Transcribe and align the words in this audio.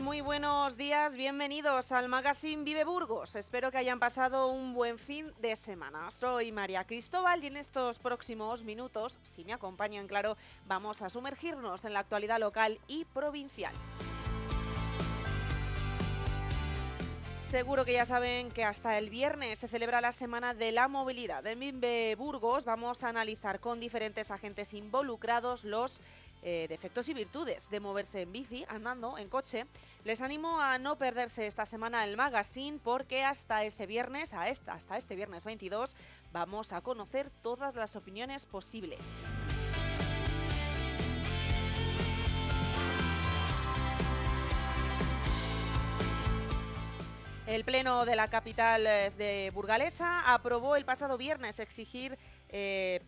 Muy 0.00 0.20
buenos 0.20 0.76
días, 0.76 1.14
bienvenidos 1.16 1.92
al 1.92 2.08
Magazine 2.08 2.64
Vive 2.64 2.84
Burgos. 2.84 3.36
Espero 3.36 3.70
que 3.70 3.78
hayan 3.78 4.00
pasado 4.00 4.48
un 4.48 4.74
buen 4.74 4.98
fin 4.98 5.32
de 5.40 5.54
semana. 5.56 6.10
Soy 6.10 6.52
María 6.52 6.84
Cristóbal 6.84 7.44
y 7.44 7.46
en 7.46 7.56
estos 7.56 8.00
próximos 8.00 8.64
minutos, 8.64 9.18
si 9.22 9.44
me 9.44 9.52
acompañan, 9.52 10.08
claro, 10.08 10.36
vamos 10.66 11.00
a 11.02 11.10
sumergirnos 11.10 11.84
en 11.84 11.92
la 11.92 12.00
actualidad 12.00 12.40
local 12.40 12.80
y 12.88 13.04
provincial. 13.04 13.72
Seguro 17.54 17.84
que 17.84 17.92
ya 17.92 18.04
saben 18.04 18.50
que 18.50 18.64
hasta 18.64 18.98
el 18.98 19.10
viernes 19.10 19.60
se 19.60 19.68
celebra 19.68 20.00
la 20.00 20.10
Semana 20.10 20.54
de 20.54 20.72
la 20.72 20.88
Movilidad. 20.88 21.46
En 21.46 21.60
Vive 21.60 22.16
Burgos 22.16 22.64
vamos 22.64 23.04
a 23.04 23.10
analizar 23.10 23.60
con 23.60 23.78
diferentes 23.78 24.32
agentes 24.32 24.74
involucrados 24.74 25.62
los 25.62 26.00
eh, 26.46 26.66
defectos 26.68 27.08
y 27.08 27.14
virtudes 27.14 27.70
de 27.70 27.80
moverse 27.80 28.20
en 28.20 28.30
bici, 28.30 28.66
andando, 28.68 29.16
en 29.16 29.30
coche. 29.30 29.64
Les 30.04 30.20
animo 30.20 30.60
a 30.60 30.76
no 30.78 30.96
perderse 30.96 31.46
esta 31.46 31.64
semana 31.64 32.04
el 32.04 32.18
magazine 32.18 32.78
porque 32.84 33.24
hasta 33.24 33.64
ese 33.64 33.86
viernes, 33.86 34.34
hasta 34.34 34.98
este 34.98 35.16
viernes 35.16 35.46
22, 35.46 35.96
vamos 36.32 36.74
a 36.74 36.82
conocer 36.82 37.30
todas 37.42 37.74
las 37.76 37.96
opiniones 37.96 38.44
posibles. 38.44 39.22
El 47.46 47.64
Pleno 47.64 48.06
de 48.06 48.16
la 48.16 48.28
capital 48.28 48.86
eh, 48.86 49.10
de 49.16 49.50
Burgalesa 49.54 50.32
aprobó 50.32 50.76
el 50.76 50.84
pasado 50.84 51.18
viernes 51.18 51.58
exigir 51.58 52.18
eh, 52.48 53.02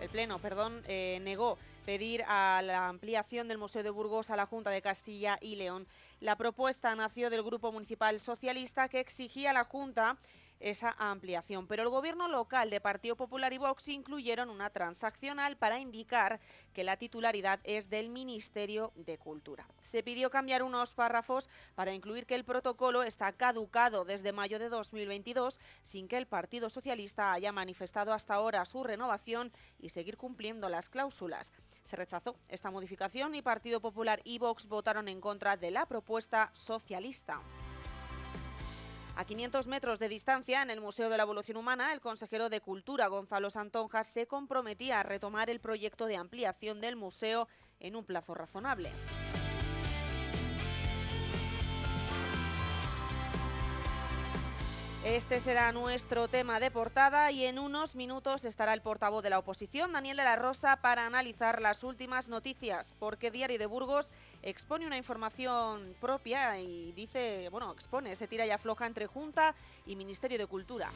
el 0.00 0.08
Pleno, 0.08 0.38
perdón, 0.38 0.82
eh, 0.86 1.18
negó 1.22 1.58
pedir 1.84 2.22
a 2.28 2.60
la 2.62 2.88
ampliación 2.88 3.48
del 3.48 3.58
Museo 3.58 3.82
de 3.82 3.90
Burgos 3.90 4.30
a 4.30 4.36
la 4.36 4.46
Junta 4.46 4.70
de 4.70 4.82
Castilla 4.82 5.38
y 5.40 5.56
León. 5.56 5.86
La 6.20 6.36
propuesta 6.36 6.94
nació 6.94 7.30
del 7.30 7.42
Grupo 7.42 7.72
Municipal 7.72 8.20
Socialista 8.20 8.88
que 8.88 9.00
exigía 9.00 9.50
a 9.50 9.54
la 9.54 9.64
Junta 9.64 10.16
esa 10.60 10.94
ampliación. 10.98 11.66
Pero 11.66 11.82
el 11.82 11.88
gobierno 11.88 12.28
local 12.28 12.70
de 12.70 12.80
Partido 12.80 13.16
Popular 13.16 13.52
y 13.52 13.58
Vox 13.58 13.88
incluyeron 13.88 14.50
una 14.50 14.70
transaccional 14.70 15.56
para 15.56 15.78
indicar 15.78 16.40
que 16.72 16.84
la 16.84 16.96
titularidad 16.96 17.60
es 17.64 17.90
del 17.90 18.08
Ministerio 18.08 18.92
de 18.94 19.18
Cultura. 19.18 19.66
Se 19.80 20.02
pidió 20.02 20.30
cambiar 20.30 20.62
unos 20.62 20.94
párrafos 20.94 21.48
para 21.74 21.94
incluir 21.94 22.26
que 22.26 22.34
el 22.34 22.44
protocolo 22.44 23.02
está 23.02 23.32
caducado 23.32 24.04
desde 24.04 24.32
mayo 24.32 24.58
de 24.58 24.68
2022 24.68 25.60
sin 25.82 26.08
que 26.08 26.18
el 26.18 26.26
Partido 26.26 26.70
Socialista 26.70 27.32
haya 27.32 27.52
manifestado 27.52 28.12
hasta 28.12 28.34
ahora 28.34 28.64
su 28.64 28.84
renovación 28.84 29.52
y 29.78 29.90
seguir 29.90 30.16
cumpliendo 30.16 30.68
las 30.68 30.88
cláusulas. 30.88 31.52
Se 31.84 31.96
rechazó 31.96 32.36
esta 32.48 32.70
modificación 32.70 33.34
y 33.34 33.42
Partido 33.42 33.80
Popular 33.80 34.20
y 34.24 34.38
Vox 34.38 34.68
votaron 34.68 35.08
en 35.08 35.20
contra 35.20 35.56
de 35.56 35.70
la 35.70 35.86
propuesta 35.86 36.50
socialista. 36.52 37.40
A 39.18 39.24
500 39.24 39.66
metros 39.66 39.98
de 39.98 40.08
distancia, 40.08 40.62
en 40.62 40.70
el 40.70 40.80
Museo 40.80 41.08
de 41.08 41.16
la 41.16 41.24
Evolución 41.24 41.56
Humana, 41.56 41.92
el 41.92 42.00
consejero 42.00 42.48
de 42.48 42.60
Cultura, 42.60 43.08
Gonzalo 43.08 43.50
Santonja, 43.50 44.04
se 44.04 44.28
comprometía 44.28 45.00
a 45.00 45.02
retomar 45.02 45.50
el 45.50 45.58
proyecto 45.58 46.06
de 46.06 46.16
ampliación 46.16 46.80
del 46.80 46.94
museo 46.94 47.48
en 47.80 47.96
un 47.96 48.04
plazo 48.04 48.34
razonable. 48.34 48.92
Este 55.10 55.40
será 55.40 55.72
nuestro 55.72 56.28
tema 56.28 56.60
de 56.60 56.70
portada 56.70 57.32
y 57.32 57.46
en 57.46 57.58
unos 57.58 57.94
minutos 57.94 58.44
estará 58.44 58.74
el 58.74 58.82
portavoz 58.82 59.22
de 59.22 59.30
la 59.30 59.38
oposición, 59.38 59.94
Daniel 59.94 60.18
de 60.18 60.24
la 60.24 60.36
Rosa, 60.36 60.76
para 60.76 61.06
analizar 61.06 61.62
las 61.62 61.82
últimas 61.82 62.28
noticias, 62.28 62.94
porque 62.98 63.30
Diario 63.30 63.58
de 63.58 63.64
Burgos 63.64 64.12
expone 64.42 64.86
una 64.86 64.98
información 64.98 65.96
propia 65.98 66.60
y 66.60 66.92
dice, 66.92 67.48
bueno, 67.48 67.72
expone, 67.72 68.16
se 68.16 68.28
tira 68.28 68.44
y 68.44 68.50
afloja 68.50 68.86
entre 68.86 69.06
Junta 69.06 69.54
y 69.86 69.96
Ministerio 69.96 70.36
de 70.36 70.46
Cultura. 70.46 70.90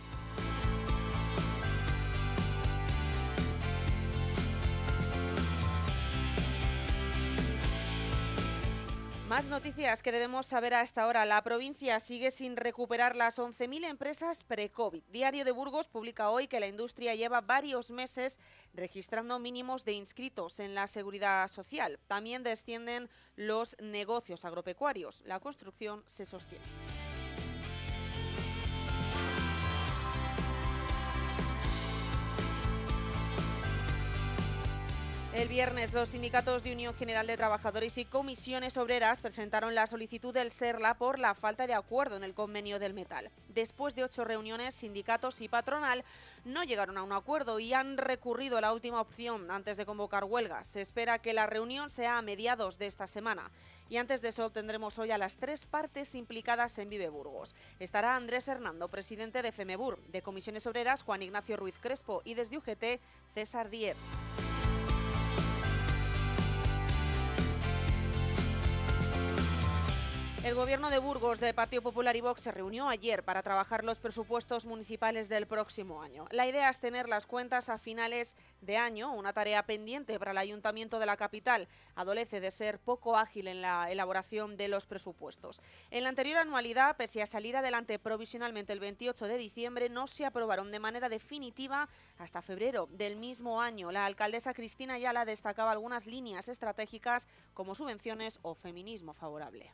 Más 9.33 9.49
noticias 9.49 10.03
que 10.03 10.13
debemos 10.13 10.45
saber 10.45 10.75
a 10.75 10.83
esta 10.83 11.07
hora. 11.07 11.25
La 11.25 11.43
provincia 11.43 11.99
sigue 12.01 12.31
sin 12.31 12.55
recuperar 12.55 13.17
las 13.17 13.39
11.000 13.39 13.89
empresas 13.89 14.45
pre-COVID. 14.45 15.03
Diario 15.11 15.47
de 15.47 15.53
Burgos 15.53 15.89
publica 15.89 16.29
hoy 16.29 16.49
que 16.49 16.61
la 16.61 16.67
industria 16.67 17.15
lleva 17.15 17.41
varios 17.41 17.91
meses 17.91 18.39
registrando 18.75 19.39
mínimos 19.39 19.87
de 19.87 19.95
inscritos 19.95 20.61
en 20.61 20.75
la 20.75 20.87
seguridad 20.87 21.49
social. 21.49 21.99
También 22.09 22.43
descienden 22.43 23.09
los 23.35 23.75
negocios 23.81 24.45
agropecuarios. 24.45 25.23
La 25.25 25.41
construcción 25.41 26.05
se 26.07 26.27
sostiene. 26.27 26.67
El 35.35 35.49
viernes, 35.49 35.95
los 35.95 36.11
sindicatos 36.11 36.63
de 36.63 36.75
Unión 36.75 36.95
General 36.95 37.27
de 37.27 37.39
Trabajadores 37.39 37.97
y 37.97 38.05
comisiones 38.05 38.77
obreras 38.77 39.23
presentaron 39.23 39.75
la 39.75 39.87
solicitud 39.87 40.35
del 40.35 40.51
SERLA 40.51 40.93
por 40.99 41.19
la 41.19 41.35
falta 41.35 41.67
de 41.67 41.73
acuerdo 41.73 42.19
en 42.19 42.23
el 42.23 42.35
convenio 42.35 42.79
del 42.79 42.93
metal. 42.93 43.31
Después 43.49 43.95
de 43.95 44.05
ocho 44.05 44.25
reuniones, 44.25 44.75
sindicatos 44.75 45.41
y 45.41 45.49
patronal 45.49 46.05
no 46.45 46.65
llegaron 46.65 46.99
a 46.99 47.03
un 47.03 47.13
acuerdo 47.13 47.59
y 47.61 47.73
han 47.73 47.97
recurrido 47.97 48.59
a 48.59 48.61
la 48.61 48.75
última 48.75 49.01
opción 49.01 49.51
antes 49.51 49.79
de 49.79 49.87
convocar 49.87 50.25
huelgas. 50.25 50.67
Se 50.67 50.83
espera 50.83 51.19
que 51.19 51.33
la 51.33 51.47
reunión 51.47 51.89
sea 51.89 52.19
a 52.19 52.23
mediados 52.23 52.77
de 52.77 52.87
esta 52.87 53.07
semana. 53.07 53.51
Y 53.89 53.97
antes 53.97 54.21
de 54.21 54.29
eso 54.29 54.51
tendremos 54.51 54.99
hoy 54.99 55.13
a 55.13 55.19
las 55.19 55.37
tres 55.37 55.65
partes 55.65 56.15
implicadas 56.15 56.77
en 56.77 56.91
Vive 56.91 57.09
Burgos. 57.09 57.55
Estará 57.79 58.17
Andrés 58.17 58.49
Hernando, 58.49 58.89
presidente 58.89 59.41
de 59.41 59.53
FEMEBUR, 59.53 59.99
de 60.09 60.21
Comisiones 60.21 60.67
Obreras 60.67 61.03
Juan 61.03 61.23
Ignacio 61.23 61.57
Ruiz 61.57 61.79
Crespo 61.81 62.21
y 62.23 62.35
desde 62.35 62.59
UGT 62.59 63.01
César 63.35 63.71
Diez. 63.71 63.97
El 70.45 70.57
gobierno 70.57 70.91
de 70.91 70.99
Burgos 70.99 71.39
del 71.39 71.55
Partido 71.55 71.83
Popular 71.83 72.17
y 72.17 72.21
Vox 72.21 72.41
se 72.41 72.51
reunió 72.51 72.89
ayer 72.89 73.23
para 73.23 73.45
trabajar 73.45 73.85
los 73.85 73.99
presupuestos 73.99 74.65
municipales 74.65 75.29
del 75.29 75.47
próximo 75.47 76.03
año. 76.03 76.25
La 76.33 76.49
idea 76.49 76.69
es 76.69 76.81
tener 76.81 77.09
las 77.09 77.29
cuentas 77.29 77.69
a 77.69 77.79
finales 77.79 78.35
de 78.61 78.77
año, 78.77 79.13
una 79.13 79.33
tarea 79.33 79.63
pendiente 79.63 80.19
para 80.19 80.33
el 80.33 80.39
Ayuntamiento 80.39 80.99
de 80.99 81.07
la 81.07 81.17
capital. 81.17 81.69
Adolece 81.95 82.41
de 82.41 82.51
ser 82.51 82.81
poco 82.81 83.17
ágil 83.17 83.47
en 83.47 83.63
la 83.63 83.89
elaboración 83.93 84.57
de 84.57 84.67
los 84.67 84.85
presupuestos. 84.85 85.63
En 85.93 86.03
la 86.03 86.09
anterior 86.09 86.39
anualidad, 86.39 86.97
pese 86.97 87.23
a 87.23 87.27
salir 87.27 87.57
adelante 87.57 88.01
provisionalmente 88.01 88.73
el 88.73 88.81
28 88.81 89.29
de 89.29 89.39
diciembre, 89.39 89.91
no 89.91 90.09
se 90.09 90.27
aprobaron 90.27 90.73
de 90.73 90.81
manera 90.81 91.09
definitiva 91.09 91.89
hasta 92.19 92.43
febrero 92.43 92.89
del 92.91 93.15
mismo 93.15 93.63
año. 93.63 93.93
La 93.93 94.07
alcaldesa 94.07 94.55
Cristina 94.55 94.95
Ayala 94.95 95.25
destacaba 95.25 95.71
algunas 95.71 96.09
líneas 96.09 96.49
estratégicas 96.49 97.29
como 97.55 97.77
subvenciones 97.77 98.41
o 98.43 98.57
feminismo 98.57 99.15
favorable. 99.15 99.73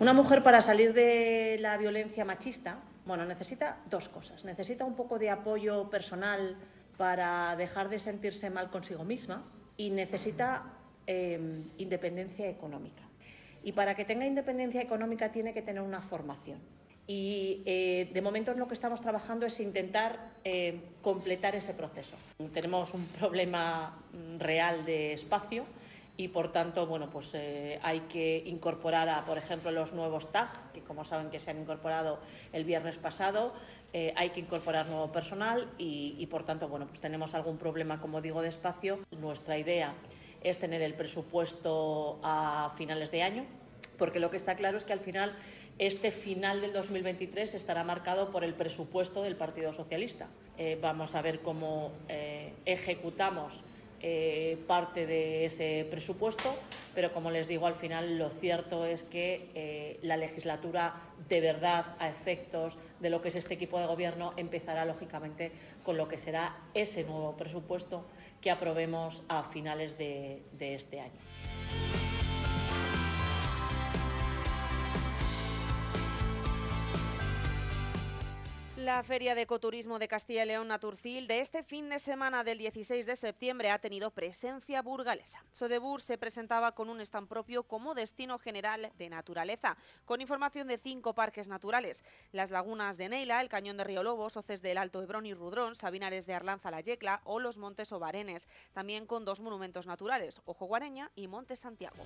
Una 0.00 0.12
mujer 0.12 0.44
para 0.44 0.62
salir 0.62 0.92
de 0.94 1.56
la 1.58 1.76
violencia 1.76 2.24
machista, 2.24 2.78
bueno, 3.04 3.24
necesita 3.24 3.78
dos 3.90 4.08
cosas. 4.08 4.44
Necesita 4.44 4.84
un 4.84 4.94
poco 4.94 5.18
de 5.18 5.28
apoyo 5.28 5.90
personal 5.90 6.56
para 6.96 7.56
dejar 7.56 7.88
de 7.88 7.98
sentirse 7.98 8.48
mal 8.48 8.70
consigo 8.70 9.02
misma 9.02 9.42
y 9.76 9.90
necesita 9.90 10.62
eh, 11.04 11.64
independencia 11.78 12.48
económica. 12.48 13.02
Y 13.64 13.72
para 13.72 13.96
que 13.96 14.04
tenga 14.04 14.24
independencia 14.24 14.80
económica 14.80 15.32
tiene 15.32 15.52
que 15.52 15.62
tener 15.62 15.82
una 15.82 16.00
formación. 16.00 16.60
Y 17.08 17.62
eh, 17.66 18.08
de 18.12 18.22
momento 18.22 18.52
en 18.52 18.60
lo 18.60 18.68
que 18.68 18.74
estamos 18.74 19.00
trabajando 19.00 19.46
es 19.46 19.58
intentar 19.58 20.30
eh, 20.44 20.80
completar 21.02 21.56
ese 21.56 21.74
proceso. 21.74 22.14
Tenemos 22.54 22.94
un 22.94 23.04
problema 23.06 23.98
mm, 24.12 24.38
real 24.38 24.84
de 24.84 25.14
espacio 25.14 25.64
y 26.18 26.28
por 26.28 26.52
tanto 26.52 26.86
bueno, 26.86 27.08
pues, 27.08 27.32
eh, 27.32 27.78
hay 27.82 28.00
que 28.00 28.42
incorporar 28.44 29.08
a, 29.08 29.24
por 29.24 29.38
ejemplo, 29.38 29.70
los 29.70 29.94
nuevos 29.94 30.30
TAG, 30.30 30.72
que 30.72 30.82
como 30.82 31.06
saben 31.06 31.30
que 31.30 31.40
se 31.40 31.50
han 31.50 31.58
incorporado 31.58 32.18
el 32.52 32.64
viernes 32.64 32.98
pasado, 32.98 33.54
hay 34.16 34.28
que 34.30 34.40
incorporar 34.40 34.86
nuevo 34.86 35.10
personal 35.10 35.66
y, 35.78 36.14
y, 36.18 36.26
por 36.26 36.44
tanto 36.44 36.68
bueno, 36.68 36.86
pues 36.86 37.00
tenemos 37.00 37.34
algún 37.34 37.56
problema, 37.56 38.02
como 38.02 38.20
digo, 38.20 38.42
de 38.42 38.48
espacio. 38.48 38.98
Nuestra 39.12 39.56
idea 39.56 39.94
es 40.42 40.58
tener 40.58 40.82
el 40.82 40.92
presupuesto 40.92 42.20
a 42.22 42.74
finales 42.76 43.10
de 43.10 43.22
año, 43.22 43.46
porque 43.96 44.20
lo 44.20 44.30
que 44.30 44.36
está 44.36 44.56
claro 44.56 44.76
es 44.76 44.84
que 44.84 44.92
al 44.92 45.00
final 45.00 45.34
este 45.78 46.10
final 46.10 46.60
del 46.60 46.72
2023 46.72 47.54
estará 47.54 47.84
marcado 47.84 48.30
por 48.30 48.42
el 48.42 48.54
presupuesto 48.54 49.22
del 49.22 49.36
Partido 49.36 49.72
Socialista. 49.72 50.26
Eh, 50.56 50.76
vamos 50.80 51.14
a 51.14 51.22
ver 51.22 51.40
cómo 51.40 51.92
eh, 52.08 52.52
ejecutamos 52.64 53.62
eh, 54.00 54.58
parte 54.66 55.06
de 55.06 55.44
ese 55.44 55.86
presupuesto, 55.90 56.54
pero 56.94 57.12
como 57.12 57.30
les 57.30 57.48
digo, 57.48 57.66
al 57.66 57.74
final 57.74 58.18
lo 58.18 58.30
cierto 58.30 58.84
es 58.84 59.02
que 59.04 59.98
la 60.02 60.16
legislatura 60.16 60.94
de 61.28 61.40
verdad, 61.40 61.96
a 61.98 62.08
efectos 62.08 62.78
de 63.00 63.10
lo 63.10 63.20
que 63.20 63.28
es 63.28 63.36
este 63.36 63.54
equipo 63.54 63.78
de 63.78 63.86
gobierno, 63.86 64.32
empezará 64.36 64.84
lógicamente 64.84 65.52
con 65.84 65.96
lo 65.96 66.08
que 66.08 66.16
será 66.16 66.56
ese 66.74 67.04
nuevo 67.04 67.36
presupuesto 67.36 68.04
que 68.40 68.50
aprobemos 68.50 69.22
a 69.28 69.42
finales 69.44 69.98
de 69.98 70.42
este 70.58 71.00
año. 71.00 71.97
La 78.88 79.02
Feria 79.02 79.34
de 79.34 79.42
Ecoturismo 79.42 79.98
de 79.98 80.08
Castilla 80.08 80.44
y 80.44 80.48
León 80.48 80.68
Naturcil 80.68 81.26
de 81.26 81.40
este 81.40 81.62
fin 81.62 81.90
de 81.90 81.98
semana 81.98 82.42
del 82.42 82.56
16 82.56 83.04
de 83.04 83.16
septiembre 83.16 83.70
ha 83.70 83.78
tenido 83.78 84.10
presencia 84.10 84.80
burgalesa. 84.80 85.44
Sodebur 85.52 86.00
se 86.00 86.16
presentaba 86.16 86.72
con 86.72 86.88
un 86.88 87.02
stand 87.02 87.28
propio 87.28 87.64
como 87.64 87.94
destino 87.94 88.38
general 88.38 88.90
de 88.96 89.10
naturaleza, 89.10 89.76
con 90.06 90.22
información 90.22 90.68
de 90.68 90.78
cinco 90.78 91.12
parques 91.12 91.48
naturales, 91.48 92.02
las 92.32 92.50
lagunas 92.50 92.96
de 92.96 93.10
Neila, 93.10 93.42
el 93.42 93.50
cañón 93.50 93.76
de 93.76 93.84
Río 93.84 94.02
Lobos, 94.02 94.38
Oces 94.38 94.62
del 94.62 94.78
Alto 94.78 95.02
Hebrón 95.02 95.26
y 95.26 95.34
Rudrón, 95.34 95.76
Sabinares 95.76 96.24
de 96.24 96.32
Arlanza 96.32 96.70
la 96.70 96.80
Yecla 96.80 97.20
o 97.24 97.40
los 97.40 97.58
Montes 97.58 97.92
Obarenes, 97.92 98.48
también 98.72 99.04
con 99.04 99.26
dos 99.26 99.40
monumentos 99.40 99.86
naturales, 99.86 100.40
Ojo 100.46 100.64
Guareña 100.64 101.10
y 101.14 101.28
Monte 101.28 101.56
Santiago. 101.56 102.04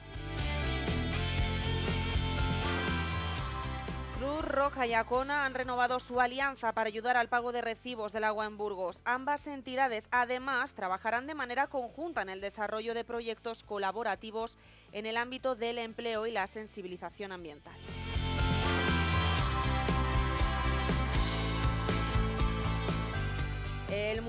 Cruz 4.23 4.43
Roja 4.43 4.87
y 4.87 4.95
Acona 4.95 5.45
han 5.45 5.53
renovado 5.53 5.99
su 5.99 6.21
alianza 6.21 6.73
para 6.73 6.87
ayudar 6.87 7.17
al 7.17 7.29
pago 7.29 7.51
de 7.51 7.61
recibos 7.61 8.13
del 8.13 8.23
agua 8.23 8.47
en 8.47 8.57
Burgos. 8.57 9.03
Ambas 9.05 9.49
entidades 9.49 10.07
además 10.13 10.75
trabajarán 10.75 11.27
de 11.27 11.35
manera 11.35 11.67
conjunta 11.67 12.23
en 12.23 12.29
el 12.29 12.41
desarrollo 12.41 12.95
de 12.95 13.03
proyectos 13.03 13.65
colaborativos 13.65 14.59
en 14.93 15.07
el 15.07 15.17
ámbito 15.17 15.57
del 15.57 15.79
empleo 15.79 16.29
y 16.29 16.31
la 16.31 16.47
sensibilización 16.47 17.33
ambiental. 17.33 17.75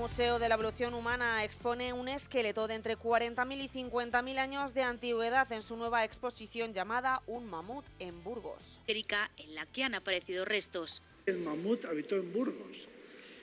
Museo 0.04 0.38
de 0.38 0.50
la 0.50 0.56
Evolución 0.56 0.92
Humana 0.92 1.44
expone 1.44 1.94
un 1.94 2.08
esqueleto 2.08 2.68
de 2.68 2.74
entre 2.74 2.98
40.000 2.98 3.56
y 3.56 3.68
50.000 3.70 4.36
años 4.36 4.74
de 4.74 4.82
antigüedad 4.82 5.50
en 5.50 5.62
su 5.62 5.78
nueva 5.78 6.04
exposición 6.04 6.74
llamada 6.74 7.22
Un 7.26 7.46
mamut 7.46 7.86
en 7.98 8.22
Burgos. 8.22 8.82
Erika, 8.86 9.30
en 9.38 9.54
la 9.54 9.64
que 9.64 9.82
han 9.82 9.94
aparecido 9.94 10.44
restos. 10.44 11.00
El 11.24 11.38
mamut 11.38 11.86
habitó 11.86 12.16
en 12.16 12.34
Burgos, 12.34 12.86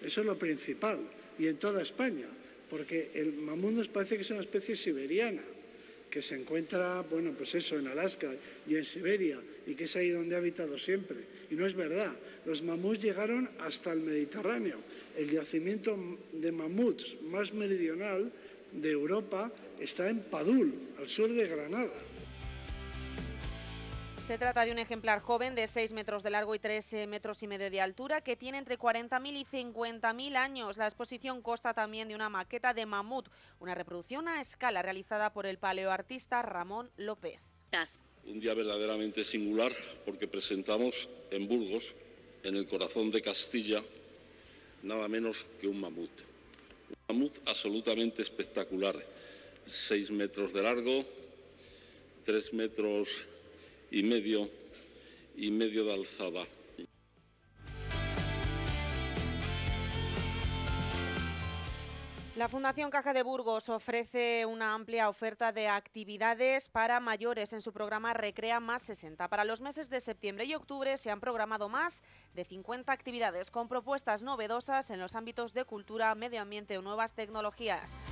eso 0.04 0.22
es 0.22 0.28
lo 0.28 0.38
principal, 0.38 1.00
y 1.40 1.48
en 1.48 1.58
toda 1.58 1.82
España, 1.82 2.28
porque 2.70 3.10
el 3.16 3.34
mamut 3.34 3.72
nos 3.72 3.88
parece 3.88 4.18
que 4.18 4.22
es 4.22 4.30
una 4.30 4.42
especie 4.42 4.78
siberiana 4.78 5.42
que 6.12 6.22
se 6.22 6.36
encuentra, 6.36 7.02
bueno, 7.10 7.34
pues 7.36 7.56
eso, 7.56 7.80
en 7.80 7.88
Alaska 7.88 8.30
y 8.68 8.76
en 8.76 8.86
Siberia, 8.86 9.40
y 9.66 9.74
que 9.74 9.86
es 9.86 9.96
ahí 9.96 10.10
donde 10.10 10.36
ha 10.36 10.40
habitado 10.40 10.78
siempre. 10.78 11.18
Y 11.50 11.56
no 11.56 11.66
es 11.66 11.74
verdad. 11.74 12.12
Los 12.46 12.62
mamuts 12.62 13.02
llegaron 13.02 13.50
hasta 13.60 13.94
el 13.94 14.02
Mediterráneo. 14.02 14.78
El 15.16 15.30
yacimiento 15.30 15.98
de 16.32 16.52
mamuts 16.52 17.22
más 17.24 17.54
meridional 17.54 18.32
de 18.72 18.92
Europa 18.92 19.52
está 19.80 20.10
en 20.10 20.22
Padul, 20.24 20.94
al 20.98 21.08
sur 21.08 21.30
de 21.30 21.48
Granada. 21.48 21.92
Se 24.26 24.38
trata 24.38 24.64
de 24.64 24.72
un 24.72 24.80
ejemplar 24.80 25.20
joven 25.20 25.56
de 25.56 25.68
6 25.68 25.92
metros 25.92 26.24
de 26.24 26.30
largo 26.30 26.56
y 26.56 26.60
3 26.60 26.94
eh, 26.94 27.08
metros 27.08 27.44
y 27.44 27.48
medio 27.48 27.70
de 27.70 27.82
altura 27.82 28.22
que 28.22 28.38
tiene 28.38 28.60
entre 28.60 28.80
40.000 28.80 29.36
y 29.36 29.44
50.000 29.44 30.36
años. 30.38 30.78
La 30.78 30.86
exposición 30.86 31.42
consta 31.42 31.74
también 31.74 32.08
de 32.08 32.16
una 32.16 32.30
maqueta 32.30 32.74
de 32.74 32.86
mamut, 32.86 33.28
una 33.60 33.76
reproducción 33.76 34.28
a 34.28 34.40
escala 34.40 34.82
realizada 34.82 35.34
por 35.34 35.46
el 35.46 35.58
paleoartista 35.58 36.42
Ramón 36.44 36.92
López. 36.96 37.42
Un 38.26 38.40
día 38.40 38.54
verdaderamente 38.54 39.24
singular 39.24 39.74
porque 40.06 40.28
presentamos 40.28 41.10
en 41.32 41.48
Burgos, 41.48 41.94
en 42.44 42.56
el 42.56 42.68
corazón 42.68 43.12
de 43.12 43.22
Castilla, 43.22 43.84
nada 44.84 45.08
menos 45.08 45.46
que 45.60 45.68
un 45.68 45.80
mamut. 45.80 46.12
Un 46.90 47.16
mamut 47.16 47.38
absolutamente 47.46 48.22
espectacular, 48.22 48.96
6 49.66 50.12
metros 50.12 50.54
de 50.54 50.62
largo, 50.62 51.06
3 52.26 52.54
metros 52.54 53.10
y 53.92 54.04
medio 54.04 54.50
y 55.38 55.52
medio 55.52 55.86
de 55.86 55.94
alzada. 55.94 56.46
La 62.42 62.50
Fundación 62.50 62.90
Caja 62.90 63.14
de 63.14 63.22
Burgos 63.22 63.70
ofrece 63.70 64.48
una 64.48 64.74
amplia 64.74 65.10
oferta 65.10 65.52
de 65.52 65.68
actividades 65.68 66.70
para 66.70 67.00
mayores 67.00 67.54
en 67.54 67.62
su 67.62 67.72
programa 67.72 68.16
Recrea 68.16 68.60
Más 68.60 68.82
60. 68.82 69.28
Para 69.28 69.46
los 69.46 69.62
meses 69.62 69.92
de 69.92 70.00
septiembre 70.00 70.46
y 70.46 70.56
octubre 70.56 70.98
se 70.98 71.12
han 71.12 71.20
programado 71.20 71.70
más 71.70 72.02
de 72.34 72.44
50 72.44 72.92
actividades 72.92 73.52
con 73.52 73.68
propuestas 73.68 74.24
novedosas 74.24 74.90
en 74.90 75.00
los 75.00 75.14
ámbitos 75.14 75.54
de 75.54 75.66
cultura, 75.66 76.16
medio 76.16 76.42
ambiente 76.42 76.80
o 76.80 76.82
nuevas 76.82 77.14
tecnologías. 77.14 78.08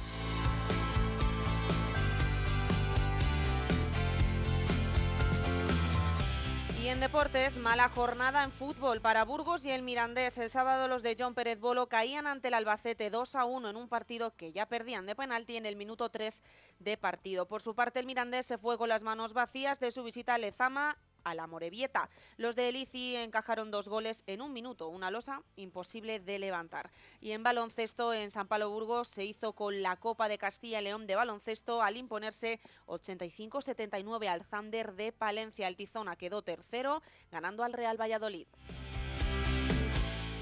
En 6.89 6.99
deportes, 6.99 7.59
mala 7.59 7.87
jornada 7.87 8.43
en 8.43 8.51
fútbol 8.51 8.99
para 8.99 9.23
Burgos 9.23 9.63
y 9.63 9.69
el 9.69 9.83
Mirandés. 9.83 10.39
El 10.39 10.49
sábado 10.49 10.87
los 10.87 11.03
de 11.03 11.15
John 11.17 11.35
Pérez 11.35 11.59
Bolo 11.59 11.87
caían 11.87 12.25
ante 12.25 12.47
el 12.47 12.55
Albacete 12.55 13.11
2 13.11 13.35
a 13.35 13.45
1 13.45 13.69
en 13.69 13.75
un 13.75 13.87
partido 13.87 14.35
que 14.35 14.53
ya 14.53 14.65
perdían 14.65 15.05
de 15.05 15.15
penalti 15.15 15.55
en 15.55 15.67
el 15.67 15.75
minuto 15.75 16.09
3 16.09 16.41
de 16.79 16.97
partido. 16.97 17.47
Por 17.47 17.61
su 17.61 17.75
parte, 17.75 17.99
el 17.99 18.07
Mirandés 18.07 18.47
se 18.47 18.57
fue 18.57 18.79
con 18.79 18.89
las 18.89 19.03
manos 19.03 19.33
vacías 19.33 19.79
de 19.79 19.91
su 19.91 20.03
visita 20.03 20.33
a 20.33 20.39
Lezama 20.39 20.97
a 21.23 21.35
la 21.35 21.47
Morevieta. 21.47 22.09
Los 22.37 22.55
de 22.55 22.69
Elici 22.69 23.15
encajaron 23.15 23.71
dos 23.71 23.87
goles 23.87 24.23
en 24.27 24.41
un 24.41 24.53
minuto, 24.53 24.89
una 24.89 25.11
losa 25.11 25.41
imposible 25.55 26.19
de 26.19 26.39
levantar. 26.39 26.91
Y 27.21 27.31
en 27.31 27.43
baloncesto, 27.43 28.13
en 28.13 28.31
San 28.31 28.47
Pablo 28.47 28.69
Burgos 28.69 29.07
se 29.07 29.25
hizo 29.25 29.53
con 29.53 29.81
la 29.81 29.95
Copa 29.95 30.27
de 30.27 30.37
Castilla 30.37 30.81
y 30.81 30.83
León 30.83 31.07
de 31.07 31.15
baloncesto 31.15 31.81
al 31.81 31.97
imponerse 31.97 32.59
85-79 32.87 34.27
al 34.27 34.43
Zander 34.43 34.93
de 34.93 35.11
Palencia. 35.11 35.67
El 35.67 35.75
Tizona 35.75 36.15
quedó 36.15 36.41
tercero, 36.41 37.01
ganando 37.31 37.63
al 37.63 37.73
Real 37.73 37.99
Valladolid. 37.99 38.47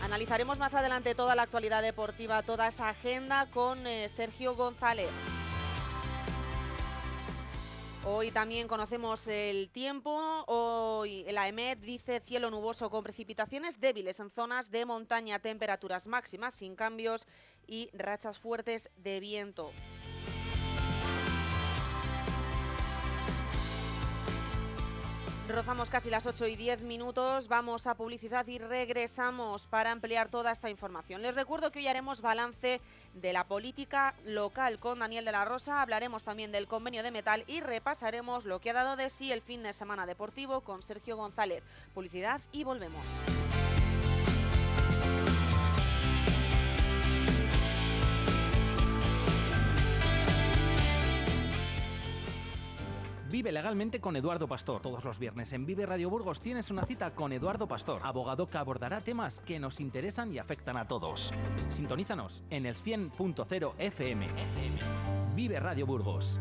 Analizaremos 0.02 0.58
más 0.58 0.74
adelante 0.74 1.16
toda 1.16 1.36
la 1.36 1.42
actualidad 1.42 1.82
deportiva, 1.82 2.44
toda 2.44 2.68
esa 2.68 2.90
agenda 2.90 3.48
con 3.48 3.86
eh, 3.88 4.08
Sergio 4.10 4.56
González. 4.56 5.10
Hoy 8.10 8.32
también 8.32 8.70
conocemos 8.70 9.28
el 9.28 9.70
tiempo. 9.70 10.18
Hoy 10.48 11.26
la 11.30 11.50
EMED 11.50 11.80
dice 11.80 12.22
cielo 12.22 12.50
nuboso 12.50 12.90
con 12.90 13.04
precipitaciones 13.04 13.82
débiles 13.82 14.22
en 14.22 14.30
zonas 14.30 14.72
de 14.72 14.86
montaña, 14.86 15.40
temperaturas 15.40 16.08
máximas 16.08 16.54
sin 16.54 16.78
cambios 16.78 17.28
y 17.68 17.90
rachas 17.92 18.40
fuertes 18.40 18.90
de 18.96 19.20
viento. 19.20 19.74
Rozamos 25.48 25.90
casi 25.90 26.10
las 26.10 26.26
8 26.26 26.46
y 26.48 26.56
10 26.58 26.82
minutos, 26.82 27.48
vamos 27.48 27.88
a 27.88 27.96
publicidad 27.96 28.46
y 28.48 28.58
regresamos 28.58 29.66
para 29.66 29.92
ampliar 29.92 30.30
toda 30.30 30.52
esta 30.52 30.70
información. 30.70 31.22
Les 31.22 31.36
recuerdo 31.36 31.72
que 31.72 31.80
hoy 31.80 31.88
haremos 31.88 32.22
balance 32.22 32.82
de 33.14 33.34
la 33.34 33.46
política 33.46 34.14
local 34.26 34.78
con 34.78 35.00
Daniel 35.00 35.24
de 35.24 35.32
la 35.32 35.46
Rosa, 35.46 35.82
hablaremos 35.82 36.24
también 36.24 36.52
del 36.52 36.68
convenio 36.68 37.02
de 37.02 37.12
metal 37.12 37.46
y 37.48 37.62
repasaremos 37.62 38.46
lo 38.46 38.60
que 38.60 38.72
ha 38.72 38.74
dado 38.74 38.98
de 38.98 39.10
sí 39.10 39.32
el 39.32 39.42
fin 39.42 39.64
de 39.64 39.72
semana 39.72 40.06
deportivo 40.06 40.62
con 40.62 40.84
Sergio 40.84 41.16
González. 41.16 41.64
Publicidad 41.94 42.42
y 42.52 42.66
volvemos. 42.66 43.06
Vive 53.30 53.52
legalmente 53.52 54.00
con 54.00 54.16
Eduardo 54.16 54.48
Pastor. 54.48 54.82
Todos 54.82 55.04
los 55.04 55.20
viernes 55.20 55.52
en 55.52 55.66
Vive 55.66 55.86
Radio 55.86 56.10
Burgos 56.10 56.40
tienes 56.40 56.72
una 56.72 56.86
cita 56.86 57.12
con 57.12 57.34
Eduardo 57.34 57.68
Pastor, 57.68 58.02
abogado 58.04 58.50
que 58.50 58.58
abordará 58.58 59.02
temas 59.02 59.42
que 59.42 59.60
nos 59.60 59.82
interesan 59.82 60.34
y 60.34 60.40
afectan 60.40 60.78
a 60.78 60.88
todos. 60.88 61.34
Sintonízanos 61.70 62.44
en 62.50 62.66
el 62.66 62.76
100.0 62.76 63.74
FM. 63.80 64.28
Vive 65.36 65.60
Radio 65.60 65.86
Burgos. 65.86 66.40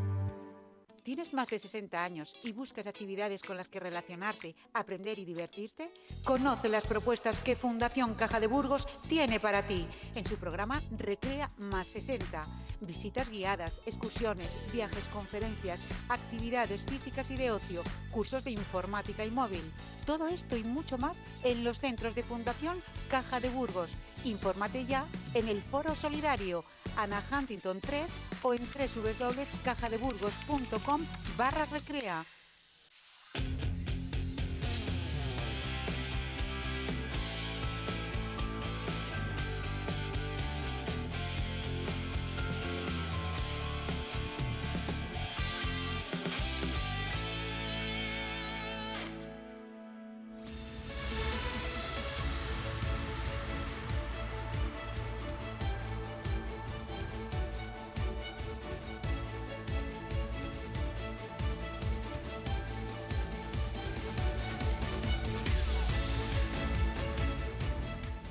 ¿Tienes 1.06 1.32
más 1.34 1.48
de 1.50 1.60
60 1.60 2.02
años 2.02 2.34
y 2.42 2.50
buscas 2.50 2.88
actividades 2.88 3.40
con 3.40 3.56
las 3.56 3.68
que 3.68 3.78
relacionarte, 3.78 4.56
aprender 4.72 5.20
y 5.20 5.24
divertirte? 5.24 5.92
Conoce 6.24 6.68
las 6.68 6.84
propuestas 6.84 7.38
que 7.38 7.54
Fundación 7.54 8.14
Caja 8.14 8.40
de 8.40 8.48
Burgos 8.48 8.88
tiene 9.08 9.38
para 9.38 9.62
ti 9.62 9.86
en 10.16 10.26
su 10.26 10.34
programa 10.34 10.82
Recrea 10.98 11.52
más 11.58 11.86
60. 11.86 12.42
Visitas 12.80 13.30
guiadas, 13.30 13.80
excursiones, 13.86 14.58
viajes, 14.72 15.06
conferencias, 15.06 15.78
actividades 16.08 16.82
físicas 16.82 17.30
y 17.30 17.36
de 17.36 17.52
ocio, 17.52 17.84
cursos 18.10 18.42
de 18.42 18.50
informática 18.50 19.24
y 19.24 19.30
móvil. 19.30 19.62
Todo 20.06 20.26
esto 20.26 20.56
y 20.56 20.64
mucho 20.64 20.98
más 20.98 21.22
en 21.44 21.62
los 21.62 21.78
centros 21.78 22.16
de 22.16 22.24
Fundación 22.24 22.82
Caja 23.08 23.38
de 23.38 23.50
Burgos. 23.50 23.92
Infórmate 24.24 24.86
ya 24.86 25.06
en 25.34 25.46
el 25.46 25.62
Foro 25.62 25.94
Solidario 25.94 26.64
Ana 26.96 27.22
Huntington 27.30 27.80
3 27.80 28.10
o 28.42 28.54
en 28.54 28.62
www.cajadeburgos.com 28.62 31.06
barra 31.36 31.66
recrea. 31.66 32.24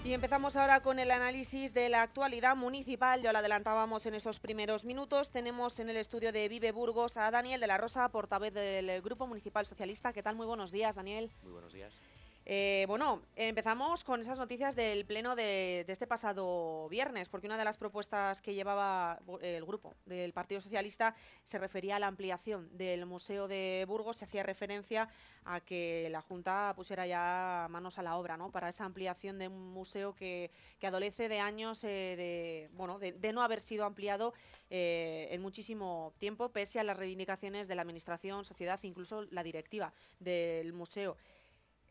Y 0.05 0.13
empezamos 0.13 0.55
ahora 0.55 0.81
con 0.81 0.99
el 0.99 1.09
análisis 1.09 1.73
de 1.73 1.89
la 1.89 2.03
actualidad 2.03 2.55
municipal. 2.55 3.23
Ya 3.23 3.33
lo 3.33 3.39
adelantábamos 3.39 4.05
en 4.05 4.13
esos 4.13 4.39
primeros 4.39 4.85
minutos. 4.85 5.31
Tenemos 5.31 5.79
en 5.79 5.89
el 5.89 5.97
estudio 5.97 6.31
de 6.31 6.47
Vive 6.47 6.71
Burgos 6.71 7.17
a 7.17 7.31
Daniel 7.31 7.59
de 7.59 7.65
la 7.65 7.79
Rosa, 7.79 8.07
portavoz 8.09 8.53
del 8.53 9.01
Grupo 9.01 9.25
Municipal 9.25 9.65
Socialista. 9.65 10.13
¿Qué 10.13 10.21
tal? 10.21 10.35
Muy 10.35 10.45
buenos 10.45 10.71
días, 10.71 10.93
Daniel. 10.93 11.31
Muy 11.41 11.53
buenos 11.53 11.73
días. 11.73 11.99
Eh, 12.47 12.85
bueno, 12.87 13.23
empezamos 13.35 14.03
con 14.03 14.21
esas 14.21 14.37
noticias 14.37 14.75
del 14.75 15.03
pleno 15.05 15.35
de, 15.35 15.83
este 15.87 16.05
pasado 16.05 16.87
viernes, 16.89 17.27
porque 17.27 17.47
una 17.47 17.57
de 17.57 17.65
las 17.65 17.77
propuestas 17.77 18.39
que 18.39 18.53
llevaba 18.53 19.19
el 19.41 19.65
grupo 19.65 19.95
del 20.05 20.31
Partido 20.31 20.61
Socialista 20.61 21.15
se 21.43 21.57
refería 21.57 21.95
a 21.95 21.99
la 21.99 22.05
ampliación 22.05 22.69
del 22.77 23.07
Museo 23.07 23.47
de 23.47 23.85
Burgos. 23.87 24.17
Se 24.17 24.25
hacía 24.25 24.43
referencia 24.43 25.09
a 25.43 25.59
que 25.59 26.07
la 26.11 26.21
Junta 26.21 26.73
pusiera 26.75 27.07
ya 27.07 27.65
manos 27.71 27.97
a 27.97 28.03
la 28.03 28.15
obra 28.15 28.37
¿no? 28.37 28.51
para 28.51 28.69
esa 28.69 28.85
ampliación 28.85 29.39
de 29.39 29.47
un 29.47 29.73
museo 29.73 30.13
que, 30.13 30.51
que 30.79 30.85
adolece 30.85 31.27
de 31.29 31.39
años 31.39 31.83
eh, 31.83 31.87
de, 32.15 32.69
bueno, 32.73 32.99
de, 32.99 33.13
de, 33.13 33.33
no 33.33 33.41
haber 33.41 33.61
sido 33.61 33.85
ampliado 33.85 34.33
eh, 34.69 35.29
en 35.31 35.41
muchísimo 35.41 36.13
tiempo, 36.19 36.49
pese 36.49 36.79
a 36.79 36.83
las 36.83 36.97
reivindicaciones 36.97 37.67
de 37.67 37.75
la 37.75 37.81
Administración, 37.81 38.43
sociedad, 38.45 38.79
incluso 38.83 39.23
la 39.31 39.41
directiva 39.41 39.93
del 40.19 40.73
museo. 40.73 41.17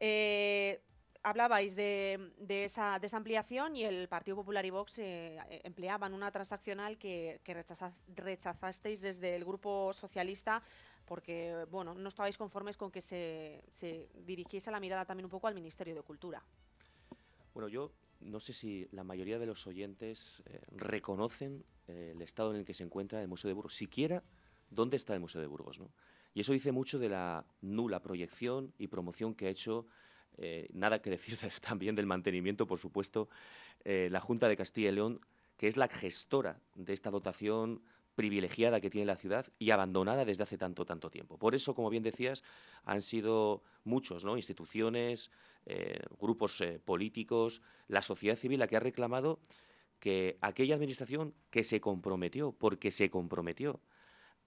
Eh, 0.01 0.81
hablabais 1.23 1.75
de, 1.75 2.31
esa, 2.49 2.99
de, 2.99 3.07
esa, 3.07 3.17
ampliación 3.17 3.77
y 3.77 3.85
el 3.85 4.09
Partido 4.09 4.37
Popular 4.37 4.65
y 4.67 4.71
Vox 4.71 4.99
eh, 4.99 5.39
empleaban 5.65 6.13
una 6.13 6.31
transaccional 6.31 6.99
que, 6.99 7.41
que 7.45 7.55
rechaza, 7.55 7.93
rechazasteis 8.15 9.01
desde 9.01 9.35
el 9.35 9.45
Grupo 9.45 9.93
Socialista 9.93 10.63
porque 11.07 11.67
bueno, 11.71 11.95
no 11.95 12.09
estabais 12.09 12.37
conformes 12.39 12.77
con 12.77 12.91
que 12.91 13.01
se, 13.01 13.63
se, 13.71 14.09
dirigiese 14.25 14.71
la 14.71 14.81
mirada 14.81 15.05
también 15.05 15.27
un 15.27 15.31
poco 15.31 15.47
al 15.47 15.55
Ministerio 15.55 15.95
de 15.95 16.03
Cultura. 16.03 16.43
Bueno, 17.53 17.69
yo 17.69 17.93
no 18.21 18.41
sé 18.41 18.53
si 18.53 18.89
la 18.91 19.05
mayoría 19.05 19.39
de 19.39 19.47
los 19.47 19.67
oyentes 19.67 20.43
eh, 20.47 20.61
reconocen 20.73 21.65
eh, 21.89 22.13
el 22.15 22.23
estado 22.23 22.53
en 22.53 22.61
el 22.61 22.65
que 22.65 22.75
se 22.75 22.85
encuentra 22.85 23.21
el 23.21 23.29
Museo 23.29 23.49
de 23.49 23.55
Burgos, 23.55 23.75
siquiera 23.75 24.23
dónde 24.71 24.97
está 24.97 25.15
el 25.15 25.21
Museo 25.21 25.41
de 25.41 25.47
Burgos, 25.47 25.79
¿no? 25.79 25.91
Y 26.35 26.41
eso 26.41 26.53
dice 26.53 26.73
mucho 26.73 26.99
de 26.99 27.09
la 27.09 27.47
nula 27.63 28.03
proyección 28.03 28.75
y 28.77 28.89
promoción 28.89 29.35
que 29.35 29.47
ha 29.47 29.51
hecho, 29.51 29.87
eh, 30.37 30.69
nada 30.73 31.01
que 31.01 31.11
decir 31.11 31.39
también 31.63 31.95
del 31.95 32.07
mantenimiento, 32.07 32.67
por 32.67 32.81
supuesto, 32.81 33.29
eh, 33.85 34.09
la 34.11 34.21
Junta 34.21 34.49
de 34.49 34.57
Castilla 34.57 34.91
y 34.91 34.93
León, 34.93 35.21
que 35.57 35.69
es 35.69 35.77
la 35.77 35.87
gestora 35.87 36.61
de 36.75 36.93
esta 36.93 37.11
dotación 37.11 37.83
privilegiada 38.17 38.81
que 38.81 38.91
tiene 38.91 39.07
la 39.07 39.17
ciudad 39.17 39.47
y 39.59 39.71
abandonada 39.71 40.25
desde 40.25 40.43
hace 40.43 40.59
tanto, 40.59 40.85
tanto 40.85 41.11
tiempo. 41.11 41.39
Por 41.39 41.55
eso, 41.55 41.75
como 41.75 41.91
bien 41.91 42.03
decías, 42.03 42.43
han 42.85 43.03
sido 43.03 43.63
muchos, 43.85 44.25
¿no? 44.25 44.37
instituciones, 44.37 45.31
eh, 45.67 46.01
grupos 46.21 46.63
políticos, 46.85 47.61
la 47.89 48.03
sociedad 48.03 48.37
civil 48.37 48.61
la 48.61 48.69
que 48.69 48.77
ha 48.77 48.81
reclamado 48.81 49.41
que 49.99 50.37
aquella 50.43 50.75
administración 50.75 51.35
que 51.51 51.65
se 51.65 51.81
comprometió, 51.81 52.53
porque 52.53 52.91
se 52.91 53.11
comprometió 53.11 53.81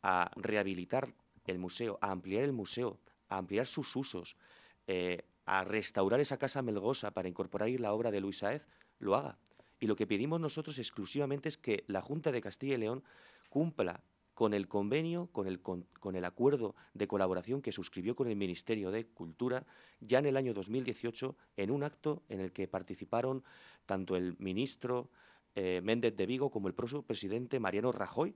a 0.01 0.32
rehabilitar 0.36 1.13
el 1.48 1.58
museo, 1.58 1.98
a 2.01 2.12
ampliar 2.12 2.44
el 2.44 2.54
museo, 2.54 3.00
a 3.30 3.38
ampliar 3.38 3.66
sus 3.66 3.96
usos, 3.96 4.38
eh, 4.86 5.24
a 5.46 5.63
restaurar 5.63 6.20
esa 6.20 6.38
casa 6.38 6.62
melgosa 6.62 7.12
para 7.12 7.27
incorporar 7.27 7.70
la 7.70 7.94
obra 7.94 8.12
de 8.12 8.22
Luis 8.22 8.39
Saez, 8.39 8.68
lo 9.00 9.16
haga. 9.16 9.39
Y 9.80 9.88
lo 9.88 9.96
que 9.96 10.08
pedimos 10.08 10.39
nosotros 10.39 10.77
exclusivamente 10.80 11.50
es 11.50 11.58
que 11.58 11.84
la 11.88 12.01
Junta 12.01 12.32
de 12.32 12.42
Castilla 12.42 12.75
y 12.75 12.77
León 12.77 13.04
cumpla 13.50 14.04
con 14.34 14.54
el 14.54 14.68
convenio, 14.68 15.30
con 15.32 15.48
el, 15.48 15.62
con, 15.62 15.88
con 16.00 16.16
el 16.16 16.25
acuerdo 16.25 16.75
de 16.94 17.08
colaboración 17.08 17.62
que 17.62 17.72
suscribió 17.72 18.16
con 18.16 18.27
el 18.27 18.36
Ministerio 18.36 18.92
de 18.92 19.08
Cultura 19.08 19.66
ya 20.00 20.20
en 20.20 20.27
el 20.27 20.38
año 20.38 20.54
2018 20.54 21.36
en 21.58 21.72
un 21.72 21.84
acto 21.84 22.22
en 22.30 22.42
el 22.42 22.51
que 22.51 22.68
participaron 22.68 23.44
tanto 23.88 24.16
el 24.16 24.36
ministro 24.38 25.10
eh, 25.56 25.82
Méndez 25.84 26.16
de 26.16 26.27
Vigo 26.27 26.51
como 26.51 26.68
el 26.68 26.75
propio 26.75 27.01
presidente 27.01 27.60
Mariano 27.60 27.92
Rajoy, 27.92 28.36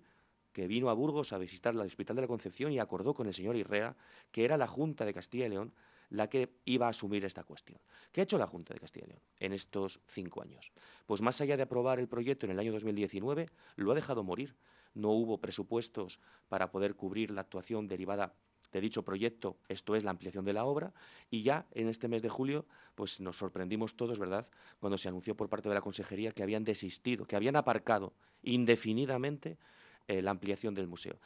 que 0.54 0.68
vino 0.68 0.90
a 0.90 0.94
Burgos 0.94 1.34
a 1.34 1.38
visitar 1.38 1.74
el 1.74 1.80
Hospital 1.82 2.16
de 2.16 2.24
la 2.24 2.28
Concepción 2.28 2.72
y 2.72 2.80
acordó 2.80 3.14
con 3.14 3.28
el 3.28 3.34
señor 3.34 3.56
Irrea 3.56 3.96
que 4.32 4.46
era 4.46 4.58
la 4.58 4.68
Junta 4.68 5.06
de 5.06 5.14
Castilla 5.14 5.46
y 5.46 5.50
León 5.50 5.74
la 6.10 6.30
que 6.30 6.50
iba 6.66 6.88
a 6.88 6.90
asumir 6.90 7.24
esta 7.24 7.44
cuestión. 7.44 7.80
¿Qué 8.12 8.20
ha 8.22 8.24
hecho 8.26 8.38
la 8.38 8.46
Junta 8.46 8.74
de 8.74 8.80
Castilla 8.80 9.06
y 9.06 9.10
León 9.10 9.22
en 9.40 9.54
estos 9.54 10.02
cinco 10.08 10.42
años? 10.42 10.72
Pues 11.06 11.22
más 11.22 11.40
allá 11.42 11.56
de 11.56 11.64
aprobar 11.64 12.00
el 12.00 12.08
proyecto 12.08 12.46
en 12.46 12.52
el 12.52 12.60
año 12.60 12.74
2019, 12.74 13.50
lo 13.78 13.92
ha 13.92 13.96
dejado 13.96 14.24
morir. 14.24 14.56
No 14.94 15.12
hubo 15.12 15.38
presupuestos 15.38 16.20
para 16.50 16.70
poder 16.70 16.96
cubrir 16.96 17.32
la 17.32 17.42
actuación 17.42 17.88
derivada 17.88 18.34
de 18.72 18.82
dicho 18.82 19.04
proyecto, 19.04 19.58
esto 19.68 19.96
es 19.96 20.04
la 20.04 20.12
ampliación 20.12 20.46
de 20.46 20.54
la 20.54 20.66
obra, 20.66 20.94
y 21.30 21.44
ya 21.44 21.68
en 21.72 21.88
este 21.88 22.08
mes 22.08 22.22
de 22.22 22.30
julio, 22.30 22.66
pues 22.96 23.20
nos 23.20 23.38
sorprendimos 23.38 23.96
todos, 23.96 24.18
¿verdad?, 24.18 24.48
cuando 24.80 24.98
se 24.98 25.10
anunció 25.10 25.36
por 25.36 25.50
parte 25.50 25.70
de 25.70 25.76
la 25.76 25.82
Consejería 25.82 26.32
que 26.32 26.44
habían 26.44 26.64
desistido, 26.64 27.26
que 27.26 27.36
habían 27.36 27.56
aparcado 27.56 28.14
indefinidamente 28.44 29.58
eh, 30.12 30.22
la 30.22 30.32
ampliación 30.32 30.74
del 30.74 30.88
museo. 30.88 31.18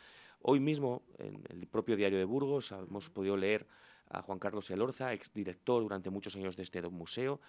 Hoy 0.42 0.60
mismo, 0.60 1.02
en 1.18 1.44
el 1.50 1.66
propio 1.68 1.96
diario 1.96 2.20
de 2.20 2.26
Burgos, 2.26 2.72
hemos 2.72 3.10
podido 3.10 3.36
leer 3.36 3.66
a 4.10 4.22
Juan 4.22 4.38
Carlos 4.38 4.70
Elorza, 4.70 5.12
exdirector 5.12 5.82
durante 5.82 6.12
muchos 6.12 6.36
años 6.36 6.56
de 6.56 6.64
este 6.64 6.82
museo, 6.84 7.42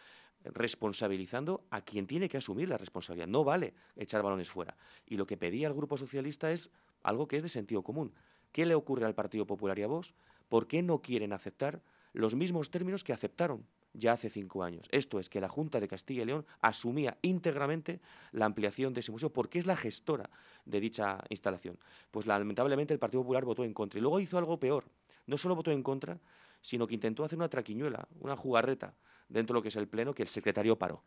responsabilizando 0.44 1.66
a 1.70 1.82
quien 1.82 2.06
tiene 2.06 2.28
que 2.28 2.38
asumir 2.38 2.68
la 2.68 2.78
responsabilidad. 2.78 3.26
No 3.26 3.44
vale 3.44 3.74
echar 3.96 4.22
balones 4.22 4.48
fuera. 4.48 4.76
Y 5.06 5.16
lo 5.16 5.26
que 5.26 5.36
pedía 5.36 5.68
el 5.68 5.74
Grupo 5.74 5.98
Socialista 5.98 6.50
es 6.50 6.70
algo 7.02 7.28
que 7.28 7.36
es 7.36 7.42
de 7.42 7.50
sentido 7.50 7.82
común. 7.82 8.14
¿Qué 8.52 8.64
le 8.64 8.74
ocurre 8.74 9.04
al 9.04 9.14
Partido 9.14 9.46
Popular 9.46 9.78
y 9.78 9.82
a 9.82 9.88
vos? 9.88 10.14
¿Por 10.48 10.66
qué 10.66 10.82
no 10.82 11.02
quieren 11.02 11.34
aceptar 11.34 11.82
los 12.14 12.34
mismos 12.34 12.70
términos 12.70 13.04
que 13.04 13.12
aceptaron 13.12 13.66
ya 13.96 14.12
hace 14.12 14.30
cinco 14.30 14.62
años. 14.62 14.86
Esto 14.90 15.18
es 15.18 15.28
que 15.28 15.40
la 15.40 15.48
Junta 15.48 15.80
de 15.80 15.88
Castilla 15.88 16.22
y 16.22 16.26
León 16.26 16.46
asumía 16.60 17.16
íntegramente 17.22 18.00
la 18.32 18.44
ampliación 18.44 18.94
de 18.94 19.00
ese 19.00 19.12
museo 19.12 19.30
porque 19.30 19.58
es 19.58 19.66
la 19.66 19.76
gestora 19.76 20.30
de 20.64 20.80
dicha 20.80 21.18
instalación. 21.30 21.78
Pues 22.10 22.26
lamentablemente 22.26 22.92
el 22.94 23.00
Partido 23.00 23.22
Popular 23.22 23.44
votó 23.44 23.64
en 23.64 23.74
contra 23.74 23.98
y 23.98 24.02
luego 24.02 24.20
hizo 24.20 24.38
algo 24.38 24.58
peor. 24.58 24.84
No 25.26 25.36
solo 25.36 25.56
votó 25.56 25.70
en 25.70 25.82
contra, 25.82 26.18
sino 26.60 26.86
que 26.86 26.94
intentó 26.94 27.24
hacer 27.24 27.38
una 27.38 27.48
traquiñuela, 27.48 28.06
una 28.20 28.36
jugarreta 28.36 28.94
dentro 29.28 29.54
de 29.54 29.58
lo 29.58 29.62
que 29.62 29.68
es 29.68 29.76
el 29.76 29.88
Pleno 29.88 30.14
que 30.14 30.22
el 30.22 30.28
secretario 30.28 30.76
paró. 30.76 31.02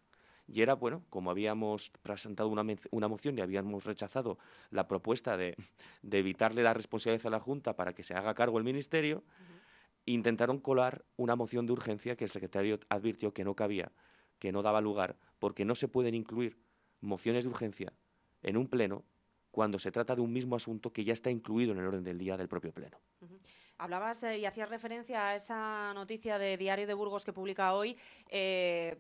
Y 0.52 0.62
era, 0.62 0.74
bueno, 0.74 1.04
como 1.10 1.30
habíamos 1.30 1.92
presentado 2.02 2.50
una, 2.50 2.66
una 2.90 3.08
moción 3.08 3.38
y 3.38 3.42
habíamos 3.42 3.84
rechazado 3.84 4.40
la 4.72 4.88
propuesta 4.88 5.38
de, 5.38 5.56
de, 6.02 6.20
evitarle 6.20 6.64
la 6.64 6.74
responsabilidad 6.74 7.28
a 7.28 7.30
la 7.30 7.40
Junta 7.40 7.76
para 7.76 7.94
que 7.94 8.04
se 8.04 8.16
haga 8.16 8.34
cargo 8.34 8.58
el 8.58 8.64
Ministerio, 8.64 9.24
intentaron 10.14 10.60
colar 10.60 11.06
una 11.18 11.36
moción 11.36 11.66
de 11.66 11.74
urgencia 11.74 12.16
que 12.16 12.26
el 12.26 12.30
secretario 12.30 12.80
advirtió 12.90 13.34
que 13.34 13.44
no 13.44 13.56
cabía, 13.56 13.92
que 14.40 14.52
no 14.52 14.62
daba 14.62 14.82
lugar, 14.82 15.18
porque 15.40 15.66
no 15.66 15.76
se 15.76 15.88
pueden 15.88 16.16
incluir 16.16 16.58
mociones 17.02 17.44
de 17.44 17.50
urgencia 17.50 17.94
en 18.42 18.58
un 18.58 18.68
pleno 18.68 19.06
cuando 19.52 19.80
se 19.80 19.92
trata 19.92 20.16
de 20.16 20.22
un 20.22 20.32
mismo 20.32 20.56
asunto 20.56 20.92
que 20.92 21.04
ya 21.04 21.14
está 21.14 21.30
incluido 21.30 21.74
en 21.74 21.80
el 21.80 21.88
orden 21.88 22.04
del 22.04 22.18
día 22.18 22.38
del 22.38 22.48
propio 22.48 22.72
pleno. 22.72 22.98
Hablabas 23.78 24.24
y 24.24 24.46
hacías 24.46 24.70
referencia 24.70 25.30
a 25.30 25.36
esa 25.36 25.94
noticia 25.94 26.38
de 26.38 26.58
Diario 26.58 26.86
de 26.86 26.94
Burgos 26.94 27.24
que 27.24 27.34
publica 27.34 27.74
hoy. 27.74 27.98
Eh, 28.30 28.98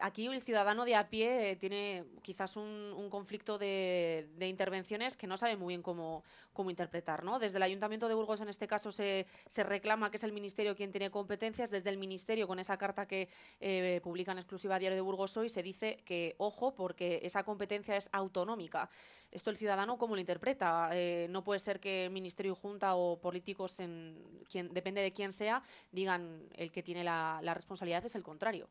aquí 0.00 0.26
el 0.26 0.42
ciudadano 0.42 0.84
de 0.84 0.94
a 0.94 1.08
pie 1.08 1.50
eh, 1.50 1.56
tiene 1.56 2.04
quizás 2.22 2.56
un, 2.56 3.08
conflicto 3.10 3.58
de, 3.58 4.28
intervenciones 4.40 5.16
que 5.16 5.26
no 5.26 5.36
sabe 5.36 5.56
muy 5.56 5.72
bien 5.72 5.82
cómo, 5.82 6.24
interpretar. 6.68 7.22
¿no? 7.22 7.38
Desde 7.38 7.58
el 7.58 7.62
Ayuntamiento 7.62 8.08
de 8.08 8.14
Burgos, 8.14 8.40
en 8.40 8.48
este 8.48 8.66
caso, 8.66 8.90
se, 8.92 9.26
reclama 9.56 10.10
que 10.10 10.16
es 10.16 10.24
el 10.24 10.32
Ministerio 10.32 10.74
quien 10.74 10.90
tiene 10.90 11.10
competencias. 11.10 11.70
Desde 11.70 11.90
el 11.90 11.98
Ministerio, 11.98 12.46
con 12.46 12.58
esa 12.58 12.76
carta 12.76 13.06
que 13.06 13.28
eh, 13.60 14.00
publica 14.02 14.32
en 14.32 14.38
exclusiva 14.38 14.78
Diario 14.78 14.96
de 14.96 15.02
Burgos 15.02 15.36
hoy, 15.36 15.48
se 15.48 15.62
dice 15.62 16.02
que, 16.04 16.34
ojo, 16.38 16.74
porque 16.74 17.20
esa 17.22 17.44
competencia 17.44 17.96
es 17.96 18.08
autonómica. 18.12 18.88
Esto 19.30 19.50
el 19.50 19.56
ciudadano, 19.56 19.98
¿cómo 19.98 20.14
lo 20.14 20.20
interpreta? 20.20 20.90
Eh, 20.92 21.26
no 21.30 21.44
puede 21.44 21.60
ser 21.60 21.80
que 21.80 22.08
Ministerio 22.10 22.52
y 22.52 22.56
Junta 22.60 22.94
o 22.94 23.18
políticos, 23.18 23.76
depende 23.76 25.02
de 25.02 25.12
quién 25.12 25.32
sea, 25.32 25.62
digan 25.92 26.48
el 26.54 26.70
que 26.72 26.82
tiene 26.82 27.04
la 27.04 27.54
responsabilidad 27.54 28.04
es 28.04 28.14
el 28.14 28.22
contrario. 28.22 28.68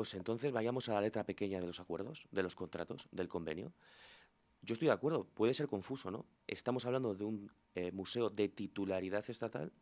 Pues 0.00 0.14
entonces 0.14 0.50
vayamos 0.50 0.88
a 0.88 0.94
la 0.94 1.02
letra 1.02 1.24
pequeña 1.24 1.60
de 1.60 1.66
los 1.66 1.78
acuerdos, 1.78 2.26
de 2.30 2.42
los 2.42 2.54
contratos, 2.54 3.06
del 3.12 3.28
convenio. 3.28 3.74
Yo 4.62 4.72
estoy 4.72 4.86
de 4.86 4.94
acuerdo, 4.94 5.26
puede 5.26 5.52
ser 5.52 5.68
confuso, 5.68 6.10
¿no? 6.10 6.24
Estamos 6.46 6.86
hablando 6.86 7.14
de 7.14 7.24
un 7.24 7.52
eh, 7.74 7.92
museo 7.92 8.30
de 8.30 8.48
titularidad 8.48 9.28
estatal, 9.28 9.74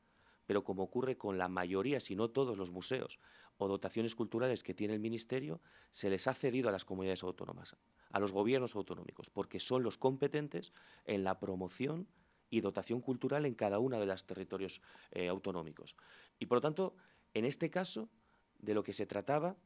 pero 0.44 0.64
como 0.64 0.82
ocurre 0.82 1.16
con 1.16 1.38
la 1.38 1.46
mayoría, 1.46 2.00
si 2.00 2.16
no 2.16 2.30
todos 2.30 2.58
los 2.58 2.72
museos 2.72 3.20
o 3.58 3.68
dotaciones 3.68 4.16
culturales 4.16 4.64
que 4.64 4.75
tiene 4.75 4.94
el 4.94 4.98
Ministerio, 4.98 5.60
se 5.92 6.10
les 6.10 6.26
ha 6.26 6.34
cedido 6.34 6.68
a 6.68 6.72
las 6.72 6.84
comunidades 6.84 7.22
autónomas, 7.22 7.76
a 8.10 8.18
los 8.18 8.32
gobiernos 8.32 8.75
autonómicos, 8.75 9.30
porque 9.30 9.60
son 9.60 9.84
los 9.84 9.98
competentes 9.98 10.72
en 11.04 11.22
la 11.22 11.38
promoción 11.38 12.08
y 12.50 12.60
dotación 12.60 13.02
cultural 13.02 13.46
en 13.46 13.54
cada 13.54 13.78
uno 13.78 14.00
de 14.00 14.06
los 14.06 14.26
territorios 14.26 14.82
eh, 15.12 15.28
autonómicos. 15.28 15.94
Y 16.40 16.46
por 16.46 16.56
lo 16.56 16.62
tanto, 16.62 16.96
en 17.34 17.44
este 17.44 17.70
caso, 17.70 18.08
de 18.58 18.75
lo 18.75 18.82
que 18.82 18.92
se 18.92 19.06
trataba 19.06 19.56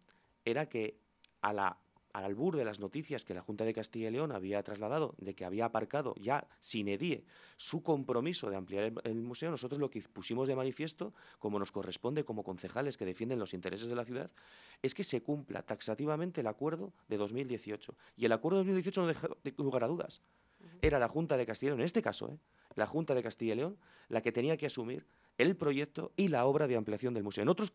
era 0.44 0.68
que 0.68 0.98
a 1.40 1.52
la, 1.52 1.78
al 2.12 2.24
albur 2.24 2.56
de 2.56 2.64
las 2.64 2.80
noticias 2.80 3.24
que 3.24 3.34
la 3.34 3.40
Junta 3.40 3.64
de 3.64 3.72
Castilla 3.72 4.08
y 4.08 4.10
León 4.10 4.32
había 4.32 4.62
trasladado 4.62 5.14
de 5.18 5.34
que 5.34 5.44
había 5.44 5.66
aparcado 5.66 6.14
ya 6.20 6.46
sin 6.60 6.88
edie 6.88 7.24
su 7.56 7.82
compromiso 7.82 8.50
de 8.50 8.56
ampliar 8.56 8.92
el, 9.04 9.14
museo, 9.22 9.50
nosotros 9.50 9.80
lo 9.80 9.90
que 9.90 10.02
pusimos 10.02 10.48
de 10.48 10.56
manifiesto, 10.56 11.14
como 11.38 11.58
nos 11.58 11.72
corresponde 11.72 12.24
como 12.24 12.44
concejales 12.44 12.96
que 12.96 13.06
defienden 13.06 13.38
los 13.38 13.54
intereses 13.54 13.88
de 13.88 13.94
la 13.94 14.04
ciudad, 14.04 14.30
es 14.82 14.94
que 14.94 15.04
se 15.04 15.22
cumpla 15.22 15.62
taxativamente 15.62 16.42
el 16.42 16.46
acuerdo 16.46 16.92
de 17.08 17.16
2018. 17.16 17.94
Y 18.16 18.26
el 18.26 18.32
acuerdo 18.32 18.58
de 18.58 18.64
2018 18.64 19.00
no 19.00 19.06
deja 19.06 19.28
lugar 19.58 19.84
a 19.84 19.88
dudas. 19.88 20.22
Era 20.80 20.98
la 20.98 21.08
Junta 21.08 21.36
de 21.36 21.46
Castilla 21.46 21.68
y 21.68 21.70
León, 21.70 21.80
en 21.80 21.86
este 21.86 22.02
caso, 22.02 22.30
¿eh? 22.32 22.38
la 22.74 22.86
Junta 22.86 23.14
de 23.14 23.22
Castilla 23.22 23.54
y 23.54 23.56
León, 23.56 23.78
la 24.08 24.20
que 24.20 24.32
tenía 24.32 24.56
que 24.56 24.66
asumir 24.66 25.06
el 25.38 25.56
proyecto 25.56 26.12
y 26.16 26.28
la 26.28 26.44
obra 26.44 26.66
de 26.66 26.76
ampliación 26.76 27.14
del 27.14 27.22
museo. 27.22 27.42
En 27.42 27.48
otros 27.48 27.72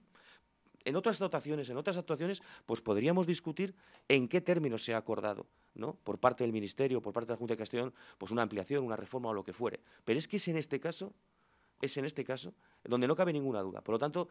en 0.88 0.96
otras 0.96 1.20
dotaciones, 1.20 1.70
en 1.70 1.76
otras 1.76 1.98
actuaciones, 1.98 2.42
pues 2.66 2.80
podríamos 2.80 3.28
discutir 3.28 3.76
en 4.08 4.30
qué 4.30 4.40
términos 4.40 4.86
se 4.86 4.94
ha 4.94 4.98
acordado, 4.98 5.46
¿no? 5.76 5.98
Por 6.06 6.18
parte 6.18 6.46
del 6.46 6.54
Ministerio, 6.54 7.02
por 7.02 7.12
parte 7.12 7.28
de 7.28 7.34
la 7.34 7.38
Junta 7.38 7.56
de 7.56 7.58
Castellón, 7.58 7.94
pues 8.18 8.32
una 8.32 8.42
ampliación, 8.42 8.86
una 8.86 8.96
reforma 8.96 9.28
o 9.28 9.34
lo 9.34 9.44
que 9.44 9.52
fuere. 9.52 9.82
Pero 10.06 10.18
es 10.18 10.30
que 10.30 10.38
es 10.38 10.48
en 10.48 10.56
este 10.56 10.80
caso, 10.80 11.14
es 11.82 11.98
en 11.98 12.06
este 12.06 12.24
caso 12.24 12.54
donde 12.86 13.06
no 13.06 13.18
cabe 13.18 13.34
ninguna 13.34 13.62
duda. 13.62 13.82
Por 13.82 13.94
lo 13.94 14.00
tanto, 14.00 14.30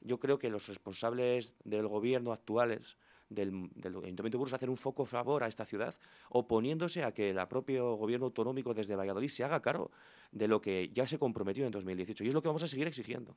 yo 0.00 0.18
creo 0.18 0.38
que 0.38 0.48
los 0.48 0.66
responsables 0.66 1.54
del 1.64 1.86
gobierno 1.86 2.32
actuales 2.32 2.96
del, 3.28 3.68
del, 3.74 3.96
Ayuntamiento 3.96 4.22
de 4.22 4.38
Burgos 4.38 4.54
hacer 4.54 4.70
un 4.70 4.78
foco 4.78 5.04
favor 5.04 5.44
a 5.44 5.46
esta 5.46 5.66
ciudad, 5.66 5.94
oponiéndose 6.30 7.04
a 7.04 7.12
que 7.12 7.28
el 7.28 7.48
propio 7.48 7.96
gobierno 7.96 8.24
autonómico 8.24 8.72
desde 8.72 8.96
Valladolid 8.96 9.28
se 9.28 9.44
haga 9.44 9.60
cargo 9.60 9.90
de 10.32 10.48
lo 10.48 10.62
que 10.62 10.88
ya 10.88 11.06
se 11.06 11.18
comprometió 11.18 11.66
en 11.66 11.70
2018. 11.70 12.24
Y 12.24 12.28
es 12.28 12.34
lo 12.34 12.40
que 12.40 12.48
vamos 12.48 12.62
a 12.62 12.66
seguir 12.66 12.86
exigiendo. 12.86 13.36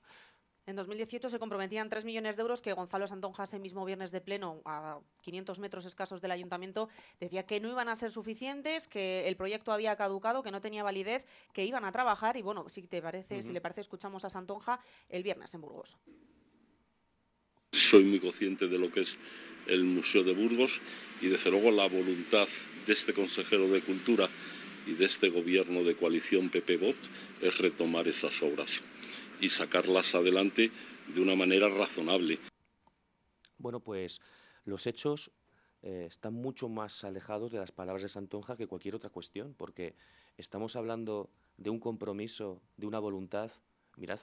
En 0.67 0.75
2018 0.75 1.29
se 1.29 1.39
comprometían 1.39 1.89
3 1.89 2.05
millones 2.05 2.37
de 2.37 2.43
euros 2.43 2.61
que 2.61 2.73
Gonzalo 2.73 3.07
Santonja, 3.07 3.43
ese 3.43 3.57
mismo 3.57 3.83
viernes 3.83 4.11
de 4.11 4.21
pleno, 4.21 4.61
a 4.65 4.99
500 5.21 5.59
metros 5.59 5.85
escasos 5.85 6.21
del 6.21 6.31
ayuntamiento, 6.31 6.87
decía 7.19 7.47
que 7.47 7.59
no 7.59 7.69
iban 7.69 7.89
a 7.89 7.95
ser 7.95 8.11
suficientes, 8.11 8.87
que 8.87 9.27
el 9.27 9.35
proyecto 9.35 9.71
había 9.71 9.95
caducado, 9.95 10.43
que 10.43 10.51
no 10.51 10.61
tenía 10.61 10.83
validez, 10.83 11.25
que 11.51 11.65
iban 11.65 11.83
a 11.83 11.91
trabajar. 11.91 12.37
Y 12.37 12.43
bueno, 12.43 12.69
si 12.69 12.83
te 12.83 13.01
parece, 13.01 13.41
si 13.41 13.51
le 13.51 13.59
parece, 13.59 13.81
escuchamos 13.81 14.23
a 14.23 14.29
Santonja 14.29 14.79
el 15.09 15.23
viernes 15.23 15.51
en 15.55 15.61
Burgos. 15.61 15.97
Soy 17.71 18.03
muy 18.03 18.19
consciente 18.19 18.67
de 18.67 18.77
lo 18.77 18.91
que 18.91 19.01
es 19.01 19.17
el 19.65 19.83
Museo 19.83 20.23
de 20.23 20.33
Burgos 20.33 20.79
y 21.21 21.27
desde 21.27 21.49
luego 21.49 21.71
la 21.71 21.87
voluntad 21.87 22.47
de 22.85 22.93
este 22.93 23.13
consejero 23.13 23.67
de 23.67 23.81
Cultura 23.81 24.29
y 24.85 24.93
de 24.93 25.05
este 25.05 25.29
gobierno 25.29 25.83
de 25.83 25.95
coalición 25.95 26.49
PP-BOT 26.49 26.95
es 27.41 27.57
retomar 27.57 28.07
esas 28.07 28.41
obras 28.41 28.81
y 29.41 29.49
sacarlas 29.49 30.15
adelante 30.15 30.71
de 31.13 31.21
una 31.21 31.35
manera 31.35 31.67
razonable. 31.67 32.39
Bueno, 33.57 33.79
pues 33.79 34.21
los 34.63 34.87
hechos 34.87 35.31
eh, 35.81 36.05
están 36.07 36.33
mucho 36.33 36.69
más 36.69 37.03
alejados 37.03 37.51
de 37.51 37.57
las 37.57 37.71
palabras 37.71 38.03
de 38.03 38.09
Santonja 38.09 38.55
que 38.55 38.67
cualquier 38.67 38.95
otra 38.95 39.09
cuestión, 39.09 39.55
porque 39.57 39.95
estamos 40.37 40.75
hablando 40.75 41.29
de 41.57 41.69
un 41.69 41.79
compromiso, 41.79 42.61
de 42.77 42.87
una 42.87 42.99
voluntad. 42.99 43.51
Mirad, 43.97 44.19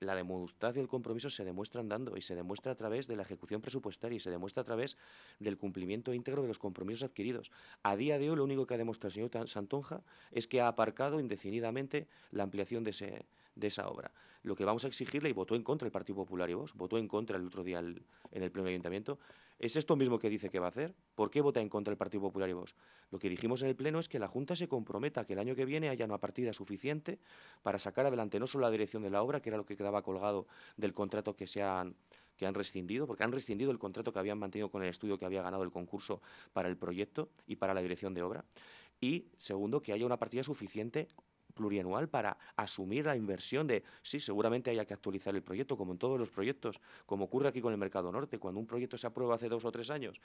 la 0.00 0.22
voluntad 0.22 0.74
y 0.74 0.80
el 0.80 0.88
compromiso 0.88 1.30
se 1.30 1.44
demuestran 1.44 1.88
dando 1.88 2.16
y 2.16 2.22
se 2.22 2.34
demuestra 2.34 2.72
a 2.72 2.74
través 2.74 3.06
de 3.06 3.16
la 3.16 3.22
ejecución 3.22 3.62
presupuestaria 3.62 4.16
y 4.16 4.20
se 4.20 4.30
demuestra 4.30 4.62
a 4.62 4.64
través 4.64 4.96
del 5.38 5.56
cumplimiento 5.56 6.12
íntegro 6.12 6.42
de 6.42 6.48
los 6.48 6.58
compromisos 6.58 7.04
adquiridos. 7.04 7.50
A 7.82 7.96
día 7.96 8.18
de 8.18 8.30
hoy 8.30 8.36
lo 8.36 8.44
único 8.44 8.66
que 8.66 8.74
ha 8.74 8.78
demostrado 8.78 9.08
el 9.08 9.30
señor 9.30 9.48
Santonja 9.48 10.02
es 10.32 10.46
que 10.46 10.60
ha 10.60 10.68
aparcado 10.68 11.18
indefinidamente 11.18 12.08
la 12.30 12.42
ampliación 12.42 12.84
de, 12.84 12.90
ese, 12.90 13.24
de 13.56 13.66
esa 13.66 13.88
obra 13.88 14.12
lo 14.46 14.54
que 14.54 14.64
vamos 14.64 14.84
a 14.84 14.86
exigirle, 14.86 15.28
y 15.28 15.32
votó 15.32 15.56
en 15.56 15.64
contra 15.64 15.86
el 15.86 15.92
Partido 15.92 16.16
Popular 16.16 16.48
y 16.48 16.54
vos, 16.54 16.72
votó 16.74 16.98
en 16.98 17.08
contra 17.08 17.36
el 17.36 17.46
otro 17.46 17.64
día 17.64 17.80
en 17.80 18.42
el 18.42 18.50
Pleno 18.52 18.68
Ayuntamiento, 18.68 19.18
¿es 19.58 19.74
esto 19.74 19.96
mismo 19.96 20.20
que 20.20 20.30
dice 20.30 20.50
que 20.50 20.60
va 20.60 20.66
a 20.66 20.68
hacer? 20.68 20.94
¿Por 21.16 21.30
qué 21.30 21.40
vota 21.40 21.60
en 21.60 21.68
contra 21.68 21.90
el 21.90 21.98
Partido 21.98 22.20
Popular 22.20 22.48
y 22.48 22.52
vos? 22.52 22.76
Lo 23.10 23.18
que 23.18 23.28
dijimos 23.28 23.62
en 23.62 23.68
el 23.68 23.74
Pleno 23.74 23.98
es 23.98 24.08
que 24.08 24.20
la 24.20 24.28
Junta 24.28 24.54
se 24.54 24.68
comprometa 24.68 25.24
que 25.24 25.32
el 25.32 25.40
año 25.40 25.56
que 25.56 25.64
viene 25.64 25.88
haya 25.88 26.04
una 26.04 26.18
partida 26.18 26.52
suficiente 26.52 27.18
para 27.64 27.80
sacar 27.80 28.06
adelante 28.06 28.38
no 28.38 28.46
solo 28.46 28.62
la 28.62 28.70
dirección 28.70 29.02
de 29.02 29.10
la 29.10 29.20
obra, 29.20 29.42
que 29.42 29.50
era 29.50 29.56
lo 29.56 29.66
que 29.66 29.76
quedaba 29.76 30.02
colgado 30.02 30.46
del 30.76 30.94
contrato 30.94 31.34
que 31.34 31.48
se 31.48 31.62
han 31.62 31.96
que 32.36 32.46
han 32.46 32.52
rescindido, 32.52 33.06
porque 33.06 33.24
han 33.24 33.32
rescindido 33.32 33.70
el 33.70 33.78
contrato 33.78 34.12
que 34.12 34.18
habían 34.18 34.38
mantenido 34.38 34.68
con 34.68 34.82
el 34.82 34.90
estudio 34.90 35.18
que 35.18 35.24
había 35.24 35.40
ganado 35.40 35.62
el 35.62 35.70
concurso 35.70 36.20
para 36.52 36.68
el 36.68 36.76
proyecto 36.76 37.30
y 37.46 37.56
para 37.56 37.72
la 37.72 37.80
dirección 37.80 38.12
de 38.12 38.22
obra. 38.22 38.44
Y 39.00 39.24
segundo, 39.38 39.80
que 39.80 39.94
haya 39.94 40.04
una 40.04 40.18
partida 40.18 40.42
suficiente 40.42 41.08
plurianual 41.56 42.08
para 42.08 42.38
asumir 42.54 43.06
la 43.06 43.16
inversión 43.16 43.66
de, 43.66 43.82
sí, 44.02 44.20
seguramente 44.20 44.70
haya 44.70 44.84
que 44.84 44.94
actualizar 44.94 45.34
el 45.34 45.42
proyecto, 45.42 45.76
como 45.76 45.92
en 45.92 45.98
todos 45.98 46.20
los 46.20 46.30
proyectos, 46.30 46.80
como 47.06 47.24
ocurre 47.24 47.48
aquí 47.48 47.60
con 47.60 47.72
el 47.72 47.78
Mercado 47.78 48.12
Norte, 48.12 48.38
cuando 48.38 48.60
un 48.60 48.66
proyecto 48.66 48.96
se 48.96 49.08
aprueba 49.08 49.34
hace 49.34 49.48
dos 49.48 49.64
o 49.64 49.72
tres 49.72 49.90
años 49.90 50.20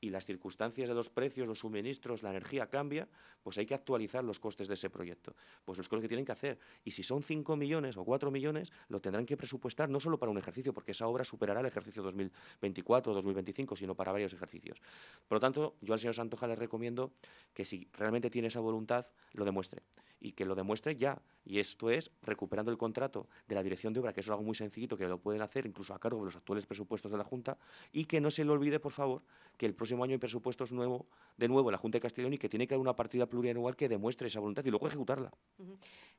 y 0.00 0.08
las 0.08 0.24
circunstancias 0.24 0.88
de 0.88 0.94
los 0.94 1.10
precios, 1.10 1.46
los 1.46 1.58
suministros, 1.58 2.22
la 2.22 2.30
energía 2.30 2.68
cambia, 2.68 3.08
pues 3.42 3.58
hay 3.58 3.66
que 3.66 3.74
actualizar 3.74 4.24
los 4.24 4.40
costes 4.40 4.68
de 4.68 4.74
ese 4.74 4.88
proyecto. 4.88 5.34
Pues 5.64 5.78
es 5.78 5.90
lo 5.90 6.00
que 6.00 6.08
tienen 6.08 6.24
que 6.24 6.32
hacer. 6.32 6.58
Y 6.84 6.92
si 6.92 7.02
son 7.02 7.22
5 7.22 7.56
millones 7.56 7.96
o 7.96 8.04
4 8.04 8.30
millones, 8.30 8.72
lo 8.88 9.00
tendrán 9.00 9.26
que 9.26 9.36
presupuestar 9.36 9.88
no 9.88 10.00
solo 10.00 10.18
para 10.18 10.30
un 10.30 10.38
ejercicio, 10.38 10.72
porque 10.72 10.92
esa 10.92 11.06
obra 11.08 11.24
superará 11.24 11.60
el 11.60 11.66
ejercicio 11.66 12.02
2024 12.02 13.12
o 13.12 13.14
2025, 13.14 13.76
sino 13.76 13.94
para 13.94 14.12
varios 14.12 14.32
ejercicios. 14.32 14.80
Por 15.26 15.36
lo 15.36 15.40
tanto, 15.40 15.76
yo 15.80 15.92
al 15.92 15.98
señor 15.98 16.14
Santoja 16.14 16.46
le 16.46 16.54
recomiendo 16.54 17.12
que 17.52 17.64
si 17.64 17.88
realmente 17.92 18.30
tiene 18.30 18.48
esa 18.48 18.60
voluntad, 18.60 19.06
lo 19.32 19.44
demuestre 19.44 19.82
y 20.20 20.32
que 20.32 20.44
lo 20.44 20.54
demuestre 20.54 20.96
ya. 20.96 21.20
Y 21.46 21.60
esto 21.60 21.90
es 21.90 22.10
recuperando 22.22 22.70
el 22.70 22.76
contrato 22.76 23.28
de 23.46 23.54
la 23.54 23.62
dirección 23.62 23.92
de 23.92 24.00
obra, 24.00 24.12
que 24.12 24.20
es 24.20 24.28
algo 24.28 24.42
muy 24.42 24.54
sencillito, 24.54 24.96
que 24.96 25.06
lo 25.06 25.18
pueden 25.18 25.42
hacer 25.42 25.64
incluso 25.64 25.94
a 25.94 25.98
cargo 25.98 26.18
de 26.18 26.26
los 26.26 26.36
actuales 26.36 26.66
presupuestos 26.66 27.10
de 27.10 27.18
la 27.18 27.24
Junta, 27.24 27.56
y 27.92 28.04
que 28.04 28.20
no 28.20 28.30
se 28.30 28.44
le 28.44 28.50
olvide, 28.50 28.80
por 28.80 28.92
favor, 28.92 29.22
que 29.56 29.66
el 29.66 29.74
próximo 29.74 30.04
año 30.04 30.12
hay 30.12 30.18
presupuestos 30.18 30.72
nuevo, 30.72 31.06
de 31.36 31.48
nuevo 31.48 31.68
en 31.68 31.72
la 31.72 31.78
Junta 31.78 31.96
de 31.96 32.02
Castellón 32.02 32.34
y 32.34 32.38
que 32.38 32.48
tiene 32.48 32.66
que 32.66 32.74
haber 32.74 32.82
una 32.82 32.96
partida 32.96 33.26
plurianual 33.26 33.76
que 33.76 33.88
demuestre 33.88 34.28
esa 34.28 34.40
voluntad 34.40 34.64
y 34.64 34.70
luego 34.70 34.86
ejecutarla. 34.88 35.32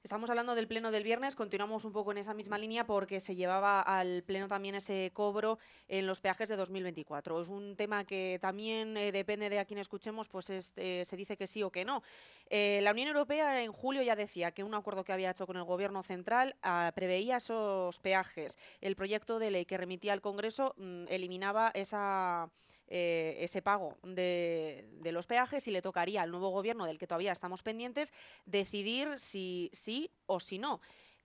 Estamos 0.03 0.29
hablando 0.29 0.55
del 0.55 0.67
pleno 0.67 0.91
del 0.91 1.03
viernes, 1.03 1.35
continuamos 1.35 1.85
un 1.85 1.91
poco 1.91 2.11
en 2.11 2.19
esa 2.19 2.33
misma 2.33 2.57
línea 2.57 2.85
porque 2.85 3.19
se 3.19 3.35
llevaba 3.35 3.81
al 3.81 4.23
pleno 4.23 4.47
también 4.47 4.75
ese 4.75 5.11
cobro 5.13 5.59
en 5.87 6.07
los 6.07 6.21
peajes 6.21 6.49
de 6.49 6.55
2024. 6.55 7.41
Es 7.41 7.49
un 7.49 7.75
tema 7.75 8.05
que 8.05 8.39
también 8.41 8.95
eh, 8.97 9.11
depende 9.11 9.49
de 9.49 9.59
a 9.59 9.65
quién 9.65 9.79
escuchemos, 9.79 10.27
pues 10.27 10.73
eh, 10.75 11.03
se 11.05 11.15
dice 11.15 11.37
que 11.37 11.47
sí 11.47 11.63
o 11.63 11.71
que 11.71 11.85
no. 11.85 12.03
Eh, 12.49 12.79
la 12.81 12.91
Unión 12.91 13.09
Europea 13.09 13.63
en 13.63 13.71
julio 13.71 14.01
ya 14.01 14.15
decía 14.15 14.51
que 14.51 14.63
un 14.63 14.73
acuerdo 14.73 15.03
que 15.03 15.11
había 15.17 15.31
hecho 15.31 15.45
con 15.45 15.57
el 15.57 15.63
Gobierno 15.63 16.03
central 16.03 16.55
ah, 16.63 16.91
preveía 16.95 17.37
esos 17.37 17.99
peajes. 17.99 18.57
El 18.81 18.95
proyecto 18.95 19.39
de 19.39 19.51
ley 19.51 19.65
que 19.65 19.77
remitía 19.77 20.13
al 20.13 20.21
Congreso 20.21 20.73
mm, 20.77 21.05
eliminaba 21.09 21.71
esa 21.73 22.49
eh, 22.89 23.35
ese 23.39 23.61
pago 23.61 23.97
de, 24.01 24.87
los 25.11 25.27
peajes 25.27 25.67
y 25.67 25.71
le 25.71 25.81
tocaría 25.81 26.21
al 26.21 26.31
nuevo 26.31 26.49
gobierno, 26.49 26.85
del 26.85 26.97
que 26.97 27.07
todavía 27.07 27.33
estamos 27.33 27.61
pendientes, 27.61 28.13
decidir 28.45 29.19
si 29.19 29.69
sí 29.73 30.09
o 30.25 30.39
si 30.39 30.57
no. 30.57 30.79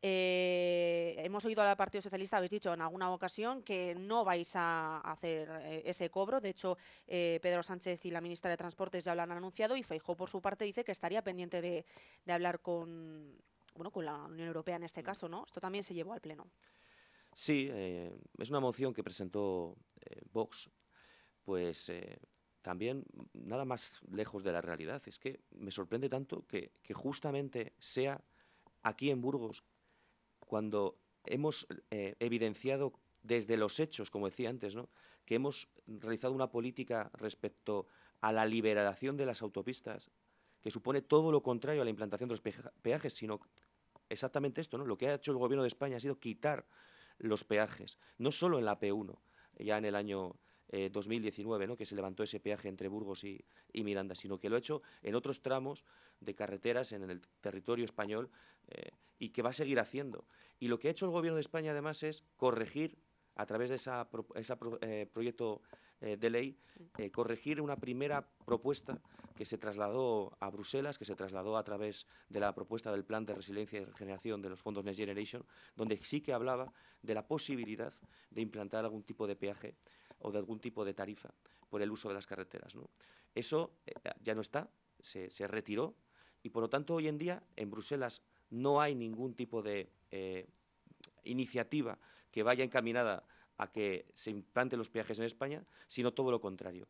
Eh, 0.04 1.14
hemos 1.18 1.44
oído 1.44 1.62
al 1.62 1.76
Partido 1.76 2.02
Socialista, 2.02 2.38
habéis 2.38 2.50
dicho 2.50 2.74
en 2.74 2.80
alguna 2.80 3.12
ocasión 3.12 3.62
que 3.62 3.94
no 3.94 4.24
vais 4.24 4.56
a 4.56 4.98
hacer 5.02 5.48
eh, 5.62 5.82
ese 5.84 6.10
cobro. 6.10 6.40
De 6.40 6.48
hecho, 6.48 6.76
Pedro 7.06 7.62
Sánchez 7.62 8.04
y 8.06 8.10
la 8.10 8.20
ministra 8.20 8.50
de 8.50 8.56
Transportes 8.56 9.04
ya 9.04 9.14
lo 9.14 9.22
han 9.22 9.30
anunciado 9.30 9.76
y 9.76 9.84
Feijó, 9.84 10.16
por 10.16 10.28
su 10.28 10.42
parte, 10.42 10.64
dice 10.64 10.82
que 10.82 10.90
estaría 10.90 11.22
pendiente 11.22 11.62
de, 11.62 11.84
hablar 12.26 12.58
con, 12.58 13.38
bueno, 13.74 13.90
con 13.90 14.04
la 14.04 14.24
Unión 14.24 14.48
Europea 14.48 14.76
en 14.76 14.84
este 14.84 15.02
caso, 15.02 15.28
¿no? 15.28 15.44
Esto 15.46 15.60
también 15.60 15.84
se 15.84 15.94
llevó 15.94 16.12
al 16.12 16.20
Pleno. 16.20 16.50
Sí, 17.34 17.68
eh, 17.70 18.14
es 18.38 18.50
una 18.50 18.60
moción 18.60 18.92
que 18.92 19.02
presentó 19.02 19.76
eh, 20.00 20.20
Vox, 20.32 20.70
pues 21.44 21.88
eh, 21.88 22.18
también 22.60 23.04
nada 23.32 23.64
más 23.64 24.00
lejos 24.10 24.42
de 24.42 24.52
la 24.52 24.60
realidad. 24.60 25.02
Es 25.06 25.18
que 25.18 25.40
me 25.50 25.70
sorprende 25.70 26.08
tanto 26.08 26.46
que, 26.46 26.72
que 26.82 26.94
justamente 26.94 27.72
sea 27.78 28.22
aquí 28.82 29.10
en 29.10 29.20
Burgos 29.20 29.64
cuando 30.40 30.98
hemos 31.24 31.66
evidenciado 31.90 32.92
desde 33.22 33.56
los 33.56 33.80
hechos, 33.80 34.10
como 34.10 34.26
decía 34.26 34.50
antes, 34.50 34.74
¿no? 34.74 34.90
que 35.24 35.36
hemos 35.36 35.68
realizado 35.86 36.34
una 36.34 36.50
política 36.50 37.10
respecto 37.14 37.86
a 38.20 38.32
la 38.32 38.44
liberación 38.44 39.16
de 39.16 39.26
las 39.26 39.42
autopistas, 39.42 40.10
que 40.60 40.70
supone 40.70 41.02
todo 41.02 41.32
lo 41.32 41.42
contrario 41.42 41.82
a 41.82 41.84
la 41.84 41.90
implantación 41.90 42.28
de 42.28 42.34
los 42.34 42.72
peajes, 42.82 43.14
sino 43.14 43.40
exactamente 44.12 44.60
esto, 44.60 44.78
¿no? 44.78 44.84
Lo 44.84 44.96
que 44.96 45.08
ha 45.08 45.14
hecho 45.14 45.32
el 45.32 45.38
gobierno 45.38 45.62
de 45.62 45.68
España 45.68 45.96
ha 45.96 46.00
sido 46.00 46.18
quitar 46.18 46.66
los 47.18 47.44
peajes, 47.44 47.98
no 48.18 48.32
solo 48.32 48.58
en 48.58 48.64
la 48.64 48.78
P1, 48.78 49.18
ya 49.58 49.78
en 49.78 49.84
el 49.84 49.94
año 49.94 50.36
2019, 50.90 51.64
eh, 51.64 51.68
¿no? 51.68 51.76
que 51.76 51.84
se 51.84 51.94
levantó 51.94 52.22
ese 52.22 52.40
peaje 52.40 52.68
entre 52.68 52.88
Burgos 52.88 53.24
y, 53.24 53.44
Miranda, 53.74 54.14
sino 54.14 54.38
que 54.38 54.48
lo 54.48 54.56
ha 54.56 54.58
hecho 54.58 54.82
en 55.02 55.14
otros 55.14 55.42
tramos 55.42 55.84
de 56.20 56.34
carreteras 56.34 56.92
en 56.92 57.08
el 57.10 57.20
territorio 57.40 57.84
español 57.84 58.30
eh, 58.68 58.90
y 59.18 59.30
que 59.30 59.42
va 59.42 59.50
a 59.50 59.52
seguir 59.52 59.78
haciendo. 59.80 60.24
Y 60.58 60.68
lo 60.68 60.78
que 60.78 60.88
ha 60.88 60.90
hecho 60.90 61.04
el 61.04 61.12
Gobierno 61.12 61.36
de 61.36 61.42
España, 61.42 61.72
además, 61.72 62.02
es 62.02 62.24
corregir, 62.36 62.98
a 63.34 63.46
través 63.46 63.70
de 63.70 63.76
ese 63.76 63.90
eh, 64.82 65.06
proyecto 65.12 65.62
de 66.02 66.30
ley, 66.30 66.58
corregir 67.12 67.60
una 67.60 67.76
primera 67.76 68.26
propuesta 68.44 69.00
que 69.34 69.44
se 69.44 69.58
trasladó 69.58 70.36
a 70.40 70.50
Bruselas, 70.50 70.98
que 70.98 71.04
se 71.04 71.14
trasladó 71.14 71.56
a 71.56 71.64
través 71.64 72.06
de 72.28 72.40
la 72.40 72.54
propuesta 72.54 72.92
del 72.92 73.04
Plan 73.04 73.24
de 73.24 73.34
Resiliencia 73.34 73.80
y 73.80 73.84
Regeneración 73.84 74.42
de 74.42 74.50
los 74.50 74.60
fondos 74.60 74.84
Next 74.84 74.98
Generation, 74.98 75.44
donde 75.76 75.96
sí 75.98 76.20
que 76.20 76.32
hablaba 76.32 76.72
de 77.02 77.14
la 77.14 77.26
posibilidad 77.26 77.92
de 78.30 78.40
implantar 78.40 78.84
algún 78.84 79.02
tipo 79.02 79.26
de 79.26 79.36
peaje 79.36 79.74
o 80.18 80.30
de 80.30 80.38
algún 80.38 80.60
tipo 80.60 80.84
de 80.84 80.94
tarifa 80.94 81.30
por 81.68 81.82
el 81.82 81.90
uso 81.90 82.08
de 82.08 82.14
las 82.14 82.26
carreteras. 82.26 82.74
Eso 83.34 83.72
eh, 83.86 83.94
ya 84.22 84.34
no 84.34 84.42
está, 84.42 84.68
se, 85.00 85.28
retiró 85.46 85.94
y 86.42 86.50
por 86.50 86.62
lo 86.62 86.68
tanto 86.68 86.94
hoy 86.94 87.08
en 87.08 87.18
día 87.18 87.42
en 87.56 87.70
Bruselas 87.70 88.22
no 88.50 88.80
hay 88.80 88.94
ningún 88.94 89.34
tipo 89.34 89.62
de 89.62 89.90
eh, 90.10 90.46
iniciativa 91.24 91.98
que 92.30 92.42
vaya 92.42 92.64
encaminada 92.64 93.24
a 93.58 93.70
que 93.70 94.06
se 94.14 94.30
implanten 94.30 94.78
los 94.78 94.90
peajes 94.90 95.18
en 95.18 95.24
España, 95.24 95.64
sino 95.88 96.12
todo 96.12 96.30
lo 96.30 96.40
contrario. 96.40 96.88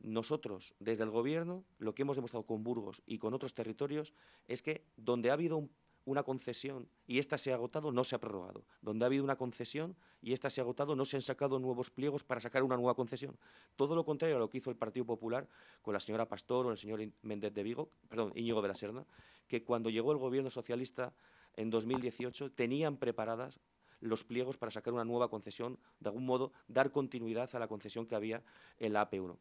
Nosotros, 0.00 0.74
desde 0.80 1.04
el 1.04 1.10
Gobierno, 1.10 1.64
lo 1.78 1.94
que 1.94 2.02
hemos 2.02 2.16
demostrado 2.16 2.44
con 2.44 2.64
Burgos 2.64 3.02
y 3.06 3.18
con 3.18 3.34
otros 3.34 3.54
territorios 3.54 4.12
es 4.48 4.62
que 4.62 4.84
donde 4.96 5.30
ha 5.30 5.34
habido 5.34 5.68
una 6.04 6.22
concesión 6.22 6.88
y 7.06 7.18
esta 7.18 7.38
se 7.38 7.52
ha 7.52 7.54
agotado, 7.54 7.92
no 7.92 8.04
se 8.04 8.16
ha 8.16 8.18
prorrogado. 8.18 8.64
Donde 8.80 9.04
ha 9.04 9.06
habido 9.06 9.24
una 9.24 9.36
concesión 9.36 9.96
y 10.20 10.32
esta 10.32 10.50
se 10.50 10.60
ha 10.60 10.64
agotado, 10.64 10.96
no 10.96 11.04
se 11.04 11.16
han 11.16 11.22
sacado 11.22 11.58
nuevos 11.58 11.90
pliegos 11.90 12.24
para 12.24 12.40
sacar 12.40 12.62
una 12.62 12.76
nueva 12.76 12.94
concesión. 12.94 13.36
Todo 13.76 13.94
lo 13.94 14.04
contrario 14.04 14.36
a 14.36 14.38
lo 14.38 14.50
que 14.50 14.58
hizo 14.58 14.70
el 14.70 14.76
Partido 14.76 15.06
Popular 15.06 15.48
con 15.82 15.94
la 15.94 16.00
señora 16.00 16.28
Pastor 16.28 16.66
o 16.66 16.70
el 16.70 16.78
señor 16.78 17.00
Méndez 17.22 17.54
de 17.54 17.62
Vigo, 17.62 17.90
perdón, 18.08 18.32
Íñigo 18.34 18.62
de 18.62 18.68
la 18.68 18.74
Serna, 18.74 19.04
que 19.46 19.62
cuando 19.62 19.90
llegó 19.90 20.12
el 20.12 20.18
gobierno 20.18 20.50
socialista 20.50 21.12
en 21.54 21.70
2018 21.70 22.52
tenían 22.52 22.96
preparadas 22.96 23.60
los 24.02 24.24
pliegos 24.24 24.58
para 24.58 24.70
sacar 24.70 24.92
una 24.92 25.04
nueva 25.04 25.30
concesión, 25.30 25.78
de 26.00 26.08
algún 26.10 26.26
modo 26.26 26.52
dar 26.68 26.92
continuidad 26.92 27.48
a 27.54 27.58
la 27.58 27.68
concesión 27.68 28.06
que 28.06 28.14
había 28.14 28.42
en 28.78 28.92
la 28.92 29.08
AP1. 29.08 29.36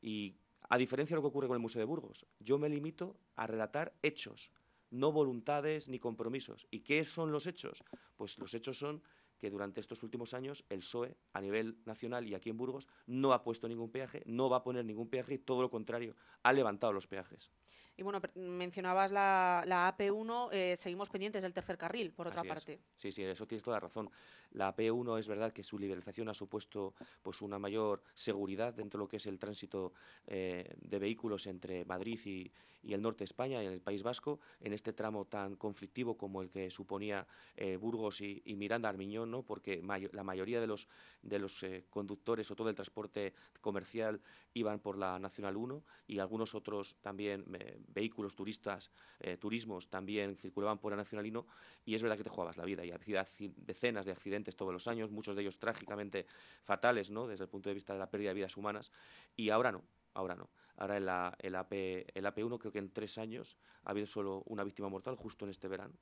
Y 0.00 0.36
a 0.68 0.78
diferencia 0.78 1.14
de 1.14 1.18
lo 1.18 1.22
que 1.22 1.28
ocurre 1.28 1.48
con 1.48 1.56
el 1.56 1.62
Museo 1.62 1.80
de 1.80 1.86
Burgos, 1.86 2.26
yo 2.38 2.58
me 2.58 2.68
limito 2.68 3.16
a 3.36 3.46
relatar 3.46 3.92
hechos, 4.02 4.50
no 4.90 5.12
voluntades 5.12 5.88
ni 5.88 5.98
compromisos. 5.98 6.66
¿Y 6.70 6.80
qué 6.80 7.04
son 7.04 7.32
los 7.32 7.46
hechos? 7.46 7.82
Pues 8.16 8.38
los 8.38 8.54
hechos 8.54 8.78
son 8.78 9.02
que 9.38 9.50
durante 9.50 9.80
estos 9.80 10.02
últimos 10.02 10.34
años 10.34 10.64
el 10.68 10.80
PSOE, 10.80 11.16
a 11.32 11.40
nivel 11.40 11.78
nacional 11.84 12.26
y 12.26 12.34
aquí 12.34 12.50
en 12.50 12.56
Burgos, 12.56 12.88
no 13.06 13.32
ha 13.32 13.42
puesto 13.42 13.68
ningún 13.68 13.90
peaje, 13.90 14.22
no 14.26 14.50
va 14.50 14.58
a 14.58 14.62
poner 14.64 14.84
ningún 14.84 15.08
peaje 15.08 15.38
todo 15.38 15.62
lo 15.62 15.70
contrario, 15.70 16.16
ha 16.42 16.52
levantado 16.52 16.92
los 16.92 17.06
peajes. 17.06 17.50
Y 17.98 18.04
bueno, 18.04 18.22
mencionabas 18.36 19.10
la, 19.10 19.64
AP1, 19.98 20.50
eh, 20.52 20.76
seguimos 20.76 21.10
pendientes 21.10 21.42
del 21.42 21.52
tercer 21.52 21.76
carril, 21.76 22.12
por 22.12 22.28
otra 22.28 22.44
parte. 22.44 22.78
Sí, 22.94 23.10
sí, 23.10 23.24
eso 23.24 23.44
tienes 23.44 23.64
toda 23.64 23.78
la 23.78 23.80
razón. 23.80 24.08
La 24.52 24.72
AP1 24.72 25.18
es 25.18 25.26
verdad 25.26 25.52
que 25.52 25.64
su 25.64 25.80
liberalización 25.80 26.28
ha 26.28 26.34
supuesto 26.34 26.94
pues 27.22 27.42
una 27.42 27.58
mayor 27.58 28.04
seguridad 28.14 28.72
dentro 28.72 28.98
de 28.98 29.04
lo 29.04 29.08
que 29.08 29.16
es 29.16 29.26
el 29.26 29.40
tránsito 29.40 29.94
eh, 30.28 30.76
de 30.80 30.98
vehículos 31.00 31.48
entre 31.48 31.84
Madrid 31.84 32.20
y, 32.24 32.52
el 32.84 33.02
norte 33.02 33.18
de 33.18 33.24
España 33.24 33.62
y 33.62 33.66
el 33.66 33.82
País 33.82 34.02
Vasco, 34.02 34.40
en 34.60 34.72
este 34.72 34.94
tramo 34.94 35.26
tan 35.26 35.56
conflictivo 35.56 36.16
como 36.16 36.40
el 36.40 36.48
que 36.48 36.70
suponía 36.70 37.26
eh, 37.56 37.76
Burgos 37.76 38.22
y, 38.22 38.40
Miranda 38.56 38.88
Armiñón, 38.88 39.30
¿no? 39.30 39.42
porque 39.42 39.82
la 40.12 40.22
mayoría 40.22 40.58
de 40.60 40.68
los, 40.68 40.88
de 41.20 41.38
los 41.38 41.66
conductores 41.90 42.50
o 42.50 42.56
todo 42.56 42.70
el 42.70 42.76
transporte 42.76 43.34
comercial 43.60 44.22
iban 44.54 44.78
por 44.80 44.96
la 44.96 45.18
Nacional 45.18 45.56
1 45.58 45.84
y 46.06 46.20
algunos 46.20 46.54
otros 46.54 46.96
también 47.02 47.44
vehículos 47.88 48.34
turistas, 48.34 48.90
eh, 49.20 49.36
turismos, 49.36 49.88
también 49.88 50.36
circulaban 50.36 50.78
por 50.78 50.92
el 50.92 50.98
Nacionalino 50.98 51.46
y 51.84 51.94
es 51.94 52.02
verdad 52.02 52.16
que 52.16 52.24
te 52.24 52.30
jugabas 52.30 52.56
la 52.56 52.64
vida 52.64 52.84
y 52.84 52.90
había 52.90 53.26
decenas 53.38 54.06
de 54.06 54.12
accidentes 54.12 54.56
todos 54.56 54.72
los 54.72 54.86
años, 54.88 55.10
muchos 55.10 55.36
de 55.36 55.42
ellos 55.42 55.58
trágicamente 55.58 56.26
fatales, 56.62 57.10
¿no? 57.10 57.26
Desde 57.26 57.44
el 57.44 57.50
punto 57.50 57.68
de 57.68 57.74
vista 57.74 57.92
de 57.92 57.98
la 57.98 58.10
pérdida 58.10 58.30
de 58.30 58.34
vidas 58.34 58.56
humanas 58.56 58.92
y 59.36 59.50
ahora 59.50 59.72
no, 59.72 59.82
ahora 60.14 60.34
no. 60.34 60.50
Ahora 60.76 60.96
en 60.96 61.06
la, 61.06 61.36
el, 61.40 61.56
AP, 61.56 61.72
el 61.72 62.24
AP1 62.24 62.58
creo 62.58 62.72
que 62.72 62.78
en 62.78 62.92
tres 62.92 63.18
años 63.18 63.56
ha 63.84 63.90
habido 63.90 64.06
solo 64.06 64.42
una 64.46 64.62
víctima 64.62 64.88
mortal 64.88 65.16
justo 65.16 65.44
en 65.44 65.50
este 65.50 65.66
verano. 65.66 65.94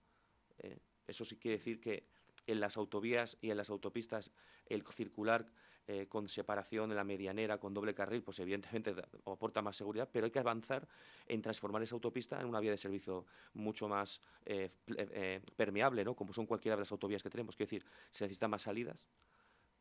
Eh, 0.58 0.78
eso 1.06 1.24
sí 1.24 1.36
quiere 1.36 1.58
decir 1.58 1.80
que 1.80 2.06
en 2.46 2.60
las 2.60 2.76
autovías 2.76 3.38
y 3.40 3.50
en 3.50 3.56
las 3.56 3.70
autopistas 3.70 4.32
el 4.66 4.84
circular 4.86 5.46
eh, 5.88 6.06
con 6.08 6.28
separación 6.28 6.90
en 6.90 6.96
la 6.96 7.04
medianera, 7.04 7.58
con 7.58 7.72
doble 7.72 7.94
carril, 7.94 8.20
pues 8.20 8.40
evidentemente 8.40 8.92
aporta 9.24 9.62
más 9.62 9.76
seguridad, 9.76 10.08
pero 10.12 10.24
hay 10.24 10.32
que 10.32 10.40
avanzar 10.40 10.88
en 11.28 11.40
transformar 11.40 11.80
esa 11.80 11.94
autopista 11.94 12.40
en 12.40 12.46
una 12.46 12.58
vía 12.58 12.72
de 12.72 12.76
servicio 12.76 13.24
mucho 13.54 13.86
más 13.86 14.20
eh, 14.44 14.70
eh, 14.96 15.40
permeable, 15.54 16.04
¿no? 16.04 16.16
como 16.16 16.32
son 16.32 16.44
cualquiera 16.44 16.74
de 16.74 16.80
las 16.80 16.90
autovías 16.90 17.22
que 17.22 17.30
tenemos. 17.30 17.54
Quiero 17.54 17.70
decir, 17.70 17.86
se 18.10 18.24
necesitan 18.24 18.50
más 18.50 18.62
salidas, 18.62 19.06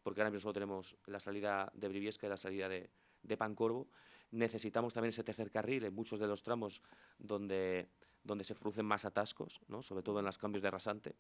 porque 0.04 0.22
ahora 0.22 0.30
mismo 0.30 0.42
solo 0.42 0.54
tenemos 0.54 0.96
la 1.08 1.20
salida 1.20 1.72
de 1.74 1.88
Briviesca 1.88 2.28
y 2.28 2.30
la 2.30 2.38
salida 2.38 2.70
de, 2.70 2.88
de 3.24 3.38
Pancorvo. 3.38 3.88
Necesitamos 4.30 4.94
también 4.94 5.10
ese 5.10 5.24
tercer 5.24 5.50
carril 5.50 5.86
en 5.86 5.96
muchos 5.96 6.20
de 6.20 6.28
los 6.28 6.44
tramos 6.44 6.84
donde, 7.18 7.90
donde 8.24 8.44
se 8.44 8.54
producen 8.54 8.86
más 8.86 9.06
atascos, 9.06 9.60
¿no? 9.70 9.82
sobre 9.82 10.04
todo 10.04 10.20
en 10.20 10.26
los 10.26 10.38
cambios 10.38 10.62
de 10.62 10.70
rasante. 10.70 11.16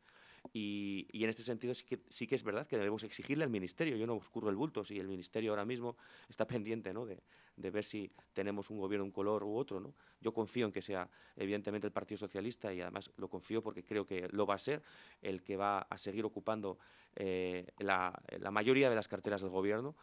Y, 0.53 1.07
en 1.11 1.29
este 1.29 1.43
sentido 1.43 1.73
sí 1.73 1.85
que, 1.85 1.99
sí 2.09 2.27
que 2.27 2.35
es 2.35 2.43
verdad 2.43 2.67
que 2.67 2.77
debemos 2.77 3.03
exigirle 3.03 3.43
al 3.43 3.49
Ministerio, 3.49 3.95
yo 3.97 4.07
no 4.07 4.15
oscuro 4.15 4.49
el 4.49 4.55
bulto, 4.55 4.83
si 4.83 4.99
el 4.99 5.07
Ministerio 5.07 5.51
ahora 5.51 5.65
mismo 5.65 5.97
está 6.29 6.45
pendiente 6.45 6.93
¿no? 6.93 7.05
de, 7.05 7.19
de, 7.55 7.71
ver 7.71 7.83
si 7.83 8.11
tenemos 8.33 8.69
un 8.69 8.79
gobierno 8.79 9.05
un 9.05 9.11
color 9.11 9.43
u 9.43 9.55
otro. 9.55 9.79
¿no? 9.79 9.93
Yo 10.21 10.33
confío 10.33 10.65
en 10.65 10.71
que 10.71 10.81
sea 10.81 11.09
evidentemente 11.35 11.87
el 11.87 11.93
Partido 11.93 12.17
Socialista 12.17 12.73
y 12.73 12.81
además 12.81 13.11
lo 13.17 13.27
confío 13.27 13.61
porque 13.61 13.83
creo 13.83 14.05
que 14.05 14.27
lo 14.31 14.45
va 14.45 14.55
a 14.55 14.59
ser 14.59 14.81
el 15.21 15.43
que 15.43 15.57
va 15.57 15.79
a 15.79 15.97
seguir 15.97 16.25
ocupando 16.25 16.77
eh, 17.15 17.67
la 17.77 18.51
mayoría 18.51 18.89
de 18.89 18.95
las 18.95 19.07
carteras 19.07 19.41
del 19.41 19.51
gobierno 19.51 19.95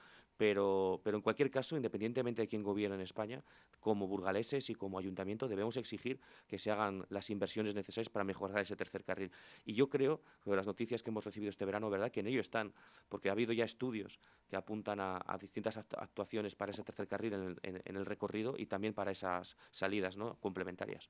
pero, 0.42 1.00
pero 1.04 1.16
en 1.16 1.22
cualquier 1.22 1.52
caso, 1.52 1.76
independientemente 1.76 2.42
de 2.42 2.48
quién 2.48 2.64
gobierna 2.64 2.96
en 2.96 3.02
España, 3.02 3.44
como 3.78 4.08
burgaleses 4.08 4.70
y 4.70 4.74
como 4.74 4.98
ayuntamiento 4.98 5.46
debemos 5.46 5.76
exigir 5.76 6.18
que 6.48 6.58
se 6.58 6.72
hagan 6.72 7.06
las 7.10 7.30
inversiones 7.30 7.76
necesarias 7.76 8.08
para 8.08 8.24
mejorar 8.24 8.58
ese 8.58 8.74
tercer 8.74 9.04
carril. 9.04 9.30
Y 9.64 9.74
yo 9.74 9.88
creo, 9.88 10.20
de 10.44 10.56
las 10.56 10.66
noticias 10.66 11.00
que 11.00 11.10
hemos 11.10 11.24
recibido 11.24 11.48
este 11.48 11.64
verano, 11.64 11.90
¿verdad?, 11.90 12.10
que 12.10 12.18
en 12.18 12.26
ello 12.26 12.40
están, 12.40 12.72
porque 13.08 13.28
ha 13.28 13.32
habido 13.32 13.52
ya 13.52 13.64
estudios 13.64 14.18
que 14.48 14.56
apuntan 14.56 14.98
a, 14.98 15.22
distintas 15.40 15.76
actuaciones 15.76 16.56
para 16.56 16.72
ese 16.72 16.82
tercer 16.82 17.06
carril 17.06 17.34
en 17.34 17.42
el, 17.42 17.80
en 17.84 17.96
el, 17.96 18.04
recorrido 18.04 18.56
y 18.58 18.66
también 18.66 18.94
para 18.94 19.12
esas 19.12 19.56
salidas 19.70 20.16
¿no? 20.16 20.34
complementarias. 20.40 21.08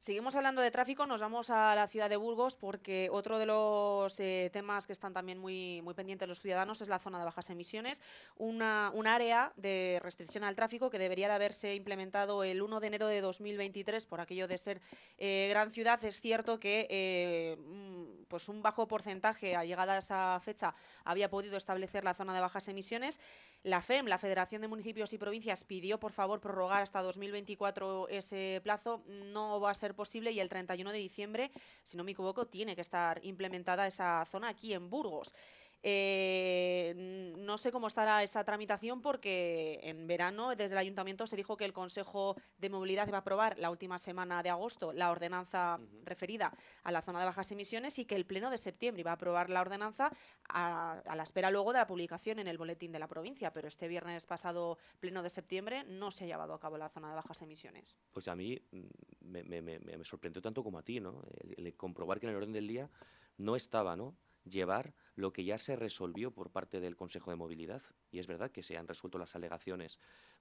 Seguimos 0.00 0.36
hablando 0.36 0.62
de 0.62 0.70
tráfico, 0.70 1.06
nos 1.06 1.20
vamos 1.20 1.50
a 1.50 1.74
la 1.74 1.88
ciudad 1.88 2.08
de 2.08 2.16
Burgos 2.16 2.54
porque 2.54 3.08
otro 3.10 3.36
de 3.40 3.46
los 3.46 4.20
eh, 4.20 4.48
temas 4.52 4.86
que 4.86 4.92
están 4.92 5.12
también 5.12 5.40
muy, 5.40 5.82
muy 5.82 5.92
pendientes 5.92 6.28
los 6.28 6.40
ciudadanos 6.40 6.80
es 6.80 6.88
la 6.88 7.00
zona 7.00 7.18
de 7.18 7.24
bajas 7.24 7.50
emisiones, 7.50 8.00
una, 8.36 8.92
un 8.94 9.08
área 9.08 9.52
de 9.56 9.98
restricción 10.00 10.44
al 10.44 10.54
tráfico 10.54 10.88
que 10.88 11.00
debería 11.00 11.26
de 11.26 11.34
haberse 11.34 11.74
implementado 11.74 12.44
el 12.44 12.62
1 12.62 12.78
de 12.78 12.86
enero 12.86 13.08
de 13.08 13.20
2023 13.20 14.06
por 14.06 14.20
aquello 14.20 14.46
de 14.46 14.58
ser 14.58 14.80
eh, 15.18 15.48
gran 15.50 15.72
ciudad. 15.72 16.02
Es 16.04 16.20
cierto 16.20 16.60
que 16.60 16.86
eh, 16.88 17.56
mm, 17.58 18.22
pues 18.28 18.48
un 18.48 18.62
bajo 18.62 18.86
porcentaje 18.86 19.56
a 19.56 19.64
llegada 19.64 19.94
a 19.94 19.98
esa 19.98 20.38
fecha 20.40 20.76
había 21.04 21.28
podido 21.28 21.56
establecer 21.56 22.04
la 22.04 22.14
zona 22.14 22.34
de 22.34 22.40
bajas 22.40 22.68
emisiones. 22.68 23.18
La 23.64 23.82
FEM, 23.82 24.06
la 24.06 24.18
Federación 24.18 24.62
de 24.62 24.68
Municipios 24.68 25.12
y 25.12 25.18
Provincias, 25.18 25.64
pidió 25.64 25.98
por 25.98 26.12
favor 26.12 26.40
prorrogar 26.40 26.82
hasta 26.82 27.02
2024 27.02 28.06
ese 28.08 28.60
plazo. 28.62 29.02
No 29.08 29.60
va 29.60 29.70
a 29.72 29.74
ser 29.74 29.87
posible 29.94 30.30
y 30.32 30.40
el 30.40 30.48
31 30.48 30.92
de 30.92 30.98
diciembre, 30.98 31.50
si 31.84 31.96
no 31.96 32.04
me 32.04 32.12
equivoco, 32.12 32.46
tiene 32.46 32.74
que 32.74 32.80
estar 32.80 33.24
implementada 33.24 33.86
esa 33.86 34.24
zona 34.24 34.48
aquí 34.48 34.72
en 34.74 34.90
Burgos. 34.90 35.34
Eh, 35.82 37.34
no 37.38 37.56
sé 37.56 37.70
cómo 37.70 37.86
estará 37.86 38.22
esa 38.22 38.44
tramitación 38.44 39.00
porque 39.00 39.80
en 39.84 40.06
verano 40.06 40.50
desde 40.56 40.72
el 40.72 40.78
ayuntamiento 40.78 41.26
se 41.26 41.36
dijo 41.36 41.56
que 41.56 41.64
el 41.64 41.72
Consejo 41.72 42.36
de 42.58 42.68
Movilidad 42.68 43.06
iba 43.06 43.18
a 43.18 43.20
aprobar 43.20 43.58
la 43.58 43.70
última 43.70 43.98
semana 43.98 44.42
de 44.42 44.50
agosto 44.50 44.92
la 44.92 45.10
ordenanza 45.10 45.78
referida 46.04 46.52
a 46.82 46.90
la 46.90 47.00
zona 47.00 47.20
de 47.20 47.26
bajas 47.26 47.52
emisiones 47.52 47.98
y 47.98 48.04
que 48.04 48.16
el 48.16 48.26
Pleno 48.26 48.50
de 48.50 48.58
septiembre 48.58 49.00
iba 49.00 49.12
a 49.12 49.14
aprobar 49.14 49.50
la 49.50 49.60
ordenanza 49.60 50.10
a, 50.48 51.00
la 51.14 51.22
espera 51.22 51.50
luego 51.50 51.72
de 51.72 51.78
la 51.78 51.86
publicación 51.86 52.38
en 52.38 52.48
el 52.48 52.58
boletín 52.58 52.92
de 52.92 52.98
la 52.98 53.08
provincia. 53.08 53.52
Pero 53.52 53.68
este 53.68 53.88
viernes 53.88 54.26
pasado, 54.26 54.78
Pleno 55.00 55.22
de 55.22 55.30
septiembre, 55.30 55.84
no 55.84 56.10
se 56.10 56.24
ha 56.24 56.26
llevado 56.26 56.54
a 56.54 56.60
cabo 56.60 56.76
la 56.76 56.88
zona 56.88 57.08
de 57.10 57.14
bajas 57.14 57.40
emisiones. 57.42 57.96
Pues 58.12 58.26
a 58.28 58.34
mí 58.34 58.60
mm, 58.72 58.86
me, 59.20 60.04
sorprendió 60.04 60.42
tanto 60.42 60.62
como 60.62 60.78
a 60.78 60.82
ti, 60.82 61.00
¿no? 61.00 61.22
el 61.56 61.74
comprobar 61.76 62.18
que 62.18 62.26
en 62.26 62.30
el 62.30 62.36
orden 62.36 62.52
del 62.52 62.66
día 62.66 62.90
no 63.36 63.56
estaba, 63.56 63.96
¿no? 63.96 64.16
Llevar 64.50 64.94
lo 65.14 65.32
que 65.32 65.44
ya 65.44 65.58
se 65.58 65.76
resolvió 65.76 66.30
por 66.30 66.50
parte 66.50 66.80
del 66.80 66.96
Consejo 66.96 67.30
de 67.30 67.36
Movilidad. 67.36 67.82
Y 68.10 68.18
es 68.18 68.26
verdad 68.26 68.50
que 68.50 68.62
se 68.62 68.76
han 68.76 68.88
resuelto 68.88 69.18
las 69.18 69.34
alegaciones 69.34 69.98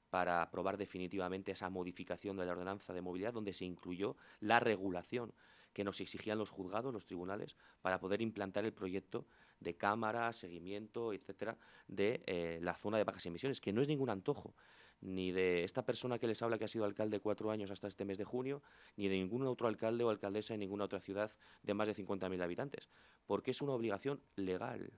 para 0.09 0.41
aprobar 0.41 0.77
definitivamente 0.77 1.51
esa 1.51 1.69
modificación 1.69 2.37
de 2.37 2.45
la 2.45 2.53
ordenanza 2.53 2.93
de 2.93 3.01
movilidad, 3.01 3.33
donde 3.33 3.53
se 3.53 3.65
incluyó 3.65 4.15
la 4.39 4.59
regulación 4.59 5.33
que 5.73 5.83
nos 5.83 5.99
exigían 5.99 6.37
los 6.37 6.49
juzgados, 6.49 6.93
los 6.93 7.05
tribunales, 7.05 7.55
para 7.81 7.99
poder 7.99 8.21
implantar 8.21 8.65
el 8.65 8.73
proyecto 8.73 9.27
de 9.59 9.75
cámara, 9.75 10.33
seguimiento, 10.33 11.13
etcétera, 11.13 11.57
de 11.87 12.23
eh, 12.25 12.59
la 12.61 12.75
zona 12.75 12.97
de 12.97 13.03
bajas 13.03 13.25
emisiones, 13.25 13.61
que 13.61 13.73
no 13.73 13.81
es 13.81 13.87
ningún 13.87 14.09
antojo 14.09 14.55
ni 15.01 15.31
de 15.31 15.63
esta 15.63 15.85
persona 15.85 16.17
que 16.17 16.27
les 16.27 16.41
habla 16.41 16.57
que 16.57 16.65
ha 16.65 16.67
sido 16.67 16.85
alcalde 16.85 17.19
cuatro 17.19 17.51
años 17.51 17.69
hasta 17.71 17.87
este 17.87 18.05
mes 18.05 18.17
de 18.17 18.23
junio, 18.23 18.61
ni 18.95 19.07
de 19.07 19.15
ningún 19.15 19.45
otro 19.45 19.67
alcalde 19.67 20.03
o 20.03 20.09
alcaldesa 20.09 20.53
en 20.53 20.61
ninguna 20.61 20.85
otra 20.85 20.99
ciudad 20.99 21.31
de 21.63 21.73
más 21.73 21.87
de 21.87 21.95
50.000 21.95 22.41
habitantes, 22.41 22.89
porque 23.27 23.51
es 23.51 23.61
una 23.61 23.73
obligación 23.73 24.19
legal 24.35 24.91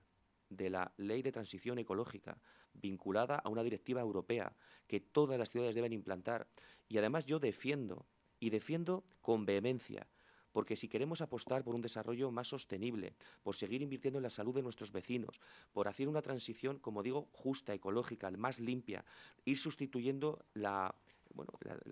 de 0.48 0.70
la 0.70 0.92
ley 0.96 1.22
de 1.22 1.32
transición 1.32 1.78
ecológica 1.78 2.38
vinculada 2.72 3.36
a 3.36 3.48
una 3.48 3.62
directiva 3.62 4.00
europea 4.00 4.52
que 4.86 5.00
todas 5.00 5.38
las 5.38 5.50
ciudades 5.50 5.74
deben 5.74 5.92
implantar. 5.92 6.46
Y 6.88 6.98
además 6.98 7.26
yo 7.26 7.38
defiendo, 7.38 8.06
y 8.38 8.50
defiendo 8.50 9.04
con 9.20 9.44
vehemencia, 9.44 10.06
porque 10.52 10.76
si 10.76 10.88
queremos 10.88 11.20
apostar 11.20 11.62
por 11.62 11.74
un 11.74 11.80
desarrollo 11.80 12.30
más 12.30 12.48
sostenible, 12.48 13.14
por 13.42 13.54
seguir 13.54 13.82
invirtiendo 13.82 14.18
en 14.18 14.24
la 14.24 14.30
salud 14.30 14.54
de 14.54 14.62
nuestros 14.62 14.90
vecinos, 14.90 15.40
por 15.72 15.86
hacer 15.86 16.08
una 16.08 16.22
transición, 16.22 16.78
como 16.78 17.02
digo, 17.02 17.28
justa, 17.32 17.72
ecológica, 17.72 18.30
más 18.32 18.58
limpia, 18.58 19.04
ir 19.44 19.58
sustituyendo 19.58 20.44
la, 20.54 20.94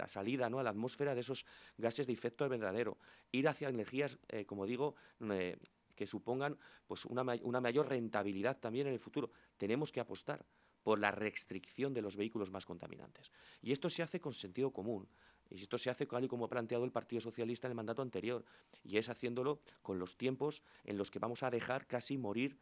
salida 0.09 0.51
¿no? 0.51 0.59
a 0.59 0.64
la 0.64 0.70
atmósfera 0.70 1.14
de 1.14 1.20
esos 1.20 1.46
gases 1.77 2.09
de 2.09 2.12
efecto 2.12 2.44
invernadero, 2.44 2.98
ir 3.31 3.46
hacia 3.46 3.68
energías, 3.68 4.18
eh, 4.29 4.44
como 4.44 4.66
digo, 4.66 4.96
eh, 5.31 5.57
que 5.98 6.06
supongan 6.06 6.56
pues, 6.87 7.04
una, 7.04 7.22
una 7.42 7.61
mayor 7.61 7.88
rentabilidad 7.88 8.58
también 8.58 8.87
en 8.87 8.92
el 8.92 9.00
futuro. 9.00 9.32
Tenemos 9.56 9.90
que 9.90 9.98
apostar 9.98 10.46
por 10.84 11.00
la 11.00 11.11
restricción 11.11 11.92
de 11.92 12.00
los 12.00 12.14
vehículos 12.14 12.52
más 12.52 12.64
contaminantes. 12.64 13.32
Y 13.61 13.72
esto 13.72 13.90
se 13.90 14.04
hace 14.04 14.20
con 14.20 14.32
sentido 14.32 14.70
común. 14.70 15.08
Y 15.50 15.61
esto 15.61 15.76
se 15.76 15.90
hace 15.90 16.06
tal 16.06 16.24
y 16.24 16.28
como 16.28 16.44
ha 16.44 16.48
planteado 16.48 16.84
el 16.84 16.92
Partido 16.92 17.20
Socialista 17.20 17.66
en 17.66 17.72
el 17.72 17.76
mandato 17.76 18.00
anterior, 18.00 18.44
y 18.84 18.96
es 18.96 19.08
haciéndolo 19.08 19.61
con 19.82 19.98
los 19.98 20.16
tiempos 20.16 20.62
en 20.84 20.96
los 20.96 21.11
que 21.11 21.18
vamos 21.18 21.42
a 21.42 21.50
dejar 21.50 21.87
casi 21.88 22.16
morir 22.16 22.61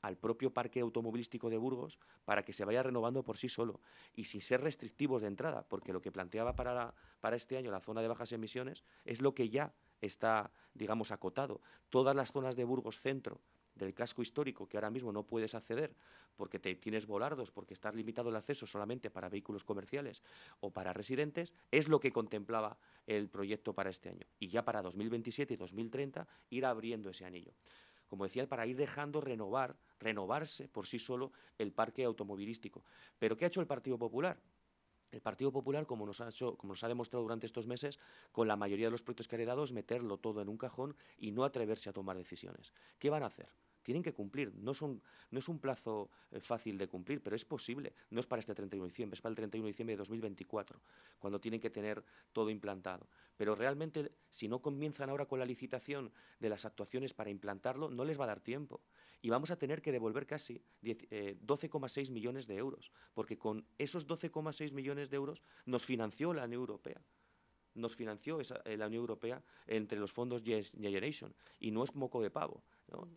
al 0.00 0.16
propio 0.16 0.52
parque 0.52 0.78
automovilístico 0.80 1.50
de 1.50 1.56
Burgos 1.56 1.98
para 2.24 2.44
que 2.44 2.52
se 2.52 2.64
vaya 2.64 2.84
renovando 2.84 3.24
por 3.24 3.36
sí 3.36 3.48
solo 3.48 3.80
y 4.14 4.24
sin 4.24 4.40
ser 4.40 4.60
restrictivos 4.60 5.22
de 5.22 5.28
entrada, 5.28 5.66
porque 5.68 5.92
lo 5.92 6.00
que 6.00 6.12
planteaba 6.12 6.54
para, 6.54 6.94
para 7.20 7.34
este 7.34 7.56
año 7.56 7.72
la 7.72 7.80
zona 7.80 8.02
de 8.02 8.08
bajas 8.08 8.30
emisiones 8.30 8.84
es 9.04 9.20
lo 9.20 9.34
que 9.34 9.48
ya 9.48 9.74
está, 10.00 10.50
digamos, 10.74 11.12
acotado. 11.12 11.60
Todas 11.90 12.14
las 12.14 12.32
zonas 12.32 12.56
de 12.56 12.64
Burgos 12.64 13.00
Centro, 13.00 13.40
del 13.76 13.94
casco 13.94 14.22
histórico 14.22 14.66
que 14.66 14.76
ahora 14.76 14.90
mismo 14.90 15.12
no 15.12 15.24
puedes 15.24 15.54
acceder 15.54 15.94
porque 16.36 16.58
te 16.58 16.74
tienes 16.74 17.06
volardos, 17.06 17.50
porque 17.50 17.74
estás 17.74 17.94
limitado 17.94 18.30
el 18.30 18.36
acceso 18.36 18.66
solamente 18.66 19.10
para 19.10 19.28
vehículos 19.28 19.64
comerciales 19.64 20.22
o 20.60 20.70
para 20.70 20.92
residentes, 20.92 21.54
es 21.70 21.88
lo 21.88 22.00
que 22.00 22.12
contemplaba 22.12 22.78
el 23.06 23.28
proyecto 23.28 23.72
para 23.72 23.90
este 23.90 24.08
año. 24.08 24.26
Y 24.38 24.48
ya 24.48 24.64
para 24.64 24.82
2027 24.82 25.54
y 25.54 25.56
2030 25.56 26.26
ir 26.50 26.66
abriendo 26.66 27.10
ese 27.10 27.24
anillo. 27.24 27.52
Como 28.08 28.24
decía, 28.24 28.46
para 28.48 28.66
ir 28.66 28.76
dejando 28.76 29.20
renovar, 29.20 29.76
renovarse 29.98 30.68
por 30.68 30.86
sí 30.86 30.98
solo 30.98 31.32
el 31.58 31.72
parque 31.72 32.04
automovilístico. 32.04 32.84
Pero 33.18 33.36
¿qué 33.36 33.44
ha 33.44 33.48
hecho 33.48 33.60
el 33.60 33.66
Partido 33.66 33.98
Popular? 33.98 34.38
El 35.12 35.20
Partido 35.20 35.52
Popular, 35.52 35.86
como 35.86 36.06
nos, 36.06 36.20
ha 36.20 36.30
como 36.56 36.72
nos 36.72 36.84
ha 36.84 36.88
demostrado 36.88 37.22
durante 37.22 37.46
estos 37.46 37.66
meses, 37.66 37.98
con 38.32 38.48
la 38.48 38.56
mayoría 38.56 38.86
de 38.86 38.90
los 38.90 39.02
proyectos 39.02 39.28
que 39.28 39.36
ha 39.36 39.38
heredado, 39.38 39.64
es 39.64 39.72
meterlo 39.72 40.18
todo 40.18 40.42
en 40.42 40.48
un 40.48 40.58
cajón 40.58 40.96
y 41.18 41.32
no 41.32 41.44
atreverse 41.44 41.88
a 41.88 41.92
tomar 41.92 42.16
decisiones. 42.16 42.72
¿Qué 42.98 43.10
van 43.10 43.22
a 43.22 43.26
hacer? 43.26 43.48
tienen 43.86 44.02
que 44.02 44.12
cumplir. 44.12 44.52
No, 44.56 44.72
no 45.30 45.38
es 45.38 45.48
un 45.48 45.60
plazo 45.60 46.10
eh, 46.32 46.40
fácil 46.40 46.76
de 46.76 46.88
cumplir, 46.88 47.22
pero 47.22 47.36
es 47.36 47.44
posible. 47.44 47.92
No 48.10 48.18
es 48.18 48.26
para 48.26 48.40
este 48.40 48.52
31 48.52 48.82
de 48.82 48.90
diciembre, 48.90 49.14
es 49.14 49.20
para 49.20 49.30
el 49.30 49.36
31 49.36 49.64
de 49.64 49.70
diciembre 49.70 49.92
de 49.92 49.98
2024, 49.98 50.80
cuando 51.20 51.38
tienen 51.40 51.60
que 51.60 51.70
tener 51.70 52.02
todo 52.32 52.50
implantado. 52.50 53.06
Pero 53.36 53.54
realmente, 53.54 54.10
si 54.28 54.48
no 54.48 54.60
comienzan 54.60 55.08
ahora 55.08 55.26
con 55.26 55.38
la 55.38 55.44
licitación 55.44 56.10
de 56.40 56.48
las 56.48 56.64
actuaciones 56.64 57.14
para 57.14 57.30
implantarlo, 57.30 57.88
no 57.88 58.04
les 58.04 58.18
va 58.18 58.24
a 58.24 58.26
dar 58.26 58.40
tiempo. 58.40 58.80
Y 59.26 59.28
vamos 59.28 59.50
a 59.50 59.56
tener 59.56 59.82
que 59.82 59.90
devolver 59.90 60.24
casi 60.24 60.62
12,6 60.84 62.08
eh, 62.08 62.12
millones 62.12 62.46
de 62.46 62.54
euros, 62.54 62.92
porque 63.12 63.36
con 63.36 63.66
esos 63.76 64.06
12,6 64.06 64.70
millones 64.70 65.10
de 65.10 65.16
euros 65.16 65.42
nos 65.64 65.84
financió 65.84 66.32
la 66.32 66.44
Unión 66.44 66.60
Europea 66.60 67.02
nos 67.74 67.96
financió 67.96 68.38
eh, 68.40 68.76
la 68.76 68.86
Unión 68.86 69.00
Europea 69.00 69.42
entre 69.66 69.98
los 69.98 70.12
fondos 70.12 70.44
Yes 70.44 70.70
Generation 70.80 71.34
y 71.58 71.72
no 71.72 71.82
es 71.82 71.94
moco 71.94 72.22
de 72.22 72.30
pavo 72.30 72.62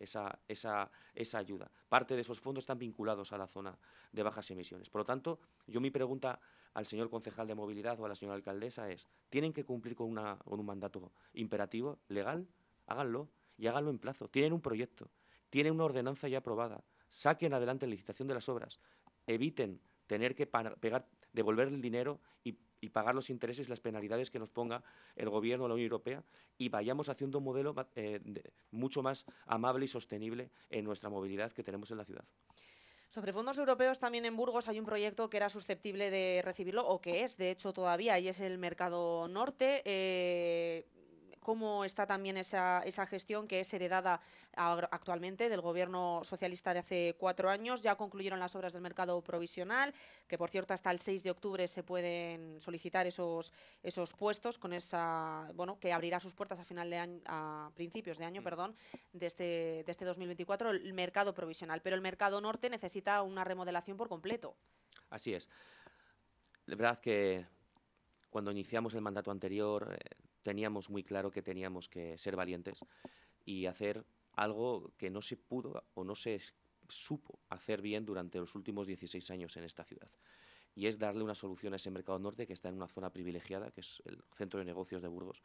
esa, 0.00 0.36
esa, 0.48 0.90
esa 1.14 1.38
ayuda. 1.38 1.70
Parte 1.88 2.16
de 2.16 2.22
esos 2.22 2.40
fondos 2.40 2.62
están 2.62 2.78
vinculados 2.80 3.32
a 3.32 3.38
la 3.38 3.46
zona 3.46 3.78
de 4.10 4.22
bajas 4.24 4.50
emisiones. 4.50 4.90
Por 4.90 5.02
lo 5.02 5.04
tanto, 5.06 5.38
yo 5.68 5.80
mi 5.80 5.90
pregunta 5.92 6.40
al 6.74 6.86
señor 6.86 7.08
concejal 7.08 7.46
de 7.46 7.54
movilidad 7.54 7.98
o 8.00 8.04
a 8.04 8.08
la 8.08 8.16
señora 8.16 8.34
alcaldesa 8.34 8.90
es, 8.90 9.08
¿tienen 9.28 9.52
que 9.52 9.64
cumplir 9.64 9.94
con, 9.94 10.10
una, 10.10 10.36
con 10.38 10.58
un 10.58 10.66
mandato 10.66 11.12
imperativo, 11.34 12.00
legal? 12.08 12.48
Háganlo 12.86 13.30
y 13.56 13.68
háganlo 13.68 13.90
en 13.90 13.98
plazo. 13.98 14.28
Tienen 14.28 14.52
un 14.52 14.60
proyecto, 14.60 15.08
tienen 15.50 15.74
una 15.74 15.84
ordenanza 15.84 16.28
ya 16.28 16.38
aprobada, 16.38 16.82
saquen 17.10 17.52
adelante 17.52 17.86
la 17.86 17.90
licitación 17.90 18.28
de 18.28 18.34
las 18.34 18.48
obras, 18.48 18.80
eviten 19.26 19.80
tener 20.06 20.34
que 20.34 20.48
devolver 21.32 21.68
el 21.68 21.80
dinero 21.80 22.20
y 22.80 22.88
pagar 22.88 23.14
los 23.14 23.30
intereses 23.30 23.66
y 23.66 23.70
las 23.70 23.80
penalidades 23.80 24.30
que 24.30 24.38
nos 24.38 24.50
ponga 24.50 24.82
el 25.14 25.28
Gobierno 25.28 25.64
de 25.64 25.68
la 25.68 25.74
Unión 25.74 25.86
Europea 25.86 26.24
y 26.56 26.68
vayamos 26.68 27.08
haciendo 27.08 27.38
un 27.38 27.44
modelo 27.44 27.74
eh, 27.94 28.20
mucho 28.70 29.02
más 29.02 29.26
amable 29.46 29.84
y 29.84 29.88
sostenible 29.88 30.50
en 30.70 30.84
nuestra 30.84 31.10
movilidad 31.10 31.52
que 31.52 31.62
tenemos 31.62 31.90
en 31.90 31.98
la 31.98 32.04
ciudad. 32.04 32.24
Sobre 33.08 33.32
fondos 33.32 33.58
europeos, 33.58 33.98
también 33.98 34.24
en 34.24 34.36
Burgos 34.36 34.68
hay 34.68 34.78
un 34.78 34.86
proyecto 34.86 35.28
que 35.28 35.36
era 35.36 35.48
susceptible 35.48 36.10
de 36.10 36.42
recibirlo, 36.44 36.86
o 36.86 37.00
que 37.00 37.24
es, 37.24 37.36
de 37.36 37.50
hecho, 37.50 37.72
todavía, 37.72 38.18
y 38.20 38.28
es 38.28 38.40
el 38.40 38.56
Mercado 38.56 39.26
Norte. 39.26 39.82
Eh, 39.84 40.86
cómo 41.50 41.84
está 41.84 42.06
también 42.06 42.36
esa, 42.36 42.80
esa 42.84 43.06
gestión 43.06 43.48
que 43.48 43.58
es 43.58 43.74
heredada 43.74 44.20
actualmente 44.54 45.48
del 45.48 45.60
gobierno 45.60 46.20
socialista 46.22 46.72
de 46.72 46.78
hace 46.78 47.16
cuatro 47.18 47.50
años. 47.50 47.82
Ya 47.82 47.96
concluyeron 47.96 48.38
las 48.38 48.54
obras 48.54 48.72
del 48.72 48.82
mercado 48.82 49.20
provisional, 49.20 49.92
que 50.28 50.38
por 50.38 50.48
cierto 50.48 50.74
hasta 50.74 50.92
el 50.92 51.00
6 51.00 51.24
de 51.24 51.30
octubre 51.32 51.66
se 51.66 51.82
pueden 51.82 52.60
solicitar 52.60 53.08
esos, 53.08 53.52
esos 53.82 54.12
puestos 54.12 54.58
con 54.58 54.72
esa, 54.72 55.50
bueno, 55.56 55.76
que 55.80 55.92
abrirá 55.92 56.20
sus 56.20 56.34
puertas 56.34 56.60
a 56.60 56.64
final 56.64 56.88
de 56.88 56.98
año, 56.98 57.20
a 57.26 57.72
principios 57.74 58.18
de 58.18 58.26
año, 58.26 58.42
mm. 58.42 58.44
perdón, 58.44 58.76
de 59.12 59.26
este, 59.26 59.82
de 59.84 59.90
este 59.90 60.04
2024, 60.04 60.70
el 60.70 60.94
mercado 60.94 61.34
provisional. 61.34 61.82
Pero 61.82 61.96
el 61.96 62.02
mercado 62.02 62.40
norte 62.40 62.70
necesita 62.70 63.22
una 63.22 63.42
remodelación 63.42 63.96
por 63.96 64.08
completo. 64.08 64.54
Así 65.08 65.34
es. 65.34 65.48
La 66.66 66.76
verdad 66.76 67.00
que 67.00 67.44
cuando 68.28 68.52
iniciamos 68.52 68.94
el 68.94 69.00
mandato 69.00 69.32
anterior, 69.32 69.98
eh, 69.98 70.29
teníamos 70.42 70.90
muy 70.90 71.02
claro 71.02 71.30
que 71.30 71.42
teníamos 71.42 71.88
que 71.88 72.16
ser 72.18 72.36
valientes 72.36 72.80
y 73.44 73.66
hacer 73.66 74.04
algo 74.34 74.92
que 74.96 75.10
no 75.10 75.22
se 75.22 75.36
pudo 75.36 75.84
o 75.94 76.04
no 76.04 76.14
se 76.14 76.40
supo 76.88 77.38
hacer 77.48 77.82
bien 77.82 78.04
durante 78.04 78.38
los 78.38 78.54
últimos 78.54 78.86
16 78.86 79.30
años 79.30 79.56
en 79.56 79.64
esta 79.64 79.84
ciudad. 79.84 80.10
Y 80.74 80.86
es 80.86 80.98
darle 80.98 81.24
una 81.24 81.34
solución 81.34 81.72
a 81.72 81.76
ese 81.76 81.90
mercado 81.90 82.18
norte 82.18 82.46
que 82.46 82.52
está 82.52 82.68
en 82.68 82.76
una 82.76 82.88
zona 82.88 83.10
privilegiada, 83.10 83.70
que 83.70 83.80
es 83.80 84.02
el 84.04 84.22
centro 84.36 84.58
de 84.58 84.64
negocios 84.64 85.02
de 85.02 85.08
Burgos, 85.08 85.42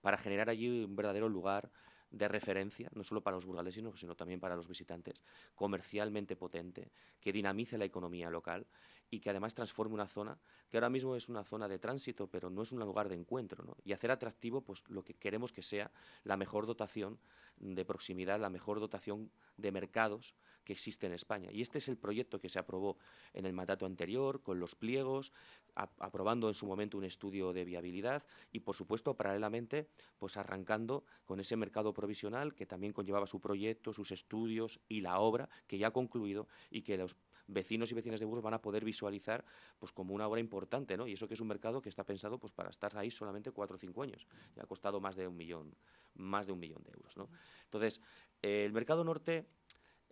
para 0.00 0.16
generar 0.16 0.48
allí 0.48 0.84
un 0.84 0.94
verdadero 0.94 1.28
lugar 1.28 1.70
de 2.10 2.28
referencia, 2.28 2.88
no 2.94 3.04
solo 3.04 3.22
para 3.22 3.36
los 3.36 3.44
burgalesinos, 3.44 3.98
sino 4.00 4.14
también 4.14 4.40
para 4.40 4.56
los 4.56 4.68
visitantes, 4.68 5.22
comercialmente 5.54 6.36
potente, 6.36 6.90
que 7.20 7.32
dinamice 7.32 7.76
la 7.76 7.84
economía 7.84 8.30
local 8.30 8.66
y 9.10 9.20
que 9.20 9.30
además 9.30 9.54
transforme 9.54 9.94
una 9.94 10.06
zona 10.06 10.38
que 10.68 10.76
ahora 10.76 10.90
mismo 10.90 11.16
es 11.16 11.28
una 11.28 11.44
zona 11.44 11.68
de 11.68 11.78
tránsito, 11.78 12.26
pero 12.26 12.50
no 12.50 12.62
es 12.62 12.72
un 12.72 12.80
lugar 12.80 13.08
de 13.08 13.14
encuentro, 13.14 13.64
¿no? 13.64 13.76
Y 13.84 13.92
hacer 13.92 14.10
atractivo 14.10 14.60
pues 14.60 14.82
lo 14.88 15.02
que 15.02 15.14
queremos 15.14 15.52
que 15.52 15.62
sea 15.62 15.90
la 16.24 16.36
mejor 16.36 16.66
dotación 16.66 17.18
de 17.56 17.84
proximidad, 17.84 18.38
la 18.38 18.50
mejor 18.50 18.80
dotación 18.80 19.30
de 19.56 19.72
mercados 19.72 20.34
que 20.64 20.74
existe 20.74 21.06
en 21.06 21.14
España. 21.14 21.50
Y 21.50 21.62
este 21.62 21.78
es 21.78 21.88
el 21.88 21.96
proyecto 21.96 22.40
que 22.40 22.48
se 22.48 22.58
aprobó 22.58 22.98
en 23.32 23.46
el 23.46 23.54
mandato 23.54 23.86
anterior, 23.86 24.42
con 24.42 24.60
los 24.60 24.74
pliegos, 24.74 25.32
aprobando 25.74 26.48
en 26.48 26.54
su 26.54 26.66
momento 26.66 26.98
un 26.98 27.04
estudio 27.04 27.52
de 27.52 27.64
viabilidad 27.64 28.24
y, 28.52 28.60
por 28.60 28.74
supuesto, 28.74 29.14
paralelamente, 29.14 29.88
pues 30.18 30.36
arrancando 30.36 31.04
con 31.24 31.40
ese 31.40 31.56
mercado 31.56 31.94
provisional 31.94 32.54
que 32.54 32.66
también 32.66 32.92
conllevaba 32.92 33.26
su 33.26 33.40
proyecto, 33.40 33.92
sus 33.92 34.10
estudios 34.12 34.78
y 34.88 35.00
la 35.00 35.20
obra 35.20 35.48
que 35.66 35.78
ya 35.78 35.88
ha 35.88 35.92
concluido 35.92 36.48
y 36.70 36.82
que 36.82 36.98
los 36.98 37.16
vecinos 37.48 37.90
y 37.90 37.94
vecinas 37.94 38.20
de 38.20 38.26
Burgos 38.26 38.44
van 38.44 38.54
a 38.54 38.62
poder 38.62 38.84
visualizar 38.84 39.44
pues 39.78 39.90
como 39.90 40.14
una 40.14 40.28
obra 40.28 40.40
importante, 40.40 40.96
¿no? 40.96 41.06
Y 41.06 41.14
eso 41.14 41.26
que 41.26 41.34
es 41.34 41.40
un 41.40 41.48
mercado 41.48 41.82
que 41.82 41.88
está 41.88 42.04
pensado 42.04 42.38
pues 42.38 42.52
para 42.52 42.70
estar 42.70 42.96
ahí 42.96 43.10
solamente 43.10 43.50
cuatro 43.50 43.76
o 43.76 43.78
cinco 43.78 44.02
años. 44.02 44.26
Y 44.56 44.60
ha 44.60 44.66
costado 44.66 45.00
más 45.00 45.16
de 45.16 45.26
un 45.26 45.36
millón, 45.36 45.74
más 46.14 46.46
de 46.46 46.52
un 46.52 46.60
millón 46.60 46.82
de 46.84 46.92
euros, 46.92 47.16
¿no? 47.16 47.28
Entonces, 47.64 48.00
eh, 48.42 48.64
el 48.64 48.72
mercado 48.72 49.02
norte 49.02 49.46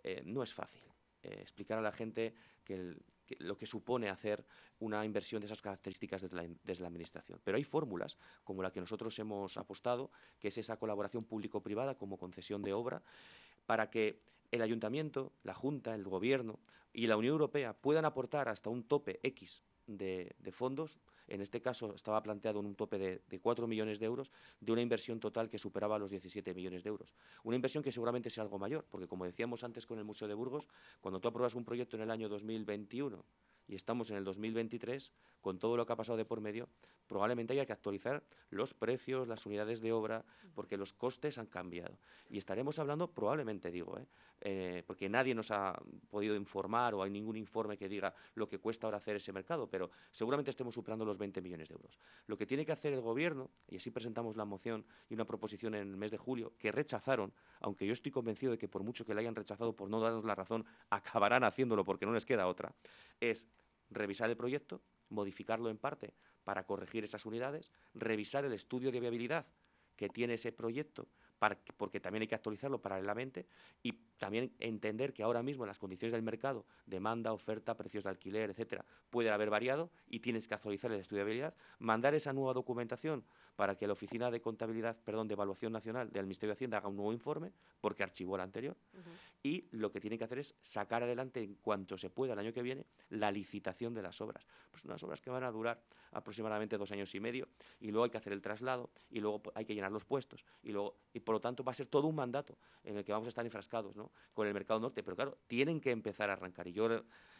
eh, 0.03 0.21
no 0.25 0.43
es 0.43 0.53
fácil. 0.53 0.83
Eh, 1.23 1.37
explicar 1.41 1.77
a 1.77 1.81
la 1.81 1.91
gente 1.91 2.33
que, 2.63 2.95
lo 3.39 3.57
que 3.57 3.65
supone 3.65 4.09
hacer 4.09 4.45
una 4.79 5.03
inversión 5.05 5.41
de 5.41 5.45
esas 5.45 5.61
características 5.61 6.21
desde 6.21 6.35
la, 6.35 6.47
desde 6.63 6.81
la 6.81 6.87
Administración. 6.87 7.39
Pero 7.43 7.57
hay 7.57 7.63
fórmulas, 7.63 8.17
como 8.43 8.63
la 8.63 8.71
que 8.71 8.79
nosotros 8.79 9.17
hemos 9.19 9.57
apostado, 9.57 10.11
que 10.39 10.47
es 10.49 10.57
esa 10.57 10.77
colaboración 10.77 11.23
público-privada 11.23 11.95
como 11.95 12.17
concesión 12.17 12.61
de 12.61 12.73
obra, 12.73 13.01
para 13.65 13.89
que 13.89 14.21
el 14.51 14.61
Ayuntamiento, 14.61 15.33
la 15.43 15.53
Junta, 15.53 15.95
el 15.95 16.03
Gobierno 16.03 16.59
y 16.93 17.07
la 17.07 17.17
Unión 17.17 17.33
Europea 17.33 17.73
puedan 17.73 18.05
aportar 18.05 18.49
hasta 18.49 18.69
un 18.69 18.83
tope 18.83 19.19
X 19.23 19.63
de, 19.87 20.35
fondos, 20.51 20.97
en 21.27 21.41
este 21.41 21.61
caso 21.61 21.93
estaba 21.95 22.21
planteado 22.21 22.59
en 22.59 22.65
un 22.65 22.75
tope 22.75 22.97
de, 22.97 23.21
de, 23.27 23.39
4 23.39 23.67
millones 23.67 23.99
de 23.99 24.05
euros, 24.05 24.31
de 24.59 24.71
una 24.71 24.81
inversión 24.81 25.19
total 25.19 25.49
que 25.49 25.57
superaba 25.57 25.97
los 25.97 26.11
17 26.11 26.53
millones 26.53 26.83
de 26.83 26.89
euros. 26.89 27.15
Una 27.43 27.55
inversión 27.55 27.83
que 27.83 27.91
seguramente 27.91 28.29
sea 28.29 28.43
algo 28.43 28.59
mayor, 28.59 28.85
porque 28.89 29.07
como 29.07 29.25
decíamos 29.25 29.63
antes 29.63 29.85
con 29.85 29.97
el 29.97 30.05
Museo 30.05 30.27
de 30.27 30.33
Burgos, 30.33 30.67
cuando 31.01 31.19
tú 31.19 31.27
apruebas 31.27 31.55
un 31.55 31.63
proyecto 31.63 31.95
en 31.95 32.03
el 32.03 32.11
año 32.11 32.29
2021 32.29 33.23
y 33.67 33.75
estamos 33.75 34.09
en 34.09 34.17
el 34.17 34.23
2023, 34.23 35.11
con 35.41 35.59
todo 35.59 35.77
lo 35.77 35.85
que 35.85 35.93
ha 35.93 35.97
pasado 35.97 36.17
de 36.17 36.25
por 36.25 36.41
medio, 36.41 36.69
probablemente 37.07 37.53
haya 37.53 37.65
que 37.65 37.73
actualizar 37.73 38.23
los 38.49 38.73
precios, 38.73 39.27
las 39.27 39.45
unidades 39.45 39.81
de 39.81 39.91
obra, 39.91 40.23
porque 40.53 40.77
los 40.77 40.93
costes 40.93 41.37
han 41.37 41.47
cambiado. 41.47 41.97
Y 42.29 42.37
estaremos 42.37 42.79
hablando, 42.79 43.11
probablemente 43.11 43.71
digo, 43.71 43.97
¿eh? 43.97 44.05
Eh, 44.41 44.83
porque 44.85 45.09
nadie 45.09 45.33
nos 45.33 45.49
ha 45.49 45.81
podido 46.11 46.35
informar 46.35 46.93
o 46.93 47.01
hay 47.01 47.09
ningún 47.09 47.37
informe 47.37 47.75
que 47.75 47.89
diga 47.89 48.13
lo 48.35 48.47
que 48.47 48.59
cuesta 48.59 48.85
ahora 48.85 48.97
hacer 48.97 49.15
ese 49.15 49.33
mercado, 49.33 49.67
pero 49.67 49.89
seguramente 50.11 50.51
estemos 50.51 50.75
superando 50.75 51.03
los 51.05 51.17
20 51.17 51.41
millones 51.41 51.69
de 51.69 51.73
euros. 51.73 51.97
Lo 52.27 52.37
que 52.37 52.45
tiene 52.45 52.63
que 52.63 52.71
hacer 52.71 52.93
el 52.93 53.01
Gobierno, 53.01 53.49
y 53.67 53.77
así 53.77 53.89
presentamos 53.89 54.35
la 54.35 54.45
moción 54.45 54.85
y 55.09 55.15
una 55.15 55.25
proposición 55.25 55.73
en 55.73 55.89
el 55.89 55.97
mes 55.97 56.11
de 56.11 56.17
julio, 56.17 56.53
que 56.59 56.71
rechazaron, 56.71 57.33
aunque 57.61 57.87
yo 57.87 57.93
estoy 57.93 58.11
convencido 58.11 58.51
de 58.51 58.59
que 58.59 58.67
por 58.67 58.83
mucho 58.83 59.05
que 59.05 59.15
la 59.15 59.21
hayan 59.21 59.35
rechazado 59.35 59.75
por 59.75 59.89
no 59.89 59.99
darnos 59.99 60.23
la 60.23 60.35
razón, 60.35 60.65
acabarán 60.91 61.43
haciéndolo 61.43 61.83
porque 61.83 62.05
no 62.05 62.13
les 62.13 62.25
queda 62.25 62.47
otra, 62.47 62.75
es 63.19 63.43
revisar 63.89 64.29
el 64.29 64.37
proyecto, 64.37 64.81
modificarlo 65.09 65.69
en 65.69 65.77
parte 65.77 66.13
para 66.47 66.63
corregir 66.63 67.03
esas 67.03 67.25
unidades, 67.25 67.73
revisar 67.93 68.45
el 68.45 68.53
estudio 68.53 68.89
de 68.89 69.01
viabilidad 69.01 69.47
que 69.97 70.07
tiene 70.07 70.35
ese 70.35 70.53
proyecto, 70.53 71.09
porque 71.75 71.99
también 71.99 72.21
hay 72.21 72.27
que 72.29 72.35
actualizarlo 72.35 72.81
paralelamente 72.81 73.47
y 73.83 73.91
también 74.17 74.53
entender 74.59 75.11
que 75.11 75.23
ahora 75.23 75.43
mismo 75.43 75.65
en 75.65 75.67
las 75.67 75.77
condiciones 75.77 76.13
del 76.13 76.21
mercado, 76.21 76.65
demanda, 76.85 77.33
oferta, 77.33 77.75
precios 77.75 78.05
de 78.05 78.11
alquiler, 78.11 78.49
etcétera, 78.49 78.85
puede 79.09 79.29
haber 79.29 79.49
variado 79.49 79.91
y 80.07 80.21
tienes 80.21 80.47
que 80.47 80.53
actualizar 80.53 80.89
el 80.89 81.01
estudio 81.01 81.19
de 81.19 81.25
viabilidad, 81.25 81.53
mandar 81.79 82.15
esa 82.15 82.31
nueva 82.31 82.53
documentación 82.53 83.25
para 83.57 83.75
que 83.75 83.87
la 83.87 83.93
Oficina 83.93 84.31
de 84.31 84.39
Contabilidad, 84.39 84.95
perdón, 85.03 85.27
de 85.27 85.33
Evaluación 85.33 85.73
Nacional 85.73 86.11
del 86.11 86.25
Ministerio 86.25 86.51
de 86.51 86.57
Hacienda 86.57 86.77
haga 86.77 86.87
un 86.87 86.95
nuevo 86.95 87.11
informe, 87.11 87.51
porque 87.81 88.03
archivó 88.03 88.35
el 88.35 88.41
anterior, 88.41 88.77
y 89.41 89.65
lo 89.71 89.91
que 89.91 89.99
tiene 89.99 90.17
que 90.17 90.23
hacer 90.23 90.39
es 90.39 90.55
sacar 90.61 91.01
adelante 91.01 91.41
en 91.41 91.55
cuanto 91.55 91.97
se 91.97 92.11
pueda 92.11 92.33
el 92.33 92.39
año 92.39 92.53
que 92.53 92.61
viene 92.61 92.85
la 93.09 93.31
licitación 93.31 93.95
de 93.95 94.03
las 94.03 94.21
obras. 94.21 94.45
Pues 94.69 94.85
unas 94.85 95.01
obras 95.03 95.21
que 95.21 95.31
van 95.31 95.43
a 95.43 95.51
durar 95.51 95.81
aproximadamente 96.11 96.77
dos 96.77 96.91
años 96.91 97.13
y 97.15 97.19
medio, 97.19 97.47
y 97.79 97.89
luego 97.89 98.05
hay 98.05 98.11
que 98.11 98.17
hacer 98.17 98.31
el 98.31 98.43
traslado, 98.43 98.91
y 99.09 99.19
luego 99.19 99.41
hay 99.55 99.65
que 99.65 99.73
llenar 99.73 99.91
los 99.91 100.05
puestos, 100.05 100.45
y 100.61 100.71
luego, 100.71 100.95
y 101.13 101.19
por 101.19 101.33
lo 101.33 101.41
tanto 101.41 101.63
va 101.63 101.71
a 101.71 101.75
ser 101.75 101.87
todo 101.87 102.07
un 102.07 102.15
mandato 102.15 102.57
en 102.83 102.95
el 102.95 103.03
que 103.03 103.11
vamos 103.11 103.25
a 103.25 103.29
estar 103.29 103.43
enfrascados, 103.43 103.95
¿no? 103.95 104.11
Con 104.35 104.45
el 104.45 104.53
mercado 104.53 104.79
norte, 104.79 105.01
pero 105.01 105.15
claro, 105.15 105.39
tienen 105.47 105.81
que 105.81 105.89
empezar 105.89 106.29
a 106.29 106.33
arrancar. 106.33 106.67
Y 106.67 106.73
yo 106.73 106.87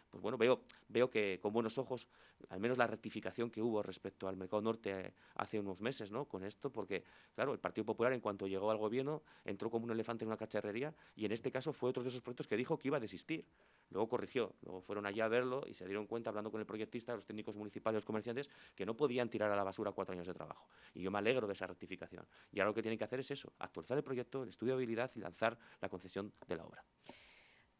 pues 0.09 0.21
bueno, 0.21 0.37
veo, 0.37 0.61
veo 0.87 1.09
que 1.09 1.39
con 1.41 1.53
buenos 1.53 1.77
ojos, 1.77 2.07
al 2.49 2.59
menos 2.59 2.77
la 2.77 2.87
rectificación 2.87 3.49
que 3.49 3.61
hubo 3.61 3.83
respecto 3.83 4.27
al 4.27 4.37
mercado 4.37 4.61
norte 4.61 4.91
eh, 4.91 5.13
hace 5.35 5.59
unos 5.59 5.81
meses, 5.81 6.11
¿no? 6.11 6.25
Con 6.25 6.43
esto, 6.43 6.71
porque, 6.71 7.03
claro, 7.35 7.53
el 7.53 7.59
Partido 7.59 7.85
Popular, 7.85 8.13
en 8.13 8.21
cuanto 8.21 8.47
llegó 8.47 8.71
al 8.71 8.77
gobierno, 8.77 9.21
entró 9.45 9.69
como 9.69 9.85
un 9.85 9.91
elefante 9.91 10.23
en 10.23 10.29
una 10.29 10.37
cacharrería 10.37 10.93
y 11.15 11.25
en 11.25 11.31
este 11.31 11.51
caso 11.51 11.73
fue 11.73 11.89
otro 11.89 12.03
de 12.03 12.09
esos 12.09 12.21
proyectos 12.21 12.47
que 12.47 12.55
dijo 12.55 12.77
que 12.77 12.87
iba 12.87 12.97
a 12.97 12.99
desistir. 12.99 13.45
Luego 13.89 14.07
corrigió, 14.07 14.53
luego 14.63 14.81
fueron 14.81 15.05
allá 15.05 15.25
a 15.25 15.27
verlo 15.27 15.61
y 15.67 15.73
se 15.73 15.85
dieron 15.85 16.07
cuenta, 16.07 16.29
hablando 16.29 16.51
con 16.51 16.59
el 16.59 16.65
proyectista, 16.65 17.15
los 17.15 17.25
técnicos 17.25 17.55
municipales, 17.55 17.97
los 17.97 18.05
comerciantes, 18.05 18.49
que 18.75 18.85
no 18.85 18.95
podían 18.95 19.29
tirar 19.29 19.51
a 19.51 19.55
la 19.55 19.63
basura 19.63 19.91
cuatro 19.91 20.13
años 20.13 20.27
de 20.27 20.33
trabajo. 20.33 20.67
Y 20.93 21.01
yo 21.01 21.11
me 21.11 21.19
alegro 21.19 21.47
de 21.47 21.53
esa 21.53 21.67
rectificación. 21.67 22.25
Y 22.51 22.59
ahora 22.59 22.69
lo 22.69 22.73
que 22.73 22.81
tienen 22.81 22.97
que 22.97 23.03
hacer 23.03 23.19
es 23.19 23.31
eso, 23.31 23.53
actualizar 23.59 23.97
el 23.97 24.03
proyecto, 24.03 24.43
el 24.43 24.49
estudio 24.49 24.73
de 24.73 24.77
habilidad 24.77 25.11
y 25.15 25.19
lanzar 25.19 25.57
la 25.81 25.89
concesión 25.89 26.33
de 26.47 26.55
la 26.55 26.65
obra. 26.65 26.83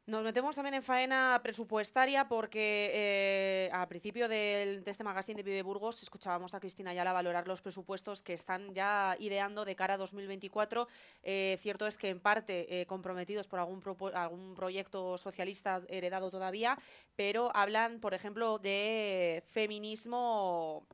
Nos 0.08 0.24
metemos 0.24 0.56
también 0.56 0.76
en 0.76 0.84
faena 0.84 1.38
presupuestaria 1.43 2.30
porque 2.30 2.91
eh, 2.93 3.70
al 3.74 3.89
principio 3.89 4.30
de 4.30 4.82
este 4.86 5.04
magazine 5.04 5.36
de 5.36 5.43
Vive 5.43 5.63
Burgos 5.63 6.02
escuchábamos 6.02 6.54
a 6.54 6.62
Cristina 6.62 6.91
Ayala 6.91 7.12
valorar 7.12 7.46
los 7.46 7.62
presupuestos 7.62 8.22
que 8.22 8.34
están 8.34 8.74
ya 8.74 9.17
ideando 9.20 9.65
de 9.65 9.76
cara 9.76 9.96
a 9.96 9.98
2024. 9.98 10.88
Eh, 11.24 11.58
cierto 11.60 11.88
es 11.88 11.98
que 11.98 12.08
en 12.08 12.22
parte 12.22 12.80
eh, 12.80 12.86
comprometidos 12.86 13.48
por 13.48 13.60
algún, 13.60 13.84
algún 14.13 14.56
proyecto 14.56 15.17
socialista 15.17 15.82
heredado 15.89 16.32
todavía, 16.32 16.80
pero 17.17 17.52
hablan, 17.54 18.00
por 18.00 18.13
ejemplo, 18.13 18.60
de 18.60 19.43
feminismo 19.46 20.88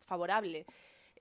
favorable. 0.00 0.66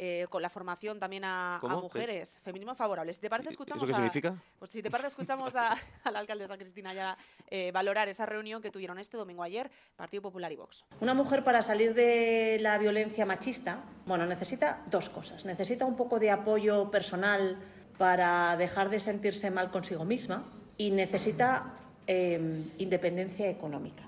Eh, 0.02 0.28
con 0.30 0.42
la 0.42 0.50
formación 0.50 0.98
también 0.98 1.26
a, 1.26 1.60
mujeres, 1.62 2.40
feminismo 2.42 2.74
favorable. 2.74 3.14
Si 3.14 3.20
te 3.20 3.30
parece, 3.30 3.50
escuchamos 3.50 3.84
¿Eso 3.84 3.92
qué 3.92 3.96
significa? 3.96 4.34
Pues 4.58 4.72
si 4.72 4.82
te 4.82 4.90
parece, 4.90 5.10
escuchamos 5.10 5.54
a, 5.58 5.76
la 6.10 6.20
alcaldesa 6.20 6.58
Cristina 6.58 6.94
ya 6.94 7.18
eh, 7.50 7.74
valorar 7.74 8.08
esa 8.08 8.26
reunión 8.26 8.62
que 8.62 8.72
tuvieron 8.72 8.98
este 8.98 9.18
domingo 9.18 9.44
ayer, 9.44 9.70
Partido 9.98 10.22
Popular 10.22 10.54
y 10.54 10.56
Vox. 10.56 10.86
Una 11.02 11.14
mujer 11.14 11.44
para 11.44 11.62
salir 11.62 11.94
de 11.94 12.60
la 12.62 12.78
violencia 12.78 13.26
machista, 13.26 13.84
bueno, 14.06 14.26
necesita 14.26 14.86
dos 14.90 15.10
cosas. 15.10 15.44
Necesita 15.44 15.84
un 15.84 15.98
poco 15.98 16.18
de 16.18 16.32
apoyo 16.32 16.90
personal 16.90 17.58
para 17.98 18.56
dejar 18.56 18.90
de 18.90 19.02
sentirse 19.02 19.52
mal 19.52 19.70
consigo 19.70 20.06
misma 20.06 20.46
y 20.78 20.92
necesita 20.92 21.74
em, 22.08 22.72
independencia 22.78 23.50
económica. 23.50 24.04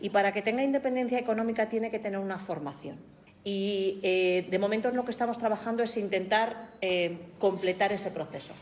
Y 0.00 0.08
para 0.08 0.32
que 0.32 0.40
tenga 0.40 0.62
independencia 0.62 1.18
económica 1.18 1.68
tiene 1.68 1.90
que 1.90 1.98
tener 1.98 2.20
una 2.20 2.38
formación 2.38 3.15
y 3.46 4.00
eh, 4.02 4.44
de 4.50 4.58
momento 4.58 4.88
en 4.88 4.96
lo 4.96 5.04
que 5.04 5.12
estamos 5.12 5.38
trabajando 5.38 5.84
es 5.84 5.96
intentar 5.96 6.72
eh, 6.80 7.16
completar 7.38 7.92
ese 7.92 8.10
proceso. 8.10 8.52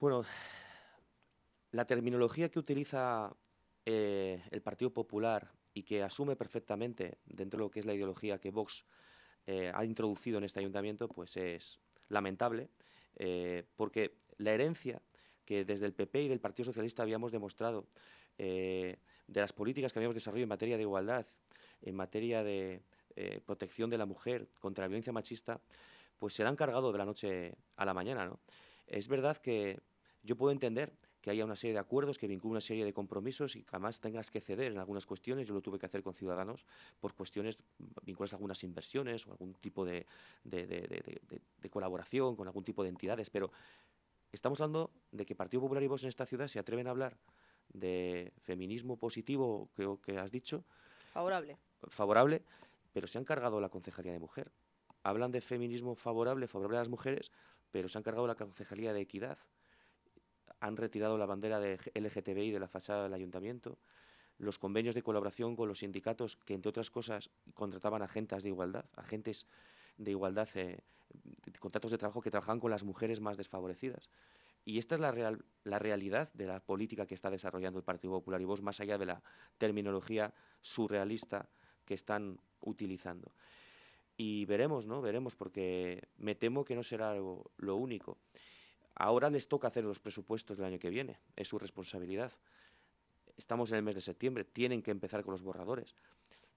Bueno, 0.00 0.24
la 1.70 1.84
terminología 1.84 2.48
que 2.48 2.58
utiliza 2.58 3.32
eh, 3.84 4.42
el 4.50 4.60
Partido 4.60 4.92
Popular 4.92 5.52
y 5.72 5.84
que 5.84 6.02
asume 6.02 6.34
perfectamente 6.34 7.18
dentro 7.26 7.58
de 7.58 7.64
lo 7.66 7.70
que 7.70 7.78
es 7.78 7.86
la 7.86 7.94
ideología 7.94 8.38
que 8.38 8.50
Vox 8.50 8.84
ha 9.74 9.84
introducido 9.84 10.38
en 10.38 10.44
este 10.44 10.58
ayuntamiento, 10.58 11.06
pues 11.06 11.36
es 11.36 11.78
lamentable, 12.08 12.68
porque 13.76 14.16
la 14.38 14.50
herencia 14.50 15.00
que 15.44 15.64
desde 15.64 15.86
el 15.86 15.92
PP 15.92 16.22
y 16.22 16.28
del 16.28 16.40
Partido 16.40 16.64
Socialista 16.64 17.04
habíamos 17.04 17.30
demostrado 17.30 17.86
de 18.36 18.98
las 19.28 19.52
políticas 19.52 19.92
que 19.92 20.00
habíamos 20.00 20.16
desarrollado 20.16 20.42
en 20.42 20.48
materia 20.48 20.76
de 20.76 20.82
igualdad 20.82 21.26
en 21.82 21.94
materia 21.94 22.42
de 22.42 22.82
eh, 23.16 23.40
protección 23.44 23.88
de 23.88 23.98
la 23.98 24.06
mujer 24.06 24.48
contra 24.60 24.84
la 24.84 24.88
violencia 24.88 25.12
machista, 25.12 25.60
pues 26.18 26.34
se 26.34 26.42
la 26.42 26.50
han 26.50 26.56
cargado 26.56 26.92
de 26.92 26.98
la 26.98 27.04
noche 27.04 27.54
a 27.76 27.84
la 27.84 27.94
mañana. 27.94 28.26
¿no? 28.26 28.40
Es 28.86 29.08
verdad 29.08 29.36
que 29.38 29.80
yo 30.22 30.36
puedo 30.36 30.52
entender 30.52 30.92
que 31.20 31.30
haya 31.30 31.44
una 31.44 31.56
serie 31.56 31.72
de 31.72 31.80
acuerdos 31.80 32.18
que 32.18 32.28
vinculan 32.28 32.52
una 32.52 32.60
serie 32.60 32.84
de 32.84 32.92
compromisos 32.92 33.56
y 33.56 33.62
que 33.62 33.70
además 33.72 34.00
tengas 34.00 34.30
que 34.30 34.40
ceder 34.40 34.70
en 34.72 34.78
algunas 34.78 35.06
cuestiones. 35.06 35.48
Yo 35.48 35.54
lo 35.54 35.60
tuve 35.60 35.78
que 35.78 35.86
hacer 35.86 36.02
con 36.02 36.14
Ciudadanos 36.14 36.66
por 37.00 37.14
cuestiones 37.14 37.58
vinculadas 38.02 38.34
a 38.34 38.36
algunas 38.36 38.62
inversiones 38.62 39.26
o 39.26 39.32
algún 39.32 39.54
tipo 39.54 39.84
de, 39.84 40.06
de, 40.44 41.70
colaboración 41.70 42.36
con 42.36 42.46
algún 42.46 42.62
tipo 42.62 42.84
de 42.84 42.90
entidades. 42.90 43.28
Pero 43.30 43.50
estamos 44.30 44.60
hablando 44.60 44.92
de 45.10 45.26
que 45.26 45.34
Partido 45.34 45.62
Popular 45.62 45.82
y 45.82 45.88
vos 45.88 46.04
en 46.04 46.10
esta 46.10 46.26
ciudad 46.26 46.46
se 46.46 46.60
atreven 46.60 46.86
a 46.86 46.90
hablar 46.90 47.16
de 47.70 48.32
feminismo 48.42 48.96
positivo, 48.96 49.68
creo 49.74 50.00
que 50.00 50.18
has 50.18 50.30
dicho. 50.30 50.64
Favorable 51.12 51.58
favorable, 51.88 52.42
pero 52.92 53.06
se 53.06 53.18
han 53.18 53.24
cargado 53.24 53.60
la 53.60 53.68
Concejalía 53.68 54.12
de 54.12 54.18
Mujer. 54.18 54.50
Hablan 55.02 55.30
de 55.30 55.40
feminismo 55.40 55.94
favorable, 55.94 56.48
favorable 56.48 56.78
a 56.78 56.80
las 56.80 56.88
mujeres, 56.88 57.30
pero 57.70 57.88
se 57.88 57.98
han 57.98 58.04
cargado 58.04 58.26
la 58.26 58.34
Concejalía 58.34 58.92
de 58.92 59.00
Equidad. 59.00 59.38
Han 60.60 60.76
retirado 60.76 61.18
la 61.18 61.26
bandera 61.26 61.60
de 61.60 61.78
LGTBI 61.94 62.50
de 62.50 62.60
la 62.60 62.68
fachada 62.68 63.04
del 63.04 63.14
ayuntamiento. 63.14 63.78
los 64.38 64.58
convenios 64.58 64.94
de 64.94 65.02
colaboración 65.02 65.56
con 65.56 65.66
los 65.66 65.78
sindicatos 65.78 66.36
que, 66.36 66.52
entre 66.52 66.68
otras 66.68 66.90
cosas, 66.90 67.30
contrataban 67.54 68.02
agentes 68.02 68.42
de 68.42 68.50
igualdad, 68.50 68.84
agentes 68.94 69.46
de 69.96 70.10
igualdad, 70.10 70.48
eh, 70.54 70.80
contratos 71.58 71.90
de 71.90 71.98
trabajo 71.98 72.20
que 72.20 72.30
trabajaban 72.30 72.60
con 72.60 72.70
las 72.70 72.84
mujeres 72.84 73.20
más 73.20 73.38
desfavorecidas. 73.38 74.10
Y 74.64 74.78
esta 74.78 74.94
es 74.94 75.00
la, 75.00 75.12
real, 75.12 75.44
la 75.64 75.78
realidad 75.78 76.30
de 76.34 76.46
la 76.46 76.60
política 76.60 77.06
que 77.06 77.14
está 77.14 77.30
desarrollando 77.30 77.78
el 77.78 77.84
Partido 77.84 78.12
Popular 78.14 78.40
y 78.40 78.44
vos, 78.44 78.62
más 78.62 78.80
allá 78.80 78.98
de 78.98 79.06
la 79.06 79.22
terminología 79.58 80.34
surrealista 80.60 81.48
que 81.86 81.94
están 81.94 82.38
utilizando. 82.60 83.32
Y 84.18 84.44
veremos, 84.44 84.86
¿no? 84.86 85.00
Veremos, 85.00 85.34
porque 85.34 86.08
me 86.18 86.34
temo 86.34 86.64
que 86.64 86.74
no 86.74 86.82
será 86.82 87.14
lo 87.14 87.76
único. 87.76 88.18
Ahora 88.94 89.28
les 89.28 89.46
toca 89.46 89.68
hacer 89.68 89.84
los 89.84 90.00
presupuestos 90.00 90.56
del 90.56 90.66
año 90.66 90.78
que 90.78 90.88
viene, 90.88 91.18
es 91.36 91.48
su 91.48 91.58
responsabilidad. 91.58 92.32
Estamos 93.36 93.70
en 93.70 93.76
el 93.76 93.82
mes 93.82 93.94
de 93.94 94.00
septiembre, 94.00 94.44
tienen 94.44 94.82
que 94.82 94.90
empezar 94.90 95.22
con 95.22 95.32
los 95.32 95.42
borradores. 95.42 95.94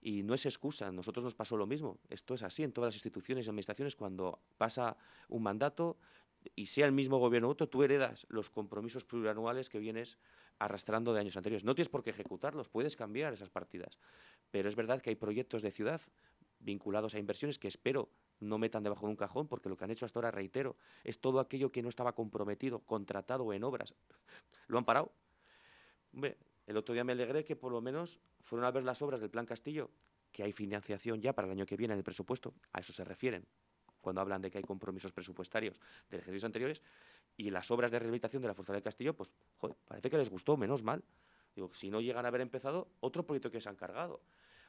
Y 0.01 0.23
no 0.23 0.33
es 0.33 0.45
excusa, 0.45 0.89
nosotros 0.89 1.25
nos 1.25 1.35
pasó 1.35 1.57
lo 1.57 1.67
mismo. 1.67 1.99
Esto 2.09 2.33
es 2.33 2.43
así 2.43 2.63
en 2.63 2.71
todas 2.71 2.89
las 2.89 2.95
instituciones 2.95 3.45
y 3.45 3.49
administraciones. 3.49 3.97
Cuando 3.97 4.39
pasa 4.57 4.95
un 5.27 5.43
mandato 5.43 5.97
y 6.55 6.67
sea 6.67 6.85
el 6.85 6.93
mismo 6.93 7.17
gobierno 7.17 7.49
otro, 7.49 7.67
tú 7.67 7.83
heredas 7.83 8.25
los 8.29 8.49
compromisos 8.49 9.03
plurianuales 9.03 9.67
que 9.67 9.79
vienes 9.79 10.17
arrastrando 10.59 11.13
de 11.13 11.21
años 11.21 11.37
anteriores. 11.37 11.63
No 11.63 11.73
tienes 11.73 11.89
por 11.89 12.03
qué 12.03 12.11
ejecutarlos, 12.11 12.69
puedes 12.69 12.95
cambiar 12.95 13.33
esas 13.33 13.49
partidas. 13.49 13.97
Pero 14.51 14.69
es 14.69 14.75
verdad 14.75 15.01
que 15.01 15.09
hay 15.09 15.15
proyectos 15.15 15.61
de 15.61 15.71
ciudad 15.71 16.01
vinculados 16.59 17.15
a 17.15 17.19
inversiones 17.19 17.57
que 17.57 17.69
espero 17.69 18.09
no 18.39 18.57
metan 18.57 18.83
debajo 18.83 19.05
de 19.05 19.11
un 19.11 19.15
cajón, 19.15 19.47
porque 19.47 19.69
lo 19.69 19.77
que 19.77 19.85
han 19.85 19.91
hecho 19.91 20.05
hasta 20.05 20.19
ahora, 20.19 20.31
reitero, 20.31 20.77
es 21.03 21.19
todo 21.19 21.39
aquello 21.39 21.71
que 21.71 21.81
no 21.81 21.89
estaba 21.89 22.13
comprometido, 22.13 22.79
contratado 22.79 23.51
en 23.53 23.63
obras. 23.63 23.93
Lo 24.67 24.77
han 24.77 24.85
parado. 24.85 25.11
el 26.67 26.77
otro 26.77 26.93
día 26.93 27.03
me 27.03 27.13
alegré 27.13 27.43
que 27.43 27.55
por 27.55 27.71
lo 27.71 27.81
menos 27.81 28.19
fueron 28.41 28.65
a 28.65 28.71
ver 28.71 28.83
las 28.83 29.01
obras 29.01 29.19
del 29.19 29.29
Plan 29.29 29.45
Castillo, 29.45 29.89
que 30.31 30.43
hay 30.43 30.53
financiación 30.53 31.21
ya 31.21 31.33
para 31.33 31.47
el 31.47 31.53
año 31.53 31.65
que 31.65 31.75
viene 31.75 31.93
en 31.93 31.97
el 31.97 32.03
presupuesto, 32.03 32.53
a 32.71 32.79
eso 32.79 32.93
se 32.93 33.03
refieren, 33.03 33.45
cuando 33.99 34.21
hablan 34.21 34.41
de 34.41 34.51
que 34.51 34.59
hay 34.59 34.63
compromisos 34.63 35.11
presupuestarios 35.11 35.79
de 36.09 36.17
ejercicios 36.17 36.45
anteriores, 36.45 36.81
y 37.39 37.51
las 37.51 37.71
obras 37.71 37.89
de 37.89 37.99
rehabilitación 37.99 38.41
de 38.41 38.49
la 38.49 38.53
Fuerza 38.53 38.73
del 38.73 38.83
Castillo, 38.83 39.15
pues 39.15 39.31
parece 39.87 40.09
que 40.09 40.17
les 40.17 40.29
gustó, 40.29 40.57
menos 40.57 40.83
mal. 40.83 41.01
Digo, 41.55 41.73
si 41.73 41.89
no 41.89 42.01
llegan 42.01 42.25
a 42.25 42.27
haber 42.27 42.41
empezado, 42.41 42.89
otro 42.99 43.25
proyecto 43.25 43.49
que 43.49 43.61
se 43.61 43.69
han 43.69 43.77
cargado. 43.77 44.19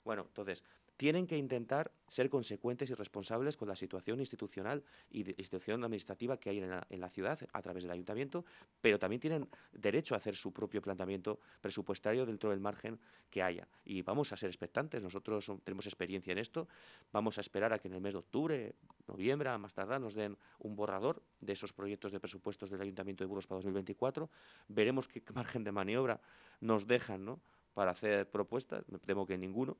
Bueno, 0.04 0.22
entonces, 0.28 0.62
tienen 1.00 1.26
que 1.26 1.38
intentar 1.38 1.90
ser 2.08 2.28
consecuentes 2.28 2.90
y 2.90 2.92
responsables 2.92 3.56
con 3.56 3.68
la 3.68 3.74
situación 3.74 4.20
institucional 4.20 4.84
y 5.10 5.22
de 5.22 5.34
institución 5.38 5.82
administrativa 5.82 6.36
que 6.36 6.50
hay 6.50 6.58
en 6.58 7.00
la, 7.00 7.08
ciudad 7.08 7.38
a 7.54 7.62
través 7.62 7.84
del 7.84 7.92
ayuntamiento, 7.92 8.44
pero 8.82 8.98
también 8.98 9.18
tienen 9.18 9.48
derecho 9.72 10.14
a 10.14 10.18
hacer 10.18 10.36
su 10.36 10.52
propio 10.52 10.82
planteamiento 10.82 11.40
presupuestario 11.62 12.26
dentro 12.26 12.50
del 12.50 12.60
margen 12.60 13.00
que 13.30 13.42
haya. 13.42 13.66
Y 13.86 14.02
vamos 14.02 14.30
a 14.34 14.36
ser 14.36 14.50
expectantes, 14.50 15.02
nosotros 15.02 15.50
tenemos 15.64 15.86
experiencia 15.86 16.32
en 16.32 16.38
esto, 16.38 16.68
vamos 17.12 17.38
a 17.38 17.40
esperar 17.40 17.72
a 17.72 17.78
que 17.78 17.88
en 17.88 17.94
el 17.94 18.02
mes 18.02 18.12
de 18.12 18.18
octubre, 18.18 18.74
noviembre, 19.08 19.56
más 19.56 19.72
tardar, 19.72 20.02
nos 20.02 20.12
den 20.12 20.36
un 20.58 20.76
borrador 20.76 21.22
de 21.40 21.54
esos 21.54 21.72
proyectos 21.72 22.12
de 22.12 22.20
presupuestos 22.20 22.68
del 22.68 22.82
Ayuntamiento 22.82 23.24
de 23.24 23.28
Burgos 23.28 23.46
para 23.46 23.56
2024, 23.56 24.28
veremos 24.68 25.08
qué 25.08 25.22
margen 25.32 25.64
de 25.64 25.72
maniobra 25.72 26.20
nos 26.60 26.86
dejan 26.86 27.24
¿no? 27.24 27.40
para 27.72 27.92
hacer 27.92 28.28
propuestas, 28.28 28.86
me 28.90 28.98
temo 28.98 29.24
que 29.24 29.38
ninguno, 29.38 29.78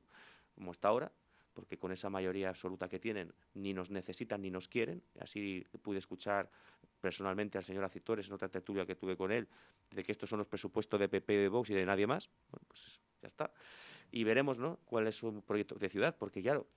como 0.53 0.71
está 0.71 0.89
ahora, 0.89 1.11
porque 1.53 1.77
con 1.77 1.91
esa 1.91 2.09
mayoría 2.09 2.49
absoluta 2.49 2.87
que 2.87 2.99
tienen 2.99 3.33
ni 3.55 3.73
nos 3.73 3.89
necesitan 3.91 4.41
ni 4.41 4.49
nos 4.49 4.67
quieren. 4.67 5.03
Así 5.19 5.65
pude 5.81 5.99
escuchar 5.99 6.49
personalmente 6.99 7.57
al 7.57 7.63
señor 7.63 7.83
Acitores 7.83 8.27
en 8.27 8.33
otra 8.33 8.49
tertulia 8.49 8.85
que 8.85 8.95
tuve 8.95 9.17
con 9.17 9.31
él, 9.31 9.47
de 9.91 10.03
que 10.03 10.11
estos 10.11 10.29
son 10.29 10.39
los 10.39 10.47
presupuestos 10.47 10.99
de 10.99 11.09
PP 11.09 11.33
de 11.33 11.49
Vox 11.49 11.69
y 11.69 11.73
de 11.73 11.85
nadie 11.85 12.07
más. 12.07 12.29
Bueno, 12.51 12.65
pues 12.67 12.99
ya 13.21 13.27
está. 13.27 13.51
Y 14.11 14.23
veremos 14.23 14.57
¿no? 14.57 14.79
cuál 14.85 15.07
es 15.07 15.15
su 15.15 15.41
proyecto 15.41 15.75
de 15.75 15.89
ciudad, 15.89 16.15
porque 16.17 16.41
claro, 16.41 16.67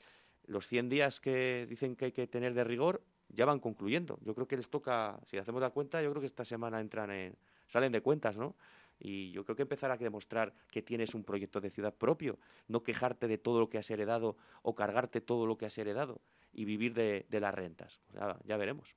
los 0.47 0.67
100 0.67 0.89
días 0.89 1.21
que 1.21 1.67
dicen 1.69 1.97
que 1.97 2.07
hay 2.07 2.13
que 2.13 2.27
tener 2.27 2.55
de 2.55 2.65
rigor 2.65 3.03
ya 3.29 3.45
van 3.45 3.59
concluyendo. 3.59 4.19
Yo 4.23 4.35
creo 4.35 4.47
que 4.47 4.57
les 4.57 4.69
toca, 4.69 5.19
si 5.27 5.39
hacemos 5.39 5.61
la 5.61 5.71
cuenta, 5.71 6.03
yo 6.03 6.11
creo 6.11 6.21
que 6.21 6.27
esta 6.27 6.45
semana 6.45 6.81
entran 6.81 7.11
en, 7.11 7.37
salen 7.67 7.93
de 7.93 8.01
cuentas, 8.01 8.37
¿no? 8.37 8.55
Y 8.99 9.33
yo 9.33 9.45
creo 9.45 9.57
que 9.57 9.63
empezar 9.63 9.91
a 9.91 9.97
demostrar 9.97 10.55
que 10.71 10.83
tienes 10.83 11.15
un 11.15 11.25
proyecto 11.25 11.61
de 11.61 11.71
ciudad 11.71 11.95
propio, 11.95 12.39
no 12.69 12.83
quejarte 12.83 13.29
de 13.29 13.39
todo 13.39 13.61
lo 13.61 13.69
que 13.69 13.79
has 13.79 13.91
heredado 13.91 14.37
o 14.63 14.75
cargarte 14.75 15.21
todo 15.21 15.47
lo 15.47 15.57
que 15.59 15.67
has 15.67 15.77
heredado 15.79 16.21
y 16.53 16.65
vivir 16.65 16.95
de, 16.95 17.27
las 17.41 17.55
rentas. 17.55 18.01
ya, 18.45 18.57
veremos. 18.57 18.95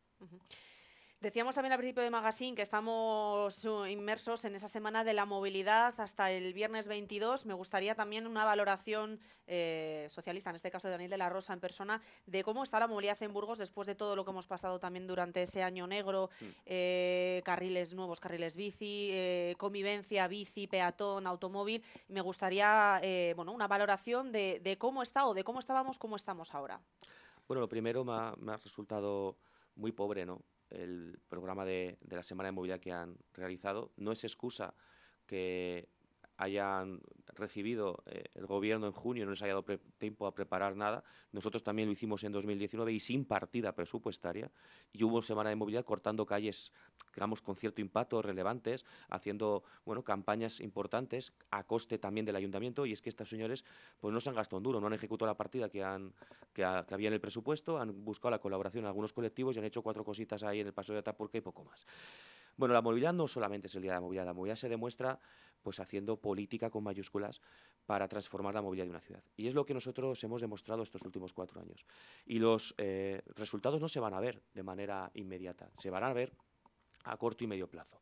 Decíamos 1.19 1.55
también 1.55 1.71
al 1.71 1.79
principio 1.79 2.03
de 2.03 2.11
Magazine 2.11 2.55
que 2.55 2.61
estamos 2.61 3.65
uh, 3.65 3.85
inmersos 3.87 4.45
en 4.45 4.53
esa 4.53 4.67
semana 4.67 5.03
de 5.03 5.15
la 5.15 5.25
movilidad 5.25 5.99
hasta 5.99 6.29
el 6.31 6.53
viernes 6.53 6.87
22. 6.87 7.47
Me 7.47 7.55
gustaría 7.55 7.95
también 7.95 8.27
una 8.27 8.45
valoración 8.45 9.19
eh, 9.47 10.05
socialista, 10.11 10.51
en 10.51 10.57
este 10.57 10.69
caso 10.69 10.87
de 10.87 10.91
Daniel 10.91 11.09
de 11.09 11.17
la 11.17 11.29
Rosa 11.29 11.53
en 11.53 11.59
persona, 11.59 12.03
de 12.27 12.43
cómo 12.43 12.61
está 12.61 12.79
la 12.79 12.85
movilidad 12.85 13.19
en 13.23 13.33
Burgos 13.33 13.57
después 13.57 13.87
de 13.87 13.95
todo 13.95 14.15
lo 14.15 14.25
que 14.25 14.29
hemos 14.29 14.45
pasado 14.45 14.79
también 14.79 15.07
durante 15.07 15.41
ese 15.41 15.63
año 15.63 15.87
negro, 15.87 16.29
mm. 16.39 16.45
eh, 16.67 17.41
carriles 17.43 17.95
nuevos, 17.95 18.19
carriles 18.19 18.55
bici, 18.55 19.09
eh, 19.11 19.55
convivencia, 19.57 20.27
bici, 20.27 20.67
peatón, 20.67 21.25
automóvil. 21.25 21.83
Me 22.09 22.21
gustaría 22.21 23.01
bueno, 23.35 23.53
una 23.53 23.67
valoración 23.67 24.31
de, 24.31 24.75
cómo 24.77 25.01
está 25.01 25.25
o 25.25 25.33
de 25.33 25.43
cómo 25.43 25.57
estábamos, 25.57 25.97
cómo 25.97 26.15
estamos 26.15 26.53
ahora. 26.53 26.79
Bueno, 27.47 27.61
lo 27.61 27.67
primero 27.67 28.05
me 28.05 28.51
ha 28.51 28.57
resultado 28.57 29.35
muy 29.75 29.91
pobre, 29.91 30.23
¿no? 30.23 30.43
El 30.69 31.19
programa 31.29 31.65
de, 31.65 31.97
de, 32.01 32.15
la 32.15 32.23
Semana 32.23 32.47
de 32.47 32.53
Movilidad 32.53 32.79
que 32.79 32.91
han 32.91 33.17
realizado. 33.33 33.91
No 33.97 34.11
es 34.11 34.23
excusa 34.23 34.73
que 35.25 35.89
hayan 36.37 37.01
recibido 37.33 38.03
eh, 38.05 38.25
el 38.35 38.45
gobierno 38.45 38.87
en 38.87 38.93
junio 38.93 39.25
no 39.25 39.31
les 39.31 39.41
haya 39.41 39.53
dado 39.53 39.65
tiempo 39.97 40.27
a 40.27 40.33
preparar 40.33 40.75
nada. 40.75 41.03
Nosotros 41.31 41.63
también 41.63 41.87
lo 41.87 41.93
hicimos 41.93 42.23
en 42.23 42.31
2019 42.31 42.93
y 42.93 42.99
sin 42.99 43.25
partida 43.25 43.73
presupuestaria. 43.73 44.51
Y 44.93 45.03
hubo 45.03 45.21
semana 45.21 45.49
de 45.49 45.55
movilidad 45.55 45.85
cortando 45.85 46.25
calles, 46.25 46.71
digamos, 47.13 47.41
con 47.41 47.55
cierto 47.55 47.81
impacto, 47.81 48.21
relevantes, 48.21 48.85
haciendo 49.09 49.63
bueno, 49.85 50.03
campañas 50.03 50.59
importantes 50.59 51.33
a 51.51 51.63
coste 51.63 51.97
también 51.97 52.25
del 52.25 52.35
ayuntamiento. 52.35 52.85
Y 52.85 52.93
es 52.93 53.01
que 53.01 53.09
estos 53.09 53.29
señores 53.29 53.65
pues, 53.99 54.13
no 54.13 54.19
se 54.19 54.29
han 54.29 54.35
gastado 54.35 54.57
un 54.57 54.63
duro, 54.63 54.79
no 54.79 54.87
han 54.87 54.93
ejecutado 54.93 55.27
la 55.27 55.37
partida 55.37 55.69
que, 55.69 55.83
han, 55.83 56.13
que, 56.53 56.63
había 56.63 57.07
en 57.07 57.13
el 57.13 57.21
presupuesto, 57.21 57.79
han 57.79 58.03
buscado 58.03 58.31
la 58.31 58.39
colaboración 58.39 58.83
en 58.85 58.87
algunos 58.87 59.13
colectivos 59.13 59.55
y 59.55 59.59
han 59.59 59.65
hecho 59.65 59.81
cuatro 59.81 60.03
cositas 60.03 60.43
ahí 60.43 60.59
en 60.59 60.67
el 60.67 60.73
paso 60.73 60.93
de 60.93 60.99
Atapurca 60.99 61.37
y 61.37 61.41
poco 61.41 61.63
más. 61.63 61.85
Bueno, 62.57 62.73
la 62.73 62.81
movilidad 62.81 63.13
no 63.13 63.27
solamente 63.27 63.67
es 63.67 63.75
el 63.75 63.83
día 63.83 63.91
de 63.91 63.97
la 63.97 64.01
movilidad, 64.01 64.25
la 64.25 64.33
movilidad 64.33 64.55
se 64.55 64.67
demuestra 64.67 65.19
pues 65.61 65.79
haciendo 65.79 66.17
política 66.17 66.69
con 66.69 66.83
mayúsculas 66.83 67.41
para 67.85 68.07
transformar 68.07 68.53
la 68.53 68.61
movilidad 68.61 68.85
de 68.85 68.91
una 68.91 69.01
ciudad. 69.01 69.23
Y 69.35 69.47
es 69.47 69.53
lo 69.53 69.65
que 69.65 69.73
nosotros 69.73 70.23
hemos 70.23 70.41
demostrado 70.41 70.83
estos 70.83 71.01
últimos 71.03 71.33
cuatro 71.33 71.61
años. 71.61 71.85
Y 72.25 72.39
los 72.39 72.75
eh, 72.77 73.21
resultados 73.35 73.81
no 73.81 73.87
se 73.87 73.99
van 73.99 74.13
a 74.13 74.19
ver 74.19 74.41
de 74.53 74.63
manera 74.63 75.11
inmediata, 75.13 75.71
se 75.79 75.89
van 75.89 76.03
a 76.03 76.13
ver 76.13 76.33
a 77.03 77.17
corto 77.17 77.43
y 77.43 77.47
medio 77.47 77.69
plazo. 77.69 78.01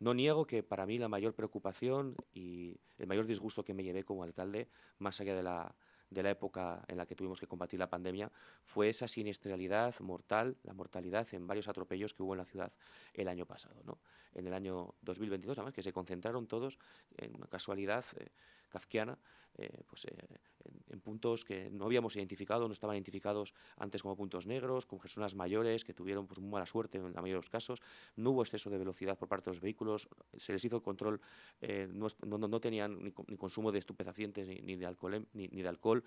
No 0.00 0.12
niego 0.12 0.46
que 0.46 0.62
para 0.62 0.86
mí 0.86 0.98
la 0.98 1.08
mayor 1.08 1.34
preocupación 1.34 2.16
y 2.32 2.76
el 2.98 3.06
mayor 3.06 3.26
disgusto 3.26 3.64
que 3.64 3.74
me 3.74 3.84
llevé 3.84 4.04
como 4.04 4.24
alcalde, 4.24 4.68
más 4.98 5.20
allá 5.20 5.34
de 5.34 5.42
la, 5.42 5.74
de 6.10 6.22
la 6.22 6.30
época 6.30 6.84
en 6.88 6.96
la 6.96 7.06
que 7.06 7.14
tuvimos 7.14 7.40
que 7.40 7.46
combatir 7.46 7.78
la 7.78 7.88
pandemia 7.88 8.30
fue 8.64 8.88
esa 8.88 9.08
siniestralidad 9.08 9.98
mortal, 10.00 10.56
la 10.62 10.74
mortalidad 10.74 11.26
en 11.32 11.46
varios 11.46 11.68
atropellos 11.68 12.14
que 12.14 12.22
hubo 12.22 12.34
en 12.34 12.38
la 12.38 12.44
ciudad 12.44 12.72
el 13.14 13.28
año 13.28 13.46
pasado, 13.46 13.82
¿no? 13.84 13.98
en 14.34 14.46
el 14.46 14.54
año 14.54 14.94
2022, 15.02 15.58
además 15.58 15.74
que 15.74 15.82
se 15.82 15.92
concentraron 15.92 16.46
todos 16.46 16.78
en 17.16 17.34
una 17.34 17.46
casualidad 17.46 18.04
eh, 18.16 18.28
kafkiana, 18.68 19.18
eh, 19.56 19.82
pues, 19.86 20.04
eh, 20.06 20.16
en, 20.90 21.00
puntos 21.00 21.44
que 21.44 21.70
no 21.70 21.84
habíamos 21.84 22.16
identificado, 22.16 22.66
no 22.66 22.72
estaban 22.72 22.96
identificados 22.96 23.54
antes 23.76 24.02
como 24.02 24.16
puntos 24.16 24.46
negros, 24.46 24.86
con 24.86 24.98
personas 24.98 25.34
mayores 25.34 25.84
que 25.84 25.92
tuvieron 25.92 26.26
pues, 26.26 26.40
mala 26.40 26.66
suerte 26.66 26.98
en 26.98 27.04
la 27.04 27.20
mayoría 27.20 27.34
de 27.34 27.42
los 27.42 27.50
casos, 27.50 27.80
no 28.16 28.30
hubo 28.30 28.42
exceso 28.42 28.70
de 28.70 28.78
velocidad 28.78 29.18
por 29.18 29.28
parte 29.28 29.50
de 29.50 29.56
los 29.56 29.60
vehículos, 29.60 30.08
se 30.36 30.52
les 30.52 30.64
hizo 30.64 30.76
el 30.76 30.82
control, 30.82 31.20
no, 31.92 32.60
tenían 32.60 33.02
ni, 33.02 33.36
consumo 33.36 33.70
de 33.70 33.78
estupefacientes 33.78 34.48
ni, 34.48 34.76
de 34.76 34.86
alcohol, 34.86 35.26
ni, 35.32 35.48
ni 35.48 35.62
de 35.62 35.68
alcohol, 35.68 36.04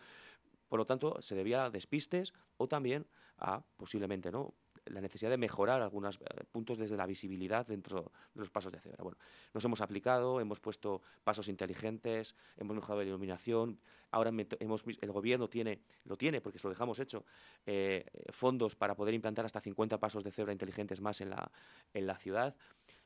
por 0.68 0.80
lo 0.80 0.86
tanto, 0.86 1.22
se 1.22 1.36
debía 1.36 1.66
a 1.66 1.70
despistes 1.70 2.34
o 2.58 2.68
también 2.68 3.08
a, 3.38 3.62
posiblemente, 3.78 4.32
¿no? 4.32 4.54
La 4.90 5.02
necesidad 5.02 5.30
de 5.32 5.38
mejorar 5.38 5.82
algunos 5.82 6.16
eh, 6.18 6.44
puntos 6.52 6.78
desde 6.78 6.98
la 6.98 7.06
visibilidad 7.06 7.66
dentro 7.66 8.12
de 8.34 8.40
los 8.40 8.50
pasos 8.50 8.72
de 8.72 8.80
cebra. 8.80 9.04
Bueno, 9.04 9.18
nos 9.54 9.64
hemos 9.66 9.82
aplicado, 9.82 10.40
hemos 10.40 10.60
puesto 10.60 11.02
pasos 11.24 11.48
inteligentes, 11.48 12.36
hemos 12.58 12.76
mejorado 12.76 13.02
la 13.02 13.08
iluminación, 13.08 13.80
ahora 14.12 14.32
hemos, 14.60 14.84
el 15.02 15.12
gobierno 15.12 15.48
tiene, 15.50 15.82
lo 16.06 16.18
tiene 16.18 16.42
porque 16.42 16.60
se 16.60 16.68
lo 16.68 16.72
dejamos 16.72 17.00
hecho, 17.00 17.26
eh, 17.66 18.06
fondos 18.30 18.76
para 18.76 18.96
poder 18.96 19.14
implantar 19.14 19.46
hasta 19.46 19.62
50 19.62 20.00
pasos 20.00 20.24
de 20.24 20.32
cebra 20.32 20.54
inteligentes 20.54 21.02
más 21.02 21.22
en 21.22 21.30
la, 21.30 21.52
en 21.94 22.08
la 22.08 22.18
ciudad, 22.18 22.56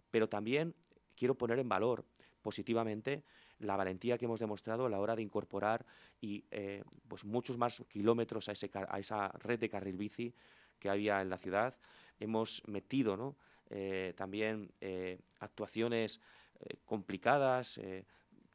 pero 0.10 0.28
también 0.30 0.76
quiero 1.16 1.36
poner 1.36 1.60
en 1.60 1.70
valor 1.70 2.06
positivamente 2.42 3.24
la 3.60 3.76
valentía 3.76 4.18
que 4.18 4.26
hemos 4.26 4.40
demostrado 4.40 4.86
a 4.86 4.90
la 4.90 5.00
hora 5.00 5.16
de 5.16 5.22
incorporar 5.22 5.86
y 6.20 6.44
eh, 6.52 6.84
pues 7.08 7.24
muchos 7.24 7.58
más 7.58 7.84
kilómetros 7.90 8.50
a, 8.50 8.54
ese, 8.54 8.70
a 8.74 9.00
esa 9.00 9.28
red 9.40 9.60
de 9.60 9.70
carril 9.70 9.98
bici 9.98 10.34
que 10.82 10.90
había 10.90 11.22
en 11.22 11.30
la 11.30 11.38
ciudad. 11.38 11.78
Hemos 12.20 12.62
metido 12.68 13.16
¿no? 13.16 13.38
Eh, 13.70 14.14
también 14.18 14.70
eh, 14.82 15.20
actuaciones 15.40 16.20
eh, 16.60 16.76
complicadas 16.84 17.80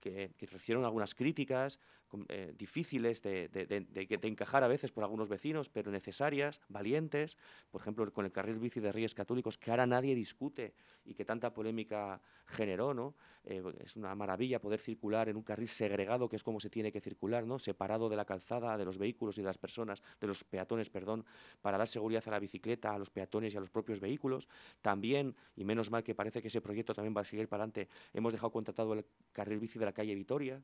que, 0.00 0.32
que 0.36 0.46
recibieron 0.46 0.84
algunas 0.84 1.14
críticas 1.14 1.78
eh, 2.28 2.54
difíciles 2.56 3.22
de, 3.22 3.48
de, 3.48 4.18
encajar 4.22 4.62
a 4.64 4.68
veces 4.68 4.92
por 4.92 5.04
algunos 5.04 5.28
vecinos, 5.28 5.68
pero 5.68 5.90
necesarias, 5.90 6.60
valientes, 6.68 7.36
por 7.70 7.80
ejemplo, 7.80 8.10
con 8.12 8.24
el 8.24 8.32
carril 8.32 8.58
bici 8.58 8.80
de 8.80 8.92
Reyes 8.92 9.14
Católicos, 9.14 9.58
que 9.58 9.70
ahora 9.70 9.86
nadie 9.86 10.14
discute 10.14 10.74
y 11.04 11.14
que 11.14 11.24
tanta 11.24 11.52
polémica 11.52 12.20
generó, 12.46 12.94
¿no? 12.94 13.14
Eh, 13.44 13.62
es 13.84 13.96
una 13.96 14.14
maravilla 14.14 14.60
poder 14.60 14.80
circular 14.80 15.28
en 15.28 15.36
un 15.36 15.42
carril 15.42 15.68
segregado, 15.68 16.28
que 16.28 16.36
es 16.36 16.42
como 16.42 16.58
se 16.58 16.70
tiene 16.70 16.90
que 16.90 17.00
circular, 17.00 17.46
¿no? 17.46 17.58
Separado 17.58 18.08
de 18.08 18.16
la 18.16 18.24
calzada, 18.24 18.76
de 18.76 18.84
los 18.84 18.98
vehículos 18.98 19.38
y 19.38 19.40
de 19.40 19.46
las 19.46 19.58
personas, 19.58 20.02
de 20.20 20.26
los 20.26 20.42
peatones, 20.44 20.90
perdón, 20.90 21.24
para 21.60 21.78
dar 21.78 21.86
seguridad 21.86 22.22
a 22.26 22.30
la 22.30 22.38
bicicleta, 22.38 22.92
a 22.92 22.98
los 22.98 23.10
peatones 23.10 23.54
y 23.54 23.56
a 23.56 23.60
los 23.60 23.70
propios 23.70 24.00
vehículos. 24.00 24.48
También, 24.82 25.34
y 25.54 25.64
menos 25.64 25.90
mal 25.90 26.02
que 26.02 26.14
parece 26.14 26.42
que 26.42 26.48
ese 26.48 26.60
proyecto 26.60 26.94
también 26.94 27.16
va 27.16 27.20
a 27.20 27.24
seguir 27.24 27.48
para 27.48 27.64
adelante, 27.64 27.88
hemos 28.12 28.32
dejado 28.32 28.50
contratado 28.50 28.94
el 28.94 29.04
carril 29.32 29.60
bici 29.60 29.78
de 29.78 29.84
la 29.84 29.92
calle 29.92 30.14
Vitoria, 30.14 30.60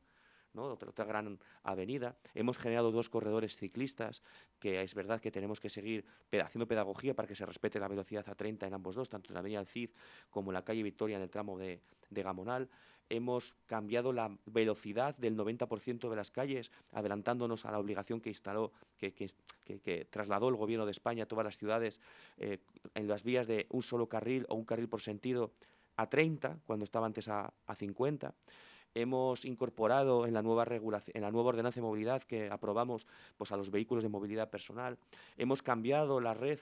otra, 0.60 1.04
gran 1.04 1.38
avenida. 1.62 2.16
Hemos 2.34 2.58
generado 2.58 2.90
dos 2.90 3.08
corredores 3.08 3.56
ciclistas, 3.56 4.22
que 4.58 4.82
es 4.82 4.94
verdad 4.94 5.20
que 5.20 5.30
tenemos 5.30 5.60
que 5.60 5.70
seguir 5.70 6.04
haciendo 6.44 6.66
pedagogía 6.66 7.14
para 7.14 7.26
que 7.26 7.34
se 7.34 7.46
respete 7.46 7.80
la 7.80 7.88
velocidad 7.88 8.28
a 8.28 8.34
30 8.34 8.66
en 8.66 8.74
ambos 8.74 8.94
dos, 8.94 9.08
tanto 9.08 9.30
en 9.30 9.34
la 9.34 9.40
avenida 9.40 9.60
del 9.60 9.66
Cid 9.66 9.90
como 10.30 10.50
en 10.50 10.54
la 10.54 10.64
calle 10.64 10.82
Victoria 10.82 11.16
en 11.16 11.22
el 11.22 11.30
tramo 11.30 11.58
de, 11.58 11.80
Gamonal. 12.10 12.68
Hemos 13.08 13.54
cambiado 13.66 14.12
la 14.12 14.30
velocidad 14.46 15.16
del 15.16 15.36
90% 15.36 16.08
de 16.08 16.16
las 16.16 16.30
calles, 16.30 16.70
adelantándonos 16.92 17.64
a 17.64 17.70
la 17.70 17.78
obligación 17.78 18.20
que 18.20 18.30
instaló, 18.30 18.72
que, 18.98 20.06
trasladó 20.08 20.48
el 20.48 20.56
Gobierno 20.56 20.86
de 20.86 20.92
España 20.92 21.24
a 21.24 21.26
todas 21.26 21.44
las 21.44 21.58
ciudades 21.58 22.00
eh, 22.38 22.58
en 22.94 23.08
las 23.08 23.22
vías 23.22 23.46
de 23.46 23.66
un 23.70 23.82
solo 23.82 24.08
carril 24.08 24.46
o 24.48 24.54
un 24.54 24.64
carril 24.64 24.88
por 24.88 25.02
sentido 25.02 25.52
a 25.96 26.08
30, 26.08 26.60
cuando 26.66 26.84
estaba 26.84 27.06
antes 27.06 27.28
a, 27.28 27.52
a 27.66 27.74
50 27.74 28.34
hemos 28.94 29.44
incorporado 29.44 30.26
en 30.26 30.34
la 30.34 30.42
nueva 30.42 30.64
regulación, 30.64 31.16
en 31.16 31.22
la 31.22 31.30
nueva 31.30 31.50
ordenanza 31.50 31.80
de 31.80 31.86
movilidad 31.86 32.22
que 32.22 32.50
aprobamos 32.50 33.06
pues, 33.36 33.52
a 33.52 33.56
los 33.56 33.70
vehículos 33.70 34.02
de 34.02 34.10
movilidad 34.10 34.50
personal, 34.50 34.98
hemos 35.36 35.62
cambiado 35.62 36.20
la 36.20 36.34
red 36.34 36.58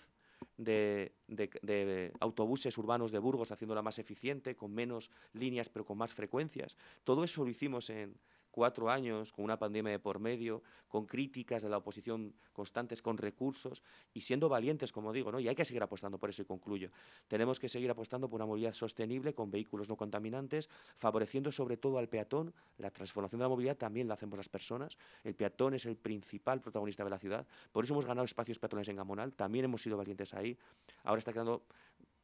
de, 0.56 1.12
de, 1.28 2.12
autobuses 2.20 2.76
urbanos 2.78 3.12
de 3.12 3.18
Burgos, 3.18 3.52
haciéndola 3.52 3.82
más 3.82 3.98
eficiente, 3.98 4.56
con 4.56 4.72
menos 4.72 5.10
líneas 5.32 5.68
pero 5.68 5.84
con 5.84 5.98
más 5.98 6.12
frecuencias. 6.12 6.76
Todo 7.04 7.24
eso 7.24 7.44
lo 7.44 7.50
hicimos 7.50 7.90
en, 7.90 8.14
cuatro 8.50 8.90
años, 8.90 9.32
con 9.32 9.44
una 9.44 9.58
pandemia 9.58 9.92
de 9.92 9.98
por 9.98 10.18
medio, 10.18 10.62
con 10.88 11.06
críticas 11.06 11.62
de 11.62 11.68
la 11.68 11.78
oposición 11.78 12.34
constantes, 12.52 13.00
con 13.00 13.16
recursos 13.16 13.82
y 14.12 14.20
siendo 14.22 14.48
valientes, 14.48 14.92
como 14.92 15.12
digo, 15.12 15.30
¿no? 15.30 15.40
Y 15.40 15.48
hay 15.48 15.54
que 15.54 15.64
seguir 15.64 15.82
apostando 15.82 16.18
por 16.18 16.30
eso 16.30 16.42
y 16.42 16.44
concluyo. 16.44 16.90
Tenemos 17.28 17.58
que 17.60 17.68
seguir 17.68 17.90
apostando 17.90 18.28
por 18.28 18.38
una 18.38 18.46
movilidad 18.46 18.74
sostenible 18.74 19.34
con 19.34 19.50
vehículos 19.50 19.88
no 19.88 19.96
contaminantes, 19.96 20.68
favoreciendo 20.98 21.52
sobre 21.52 21.76
todo 21.76 21.98
al 21.98 22.08
peatón. 22.08 22.52
La 22.78 22.90
transformación 22.90 23.38
de 23.38 23.44
la 23.44 23.48
movilidad 23.48 23.76
también 23.76 24.08
la 24.08 24.14
hacemos 24.14 24.36
las 24.36 24.48
personas. 24.48 24.98
El 25.22 25.34
peatón 25.34 25.74
es 25.74 25.86
el 25.86 25.96
principal 25.96 26.60
protagonista 26.60 27.04
de 27.04 27.10
la 27.10 27.18
ciudad. 27.18 27.46
Por 27.72 27.84
eso 27.84 27.94
hemos 27.94 28.04
ganado 28.04 28.24
espacios 28.24 28.58
peatones 28.58 28.88
en 28.88 28.96
Gamonal. 28.96 29.32
También 29.34 29.64
hemos 29.64 29.82
sido 29.82 29.96
valientes 29.96 30.34
ahí. 30.34 30.58
Ahora 31.04 31.18
está 31.20 31.32
quedando 31.32 31.62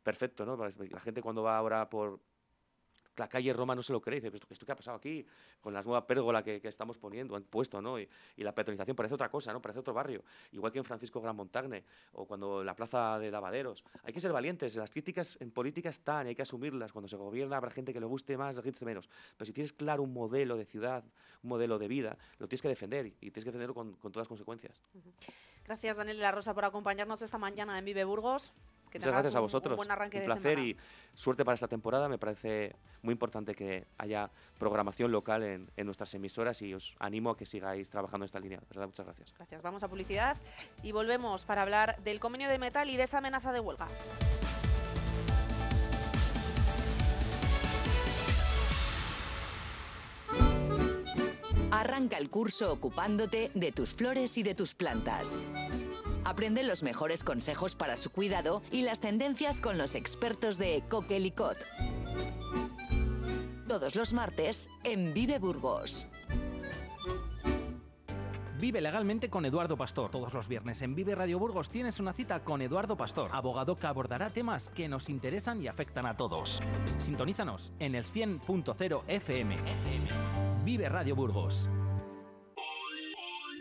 perfecto, 0.03 0.47
¿no? 0.47 0.57
La 0.57 1.01
gente 1.01 1.23
cuando 1.23 1.43
va 1.43 1.59
ahora 1.59 1.89
por 1.91 2.21
la 3.17 3.29
calle 3.29 3.53
Roma 3.53 3.75
no 3.75 3.83
se 3.83 3.93
lo 3.93 4.01
cree, 4.01 4.21
dice, 4.21 4.35
¿esto, 4.35 4.47
esto 4.51 4.67
qué 4.67 4.73
ha 4.73 4.77
pasado 4.77 4.97
aquí? 4.97 5.27
Con 5.61 5.73
la 5.73 5.83
nueva 5.83 6.07
pérgola 6.07 6.43
que, 6.43 6.61
estamos 6.65 6.99
poniendo, 6.99 7.37
han 7.37 7.45
puesto, 7.45 7.81
¿no? 7.81 7.99
Y, 7.99 8.09
la 8.37 8.55
peatonalización 8.55 8.97
parece 8.97 9.15
otra 9.15 9.29
cosa, 9.29 9.53
¿no? 9.53 9.61
Parece 9.61 9.81
otro 9.81 9.93
barrio. 9.93 10.23
Igual 10.53 10.73
que 10.73 10.79
en 10.79 10.85
Francisco 10.85 11.21
Gran 11.21 11.35
Montagne 11.35 11.85
o 12.13 12.27
cuando 12.27 12.63
la 12.63 12.75
plaza 12.75 13.19
de 13.19 13.31
Lavaderos. 13.31 13.85
Hay 14.05 14.13
que 14.13 14.21
ser 14.21 14.33
valientes, 14.33 14.77
las 14.77 14.91
críticas 14.91 15.37
en 15.41 15.51
política 15.51 15.89
están 15.89 16.27
y 16.27 16.31
hay 16.31 16.35
que 16.35 16.43
asumirlas. 16.43 16.93
Cuando 16.93 17.09
se 17.09 17.17
gobierna 17.17 17.57
habrá 17.57 17.71
gente 17.71 17.93
que 17.93 18.01
le 18.01 18.07
guste 18.07 18.37
más, 18.37 18.57
le 18.57 18.63
guste 18.63 18.85
menos. 18.85 19.09
Pero 19.37 19.47
si 19.47 19.53
tienes 19.53 19.73
claro 19.73 20.03
un 20.03 20.13
modelo 20.13 20.57
de 20.57 20.65
ciudad, 20.65 21.05
un 21.43 21.49
modelo 21.49 21.79
de 21.79 21.89
vida, 21.89 22.19
lo 22.39 22.49
tienes 22.49 22.63
que 22.63 22.69
defender 22.69 23.07
y 23.07 23.13
tienes 23.13 23.45
que 23.45 23.51
defenderlo 23.51 23.75
con, 23.75 23.97
todas 23.97 24.17
las 24.17 24.29
consecuencias. 24.29 24.81
Gracias, 25.65 25.97
Daniel 25.97 26.17
de 26.17 26.23
la 26.23 26.33
Rosa, 26.33 26.55
por 26.55 26.65
acompañarnos 26.65 27.23
esta 27.23 27.39
mañana 27.39 27.79
en 27.79 27.85
Vive 27.85 28.05
Burgos. 28.05 28.53
Muchas 28.95 29.13
gracias 29.13 29.35
a 29.35 29.41
vosotros. 29.41 29.79
Un, 29.79 29.87
placer 30.25 30.59
y 30.59 30.77
suerte 31.15 31.45
para 31.45 31.55
esta 31.55 31.69
temporada. 31.69 32.09
Me 32.09 32.19
parece 32.19 32.75
muy 33.03 33.13
importante 33.13 33.55
que 33.55 33.87
haya 33.99 34.31
programación 34.59 35.13
local 35.13 35.43
en, 35.43 35.87
nuestras 35.87 36.13
emisoras 36.15 36.63
y 36.63 36.75
os 36.75 36.95
animo 36.99 37.31
a 37.31 37.37
que 37.37 37.47
sigáis 37.47 37.89
trabajando 37.89 38.25
en 38.25 38.27
esta 38.27 38.41
línea. 38.41 38.61
¿verdad? 38.69 38.87
Muchas 38.87 39.07
gracias. 39.07 39.35
Gracias. 39.37 39.63
Vamos 39.63 39.83
a 39.83 39.89
publicidad 39.89 40.37
y 40.83 40.93
volvemos 40.93 41.45
para 41.45 41.63
hablar 41.63 42.03
del 42.03 42.21
convenio 42.21 42.49
de 42.49 42.59
metal 42.59 42.89
y 42.91 42.97
de 42.97 43.05
esa 43.05 43.19
amenaza 43.19 43.53
de 43.53 43.61
huelga. 43.61 43.89
Arranca 51.71 52.17
el 52.17 52.31
curso 52.31 52.73
ocupándote 52.73 53.51
de 53.55 53.71
tus 53.71 53.95
flores 53.95 54.39
y 54.39 54.43
de 54.43 54.55
tus 54.55 54.75
plantas. 54.75 55.39
Aprende 56.27 56.65
los 56.65 56.83
mejores 56.83 57.23
consejos 57.23 57.77
para 57.77 57.97
su 57.97 58.11
cuidado 58.11 58.61
y 58.73 58.83
las 58.83 58.99
tendencias 58.99 59.61
con 59.61 59.79
los 59.79 59.95
expertos 59.95 60.59
de 60.59 60.83
Coquelicot. 60.89 61.57
Todos 63.69 63.95
los 63.95 64.13
martes 64.13 64.69
en 64.83 65.15
Vive 65.15 65.39
Burgos. 65.39 66.09
Vive 68.59 68.81
legalmente 68.81 69.31
con 69.31 69.45
Eduardo 69.45 69.77
Pastor. 69.77 70.11
Todos 70.11 70.35
los 70.35 70.49
viernes 70.49 70.83
en 70.83 70.97
Vive 70.97 71.15
Radio 71.15 71.39
Burgos 71.39 71.71
tienes 71.71 72.01
una 72.01 72.13
cita 72.13 72.41
con 72.41 72.61
Eduardo 72.61 72.97
Pastor, 72.97 73.31
abogado 73.33 73.77
que 73.77 73.87
abordará 73.87 74.29
temas 74.29 74.69
que 74.71 74.89
nos 74.89 75.09
interesan 75.09 75.63
y 75.63 75.69
afectan 75.69 76.07
a 76.07 76.17
todos. 76.17 76.61
Sintonízanos 76.99 77.73
en 77.79 77.95
el 77.95 78.05
100.0 78.05 79.03
FM. 79.07 79.59
Vive 80.65 80.89
Radio 80.89 81.15
Burgos. 81.15 81.69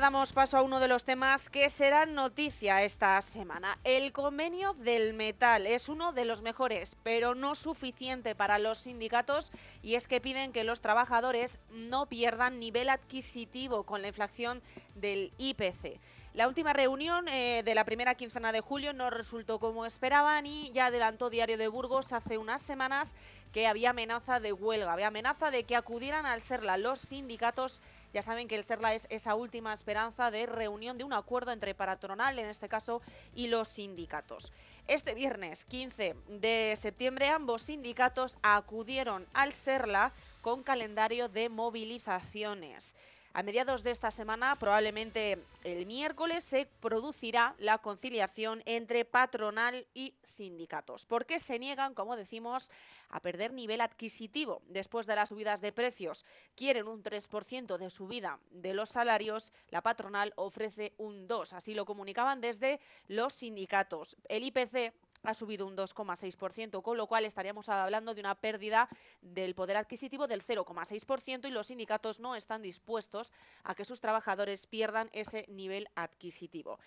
Damos 0.00 0.32
paso 0.32 0.56
a 0.56 0.62
uno 0.62 0.80
de 0.80 0.88
los 0.88 1.04
temas 1.04 1.50
que 1.50 1.68
será 1.68 2.06
noticia 2.06 2.82
esta 2.82 3.20
semana. 3.20 3.78
El 3.84 4.12
convenio 4.12 4.72
del 4.72 5.12
metal 5.12 5.66
es 5.66 5.90
uno 5.90 6.14
de 6.14 6.24
los 6.24 6.40
mejores, 6.40 6.96
pero 7.02 7.34
no 7.34 7.54
suficiente 7.54 8.34
para 8.34 8.58
los 8.58 8.78
sindicatos 8.78 9.52
y 9.82 9.96
es 9.96 10.08
que 10.08 10.22
piden 10.22 10.52
que 10.52 10.64
los 10.64 10.80
trabajadores 10.80 11.58
no 11.70 12.06
pierdan 12.06 12.58
nivel 12.58 12.88
adquisitivo 12.88 13.84
con 13.84 14.00
la 14.00 14.08
inflación 14.08 14.62
del 14.94 15.32
IPC. 15.36 16.00
La 16.32 16.46
última 16.46 16.72
reunión 16.72 17.26
eh, 17.26 17.62
de 17.64 17.74
la 17.74 17.84
primera 17.84 18.14
quincena 18.14 18.52
de 18.52 18.60
julio 18.60 18.92
no 18.92 19.10
resultó 19.10 19.58
como 19.58 19.84
esperaban 19.84 20.46
y 20.46 20.70
ya 20.72 20.86
adelantó 20.86 21.28
Diario 21.28 21.58
de 21.58 21.66
Burgos 21.66 22.12
hace 22.12 22.38
unas 22.38 22.62
semanas 22.62 23.16
que 23.52 23.66
había 23.66 23.90
amenaza 23.90 24.38
de 24.38 24.52
huelga, 24.52 24.92
había 24.92 25.08
amenaza 25.08 25.50
de 25.50 25.64
que 25.64 25.74
acudieran 25.74 26.26
al 26.26 26.40
SERLA 26.40 26.76
los 26.76 27.00
sindicatos. 27.00 27.82
Ya 28.12 28.22
saben 28.22 28.48
que 28.48 28.56
el 28.56 28.64
SERLA 28.64 28.94
es 28.94 29.06
esa 29.10 29.34
última 29.34 29.72
esperanza 29.72 30.30
de 30.30 30.46
reunión 30.46 30.98
de 30.98 31.04
un 31.04 31.12
acuerdo 31.12 31.52
entre 31.52 31.74
patronal, 31.74 32.38
en 32.38 32.48
este 32.48 32.68
caso, 32.68 33.02
y 33.34 33.46
los 33.46 33.68
sindicatos. 33.68 34.52
Este 34.88 35.14
viernes 35.14 35.64
15 35.64 36.16
de 36.28 36.74
septiembre 36.76 37.28
ambos 37.28 37.62
sindicatos 37.62 38.36
acudieron 38.42 39.26
al 39.32 39.52
SERLA 39.52 40.12
con 40.42 40.62
calendario 40.62 41.28
de 41.28 41.48
movilizaciones. 41.48 42.96
A 43.32 43.44
mediados 43.44 43.84
de 43.84 43.92
esta 43.92 44.10
semana, 44.10 44.56
probablemente 44.56 45.38
el 45.62 45.86
miércoles, 45.86 46.42
se 46.42 46.66
producirá 46.66 47.54
la 47.58 47.78
conciliación 47.78 48.60
entre 48.66 49.04
patronal 49.04 49.86
y 49.94 50.14
sindicatos, 50.24 51.06
porque 51.06 51.38
se 51.38 51.60
niegan, 51.60 51.94
como 51.94 52.16
decimos, 52.16 52.72
a 53.08 53.20
perder 53.20 53.52
nivel 53.52 53.82
adquisitivo 53.82 54.62
después 54.66 55.06
de 55.06 55.14
las 55.14 55.28
subidas 55.28 55.60
de 55.60 55.70
precios. 55.70 56.26
Quieren 56.56 56.88
un 56.88 57.04
3% 57.04 57.78
de 57.78 57.88
subida 57.90 58.40
de 58.50 58.74
los 58.74 58.88
salarios, 58.88 59.52
la 59.68 59.80
patronal 59.80 60.32
ofrece 60.34 60.92
un 60.98 61.28
2%, 61.28 61.52
así 61.52 61.74
lo 61.74 61.84
comunicaban 61.84 62.40
desde 62.40 62.80
los 63.06 63.32
sindicatos. 63.32 64.16
El 64.28 64.42
IPC 64.42 64.92
ha 65.22 65.34
subido 65.34 65.66
un 65.66 65.76
2,6%, 65.76 66.82
con 66.82 66.96
lo 66.96 67.06
cual 67.06 67.24
estaríamos 67.24 67.68
hablando 67.68 68.14
de 68.14 68.20
una 68.20 68.34
pérdida 68.34 68.88
del 69.20 69.54
poder 69.54 69.76
adquisitivo 69.76 70.26
del 70.26 70.42
0,6% 70.42 71.46
y 71.46 71.50
los 71.50 71.66
sindicatos 71.68 72.20
no 72.20 72.36
están 72.36 72.62
dispuestos 72.62 73.32
a 73.64 73.74
que 73.74 73.84
sus 73.84 74.00
trabajadores 74.00 74.66
pierdan 74.66 75.10
ese 75.12 75.44
nivel 75.48 75.88
adquisitivo. 75.94 76.78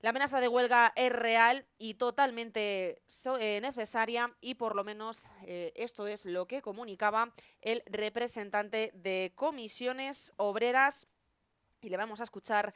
La 0.00 0.10
amenaza 0.10 0.38
de 0.38 0.48
huelga 0.48 0.92
es 0.96 1.10
real 1.10 1.64
y 1.78 1.94
totalmente 1.94 3.00
eh, 3.40 3.58
necesaria 3.62 4.36
y 4.42 4.54
por 4.54 4.76
lo 4.76 4.84
menos 4.84 5.30
eh, 5.44 5.72
esto 5.76 6.06
es 6.06 6.26
lo 6.26 6.46
que 6.46 6.60
comunicaba 6.60 7.32
el 7.62 7.82
representante 7.86 8.90
de 8.92 9.32
comisiones 9.34 10.34
obreras 10.36 11.08
y 11.80 11.88
le 11.88 11.96
vamos 11.96 12.20
a 12.20 12.24
escuchar 12.24 12.74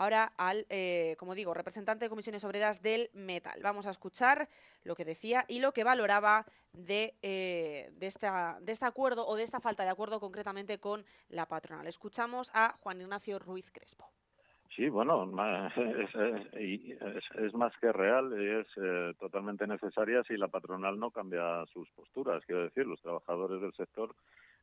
ahora 0.00 0.32
al, 0.38 0.64
eh, 0.70 1.14
como 1.18 1.34
digo, 1.34 1.52
representante 1.52 2.06
de 2.06 2.08
comisiones 2.08 2.42
obreras 2.44 2.82
del 2.82 3.10
metal. 3.12 3.60
Vamos 3.62 3.86
a 3.86 3.90
escuchar 3.90 4.48
lo 4.82 4.94
que 4.94 5.04
decía 5.04 5.44
y 5.46 5.60
lo 5.60 5.72
que 5.72 5.84
valoraba 5.84 6.46
de, 6.72 7.14
eh, 7.20 7.92
esta, 8.00 8.58
este 8.66 8.86
acuerdo 8.86 9.26
o 9.26 9.36
de 9.36 9.42
esta 9.42 9.60
falta 9.60 9.84
de 9.84 9.90
acuerdo 9.90 10.18
concretamente 10.18 10.80
con 10.80 11.04
la 11.28 11.44
patronal. 11.46 11.86
Escuchamos 11.86 12.50
a 12.54 12.78
Juan 12.80 13.02
Ignacio 13.02 13.38
Ruiz 13.38 13.70
Crespo. 13.70 14.10
Sí, 14.74 14.88
bueno, 14.88 15.30
es, 16.54 17.24
es, 17.34 17.52
más 17.52 17.76
que 17.78 17.92
real 17.92 18.32
y 18.40 18.60
es 18.60 18.66
eh, 18.76 19.12
totalmente 19.18 19.66
necesaria 19.66 20.22
si 20.22 20.38
la 20.38 20.48
patronal 20.48 20.98
no 20.98 21.10
cambia 21.10 21.66
sus 21.74 21.90
posturas. 21.90 22.42
Quiero 22.46 22.62
decir, 22.62 22.86
los 22.86 23.02
trabajadores 23.02 23.60
del 23.60 23.74
sector 23.74 24.14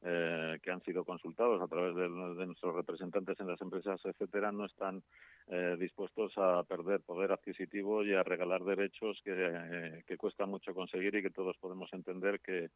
eh, 0.04 0.60
que 0.62 0.70
han 0.70 0.84
sido 0.84 1.04
consultados 1.04 1.60
a 1.60 1.68
través 1.68 1.96
de, 1.96 2.08
nuestros 2.08 2.76
representantes 2.76 3.40
en 3.40 3.48
las 3.48 3.60
empresas, 3.62 4.00
etcétera, 4.06 4.52
no 4.52 4.66
están 4.66 5.02
eh, 5.48 5.76
dispuestos 5.80 6.34
a 6.38 6.64
perder 6.66 7.02
poder 7.02 7.32
adquisitivo 7.32 8.04
y 8.04 8.14
a 8.14 8.22
regalar 8.22 8.64
derechos 8.64 9.20
que, 9.24 9.34
eh, 9.34 10.18
cuesta 10.18 10.46
mucho 10.46 10.76
conseguir 10.76 11.16
y 11.16 11.24
que 11.24 11.32
todos 11.32 11.58
podemos 11.58 11.92
entender 11.94 12.40
que, 12.42 12.70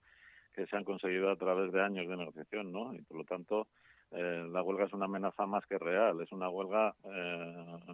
se 0.53 0.75
han 0.75 0.83
conseguido 0.83 1.29
a 1.29 1.37
través 1.37 1.71
de 1.71 1.81
años 1.81 2.09
de 2.09 2.17
negociación, 2.17 2.73
¿no? 2.73 2.93
Y 2.93 3.01
por 3.03 3.17
lo 3.17 3.23
tanto, 3.23 3.67
la 4.11 4.61
huelga 4.61 4.83
es 4.83 4.91
una 4.91 5.05
amenaza 5.05 5.45
más 5.45 5.65
que 5.65 5.77
real, 5.77 6.19
es 6.19 6.31
una 6.33 6.49
huelga 6.49 6.93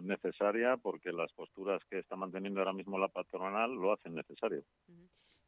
necesaria 0.02 0.76
porque 0.76 1.12
las 1.12 1.32
posturas 1.32 1.80
que 1.88 2.00
está 2.00 2.16
manteniendo 2.16 2.58
ahora 2.58 2.72
mismo 2.72 2.98
la 2.98 3.06
patronal 3.06 3.72
lo 3.72 3.92
hacen 3.92 4.16
necesario. 4.16 4.64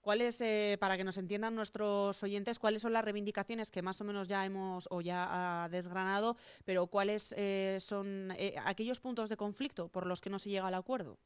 ¿Cuáles, 0.01 0.41
eh, 0.41 0.79
para 0.81 0.97
que 0.97 1.05
nos 1.05 1.19
entiendan 1.19 1.55
nuestros 1.55 2.23
oyentes, 2.23 2.59
cuáles 2.59 2.81
son 2.81 2.95
las 2.95 3.05
reivindicaciones 3.05 3.71
que 3.71 3.83
más 3.83 4.01
o 4.01 4.05
menos 4.05 4.29
ya 4.29 4.47
hemos 4.47 4.89
o 4.91 5.03
ya 5.03 5.65
ha 5.65 5.69
desgranado, 5.69 6.37
pero 6.65 6.87
cuáles 6.87 7.35
eh, 7.37 7.77
son 7.81 8.31
eh, 8.39 8.55
aquellos 8.65 9.01
puntos 9.01 9.29
de 9.29 9.37
conflicto 9.37 9.89
por 9.89 10.07
los 10.07 10.23
que 10.23 10.31
no 10.31 10.39
se 10.39 10.49
llega 10.49 10.69
al 10.69 10.75
acuerdo? 10.75 11.19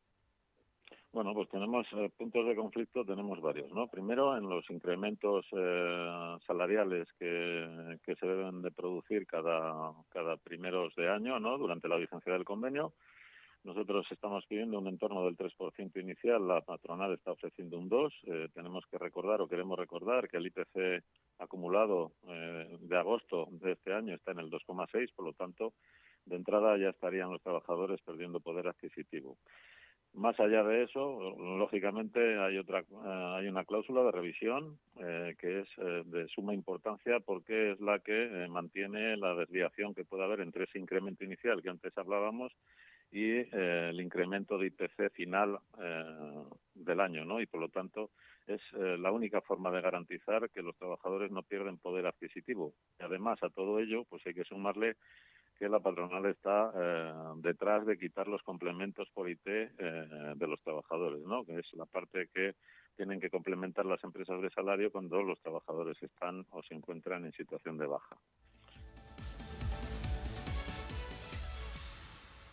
Bueno, 1.13 1.33
pues 1.33 1.49
tenemos 1.49 1.87
puntos 2.17 2.45
de 2.45 2.57
conflicto, 2.57 3.05
tenemos 3.05 3.41
varios, 3.41 3.71
¿no? 3.71 3.87
Primero, 3.87 4.37
en 4.37 4.49
los 4.49 4.69
incrementos 4.69 5.47
salariales 6.45 7.07
que, 7.21 8.01
que, 8.05 8.17
se 8.17 8.27
deben 8.27 8.63
de 8.63 8.73
producir 8.73 9.25
cada, 9.25 9.93
cada 10.09 10.37
primeros 10.39 10.93
de 10.97 11.09
año, 11.09 11.39
¿no? 11.39 11.57
Durante 11.57 11.87
la 11.87 11.99
vigencia 11.99 12.33
del 12.33 12.45
convenio. 12.45 12.95
Nosotros 13.65 14.07
estamos 14.11 14.45
pidiendo 14.45 14.79
un 14.79 14.89
entorno 14.89 15.25
del 15.25 15.39
3% 15.39 15.99
inicial, 15.99 16.47
la 16.47 16.61
patronal 16.61 17.15
está 17.15 17.33
ofreciendo 17.33 17.79
un 17.79 17.89
2%. 17.89 18.11
Eh, 18.27 18.49
tenemos 18.53 18.85
que 18.91 18.99
recordar 18.99 19.41
o 19.41 19.49
queremos 19.49 19.79
recordar 19.79 20.29
que 20.29 20.37
el 20.37 20.47
IPC 20.47 21.03
acumulado 21.39 22.13
eh, 22.29 22.77
de 22.79 22.97
agosto 22.99 23.49
de 23.51 23.73
este 23.73 23.95
año 23.95 24.15
está 24.15 24.33
en 24.33 24.41
el 24.41 24.51
2,6%, 24.51 25.15
por 25.15 25.25
lo 25.25 25.33
tanto, 25.33 25.73
de 26.27 26.37
entrada 26.37 26.77
ya 26.77 26.91
estarían 26.91 27.33
los 27.33 27.41
trabajadores 27.41 28.03
perdiendo 28.03 28.39
poder 28.39 28.69
adquisitivo. 28.69 29.39
Más 30.13 30.39
allá 30.39 30.63
de 30.63 30.85
eso, 30.85 31.35
lógicamente 31.39 32.39
hay 32.39 32.59
otra 32.59 32.81
eh, 32.81 32.85
hay 33.39 33.49
una 33.49 33.65
cláusula 33.65 34.03
de 34.03 34.13
revisión 34.13 34.79
que 34.95 35.61
es 35.61 35.69
de 36.07 36.29
suma 36.29 36.55
importancia 36.55 37.19
porque 37.19 37.73
es 37.73 37.81
la 37.81 37.99
que 37.99 38.47
mantiene 38.49 39.17
la 39.17 39.35
desviación 39.35 39.95
que 39.95 40.05
puede 40.05 40.23
haber 40.23 40.41
entre 40.41 40.65
ese 40.65 40.79
incremento 40.79 41.25
inicial 41.25 41.63
que 41.63 41.71
antes 41.71 41.97
hablábamos 41.99 42.53
y 43.15 43.31
eh, 43.31 43.91
el 43.91 44.01
incremento 44.01 44.59
de 44.59 44.67
IPC 44.67 45.13
final 45.13 45.61
eh, 45.81 46.45
del 46.75 46.99
año, 46.99 47.25
¿no? 47.25 47.41
Y 47.41 47.47
por 47.47 47.61
lo 47.61 47.69
tanto 47.69 48.11
es 48.45 48.61
eh, 48.73 48.99
la 48.99 49.13
única 49.13 49.41
forma 49.41 49.71
de 49.71 49.81
garantizar 49.81 50.51
que 50.51 50.63
los 50.63 50.77
trabajadores 50.77 51.31
no 51.31 51.45
pierden 51.45 51.79
poder 51.79 52.07
adquisitivo. 52.07 52.75
Y 52.99 53.05
además 53.05 53.41
a 53.45 53.51
todo 53.51 53.79
ello, 53.79 54.05
pues 54.11 54.27
hay 54.27 54.35
que 54.35 54.43
sumarle 54.43 54.97
que 55.57 55.69
la 55.69 55.79
patronal 55.79 56.27
está 56.27 56.73
detrás 57.37 57.87
de 57.87 57.97
quitar 57.97 58.27
los 58.27 58.43
complementos 58.43 59.09
por 59.15 59.31
IT 59.31 59.45
de 59.45 60.47
los 60.49 60.61
trabajadores, 60.63 61.21
¿no? 61.23 61.45
Que 61.45 61.61
es 61.61 61.73
la 61.75 61.87
parte 61.87 62.29
que 62.35 62.57
tienen 62.97 63.21
que 63.21 63.31
complementar 63.31 63.87
las 63.87 64.03
empresas 64.03 64.43
de 64.43 64.51
salario 64.51 64.91
cuando 64.91 65.23
los 65.23 65.41
trabajadores 65.41 66.03
están 66.03 66.45
o 66.51 66.61
se 66.65 66.75
encuentran 66.75 67.25
en 67.25 67.33
situación 67.35 67.79
de 67.79 67.87
baja. 67.87 68.17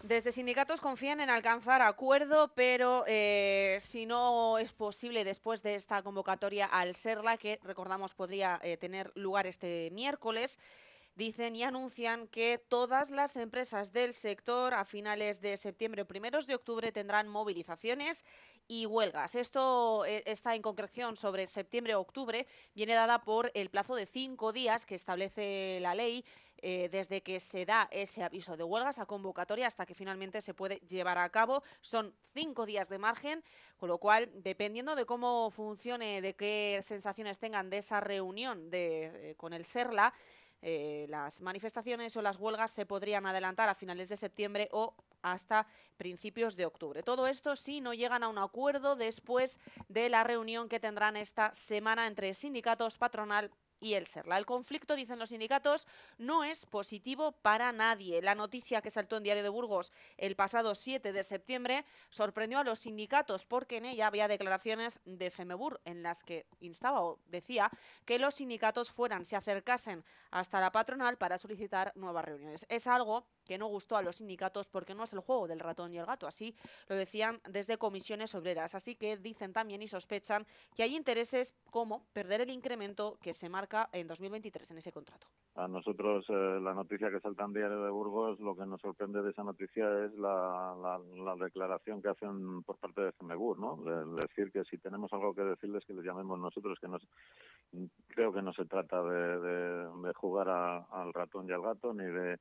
Desde 0.04 0.32
sindicatos 0.32 0.82
confían 0.82 1.22
en 1.22 1.30
alcanzar 1.30 1.84
acuerdo, 1.84 2.52
pero 2.56 3.04
eh, 3.08 3.78
si 3.82 4.08
no 4.08 4.58
es 4.58 4.74
posible 4.74 5.24
después 5.24 5.62
de 5.62 5.76
esta 5.76 6.02
convocatoria 6.02 6.66
al 6.66 6.96
SERLA, 6.96 7.38
que 7.38 7.60
recordamos 7.62 8.16
podría 8.16 8.60
eh, 8.64 8.78
tener 8.78 9.12
lugar 9.14 9.46
este 9.46 9.90
miércoles, 9.92 10.60
dicen 11.16 11.56
y 11.56 11.64
anuncian 11.64 12.28
que 12.28 12.58
todas 12.58 13.12
las 13.12 13.36
empresas 13.36 13.94
del 13.94 14.14
sector 14.14 14.74
a 14.74 14.86
finales 14.86 15.40
de 15.40 15.56
septiembre 15.56 16.02
o 16.02 16.08
primeros 16.08 16.48
de 16.48 16.56
octubre 16.56 16.92
tendrán 16.92 17.28
movilizaciones 17.28 18.26
y 18.68 18.88
huelgas. 18.88 19.36
Esto, 19.36 20.06
eh, 20.06 20.24
está 20.26 20.56
en 20.56 20.62
concreción 20.62 21.16
sobre 21.16 21.46
septiembre 21.46 21.94
o 21.94 22.02
octubre, 22.02 22.48
viene 22.74 22.94
dada 22.94 23.22
por 23.24 23.52
el 23.54 23.70
plazo 23.70 23.96
de 23.96 24.08
cinco 24.08 24.52
días 24.52 24.86
que 24.86 24.96
establece 24.96 25.80
la 25.82 25.94
ley 25.94 26.26
eh, 26.62 26.90
desde 26.92 27.22
que 27.22 27.40
se 27.40 27.66
da 27.66 27.88
ese 27.92 28.24
aviso 28.24 28.56
de 28.56 28.64
huelgas 28.64 29.00
a 29.00 29.06
convocatoria 29.06 29.68
hasta 29.68 29.86
que 29.86 29.96
finalmente 29.96 30.42
se 30.42 30.54
puede 30.54 30.78
llevar 30.88 31.18
a 31.18 31.30
cabo. 31.30 31.64
Son 31.82 32.14
cinco 32.34 32.66
días 32.66 32.88
de 32.88 33.00
margen, 33.00 33.44
con 33.78 33.90
lo 33.90 33.98
cual, 33.98 34.30
dependiendo 34.36 34.96
de 34.96 35.06
cómo 35.06 35.50
funcione, 35.52 36.22
de 36.22 36.36
qué 36.36 36.80
sensaciones 36.84 37.40
tengan 37.40 37.70
de 37.70 37.80
esa 37.80 38.00
reunión 38.00 38.70
de, 38.70 39.32
eh, 39.32 39.36
con 39.36 39.54
el 39.54 39.66
SERLA, 39.66 40.14
eh, 40.62 41.08
las 41.10 41.42
manifestaciones 41.42 42.16
o 42.16 42.22
las 42.22 42.38
huelgas 42.38 42.70
se 42.70 42.86
podrían 42.86 43.26
adelantar 43.26 43.68
a 43.68 43.74
finales 43.74 44.10
de 44.10 44.18
septiembre 44.18 44.70
o 44.72 44.94
hasta 45.24 45.66
principios 45.98 46.56
de 46.56 46.66
octubre. 46.66 47.02
Todo 47.02 47.26
esto 47.26 47.56
si 47.56 47.82
no 47.82 47.96
llegan 47.96 48.22
a 48.22 48.28
un 48.28 48.38
acuerdo 48.38 48.96
después 48.96 49.60
de 49.88 50.10
la 50.10 50.24
reunión 50.24 50.70
que 50.70 50.80
tendrán 50.80 51.18
esta 51.18 51.52
semana 51.56 52.06
entre 52.06 52.36
sindicatos, 52.36 53.00
patronal 53.00 53.52
y 53.82 53.96
el 53.96 54.08
SERLA. 54.08 54.38
El 54.38 54.46
conflicto, 54.46 54.96
dicen 54.96 55.20
los 55.20 55.30
sindicatos, 55.30 55.88
no 56.18 56.46
es 56.46 56.66
positivo 56.66 57.34
para 57.34 57.74
nadie. 57.74 58.22
La 58.22 58.36
noticia 58.36 58.82
que 58.82 58.92
saltó 58.92 59.18
en 59.18 59.24
Diario 59.24 59.44
de 59.44 59.50
Burgos 59.50 59.92
el 60.18 60.36
pasado 60.36 60.76
7 60.76 61.12
de 61.12 61.24
septiembre 61.24 61.84
sorprendió 62.10 62.60
a 62.60 62.64
los 62.64 62.80
sindicatos 62.80 63.46
porque 63.46 63.78
en 63.78 63.86
ella 63.86 64.08
había 64.08 64.28
declaraciones 64.28 65.02
de 65.06 65.32
FEMEBUR 65.32 65.82
en 65.84 66.04
las 66.04 66.24
que 66.24 66.46
instaba 66.60 67.02
o 67.02 67.20
decía 67.28 67.70
que 68.06 68.20
los 68.20 68.36
sindicatos 68.36 68.92
fueran, 68.92 69.26
se 69.26 69.36
acercasen 69.36 70.06
hasta 70.30 70.62
la 70.62 70.72
patronal 70.72 71.18
para 71.18 71.38
solicitar 71.38 71.92
nuevas 71.96 72.24
reuniones. 72.24 72.66
Es 72.70 72.88
algo 72.88 73.26
que 73.52 73.58
no 73.58 73.68
gustó 73.68 73.98
a 73.98 74.02
los 74.02 74.16
sindicatos 74.16 74.70
porque 74.70 74.96
no 74.96 75.04
es 75.04 75.12
el 75.12 75.20
juego 75.20 75.46
del 75.46 75.60
ratón 75.60 75.92
y 75.94 75.98
el 75.98 76.06
gato. 76.06 76.26
Así 76.26 76.56
lo 76.88 76.96
decían 76.96 77.42
desde 77.50 77.78
comisiones 77.78 78.34
obreras. 78.34 78.76
Así 78.76 78.96
que 78.96 79.18
dicen 79.18 79.52
también 79.52 79.82
y 79.82 79.90
sospechan 79.90 80.48
que 80.74 80.84
hay 80.84 80.96
intereses 80.96 81.54
como 81.70 82.06
perder 82.14 82.40
el 82.40 82.50
incremento 82.50 83.18
que 83.22 83.34
se 83.34 83.50
marca 83.50 83.90
en 83.92 84.08
2023 84.08 84.72
en 84.72 84.78
ese 84.78 84.94
contrato. 84.94 85.28
A 85.56 85.68
nosotros 85.68 86.26
eh, 86.30 86.60
la 86.62 86.74
noticia 86.74 87.12
que 87.12 87.20
salta 87.20 87.44
en 87.44 87.52
Diario 87.52 87.84
de 87.84 87.92
Burgos, 87.92 88.40
lo 88.40 88.56
que 88.56 88.66
nos 88.66 88.80
sorprende 88.80 89.22
de 89.22 89.32
esa 89.32 89.44
noticia 89.44 90.06
es 90.06 90.14
la, 90.14 90.74
la, 90.82 91.36
declaración 91.36 92.02
que 92.02 92.08
hacen 92.08 92.64
por 92.64 92.78
parte 92.78 93.02
de 93.02 93.12
CEMEGUR, 93.12 93.60
¿no? 93.60 93.76
De, 93.84 94.22
decir 94.22 94.50
que 94.54 94.64
si 94.64 94.78
tenemos 94.78 95.12
algo 95.12 95.34
que 95.34 95.42
decirles 95.42 95.84
que 95.86 95.94
les 95.94 96.06
llamemos 96.06 96.40
nosotros, 96.40 96.80
que 96.80 96.88
nos, 96.88 97.06
creo 98.08 98.32
que 98.32 98.42
no 98.42 98.54
se 98.54 98.64
trata 98.64 99.04
de, 99.04 100.14
jugar 100.16 100.48
al 100.48 101.14
ratón 101.14 101.50
y 101.50 101.52
al 101.52 101.62
gato, 101.62 101.94
ni 101.94 102.06
de 102.06 102.40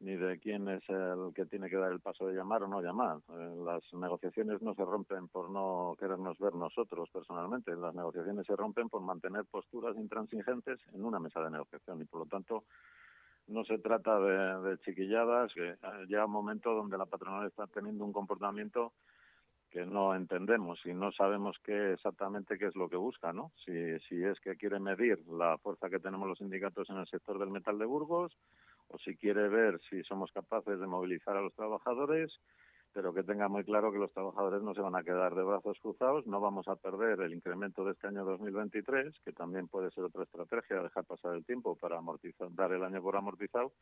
ni 0.00 0.16
de 0.16 0.38
quién 0.38 0.66
es 0.68 0.82
el 0.88 1.32
que 1.34 1.44
tiene 1.44 1.68
que 1.68 1.76
dar 1.76 1.92
el 1.92 2.00
paso 2.00 2.26
de 2.26 2.34
llamar 2.34 2.62
o 2.62 2.68
no 2.68 2.80
llamar. 2.80 3.18
Eh, 3.28 3.54
las 3.64 3.82
negociaciones 3.92 4.62
no 4.62 4.74
se 4.74 4.84
rompen 4.84 5.28
por 5.28 5.50
no 5.50 5.94
querernos 5.98 6.38
ver 6.38 6.54
nosotros 6.54 7.08
personalmente, 7.10 7.76
las 7.76 7.94
negociaciones 7.94 8.46
se 8.46 8.56
rompen 8.56 8.88
por 8.88 9.02
mantener 9.02 9.44
posturas 9.44 9.96
intransigentes 9.96 10.80
en 10.94 11.04
una 11.04 11.20
mesa 11.20 11.40
de 11.42 11.50
negociación 11.50 12.00
y 12.00 12.06
por 12.06 12.20
lo 12.20 12.26
tanto 12.26 12.64
no 13.46 13.64
se 13.64 13.78
trata 13.78 14.18
de, 14.18 14.78
chiquilladas, 14.78 15.52
que 15.52 15.76
llega 16.06 16.26
un 16.26 16.32
momento 16.32 16.72
donde 16.72 16.96
la 16.96 17.06
patronal 17.06 17.46
está 17.46 17.66
teniendo 17.66 18.04
un 18.04 18.12
comportamiento 18.12 18.92
que 19.70 19.84
no 19.84 20.14
entendemos 20.14 20.80
y 20.84 20.94
no 20.94 21.12
sabemos 21.12 21.56
qué 21.64 21.92
exactamente 21.92 22.58
qué 22.58 22.66
es 22.66 22.76
lo 22.76 22.88
que 22.88 22.96
busca, 22.96 23.32
¿no? 23.32 23.52
Si, 23.64 23.72
si 24.08 24.22
es 24.22 24.38
que 24.40 24.56
quiere 24.56 24.80
medir 24.80 25.18
la 25.28 25.58
fuerza 25.58 25.90
que 25.90 26.00
tenemos 26.00 26.28
los 26.28 26.38
sindicatos 26.38 26.90
en 26.90 26.96
el 26.96 27.06
sector 27.06 27.38
del 27.38 27.50
metal 27.50 27.78
de 27.78 27.84
Burgos, 27.84 28.36
o 28.90 28.98
si 28.98 29.16
quiere 29.16 29.48
ver 29.48 29.80
si 29.88 30.02
somos 30.02 30.30
capaces 30.32 30.78
de 30.78 30.86
movilizar 30.86 31.36
a 31.36 31.40
los 31.40 31.54
trabajadores, 31.54 32.32
pero 32.92 33.14
que 33.14 33.22
tenga 33.22 33.48
muy 33.48 33.64
claro 33.64 33.92
que 33.92 33.98
los 33.98 34.12
trabajadores 34.12 34.62
no 34.62 34.74
se 34.74 34.80
van 34.80 34.96
a 34.96 35.04
quedar 35.04 35.34
de 35.34 35.44
brazos 35.44 35.78
cruzados, 35.80 36.26
no 36.26 36.40
vamos 36.40 36.66
a 36.68 36.76
perder 36.76 37.20
el 37.20 37.32
incremento 37.32 37.84
de 37.84 37.92
este 37.92 38.08
año 38.08 38.24
2023, 38.24 39.14
que 39.24 39.32
también 39.32 39.68
puede 39.68 39.90
ser 39.92 40.04
otra 40.04 40.24
estrategia, 40.24 40.82
dejar 40.82 41.04
pasar 41.04 41.36
el 41.36 41.44
tiempo 41.44 41.76
para 41.76 41.98
amortizar, 41.98 42.48
dar 42.52 42.72
el 42.72 42.82
año 42.82 43.00
por 43.00 43.16
amortizado, 43.16 43.72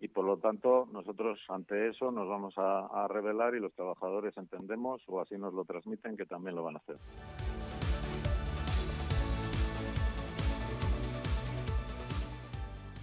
y 0.00 0.08
por 0.08 0.24
lo 0.24 0.38
tanto 0.38 0.88
nosotros 0.90 1.38
ante 1.48 1.88
eso 1.88 2.10
nos 2.10 2.28
vamos 2.28 2.54
a, 2.56 3.04
a 3.04 3.08
revelar 3.08 3.54
y 3.54 3.60
los 3.60 3.74
trabajadores 3.74 4.36
entendemos, 4.38 5.02
o 5.06 5.20
así 5.20 5.36
nos 5.36 5.52
lo 5.52 5.64
transmiten, 5.64 6.16
que 6.16 6.26
también 6.26 6.56
lo 6.56 6.62
van 6.62 6.76
a 6.76 6.78
hacer. 6.78 6.96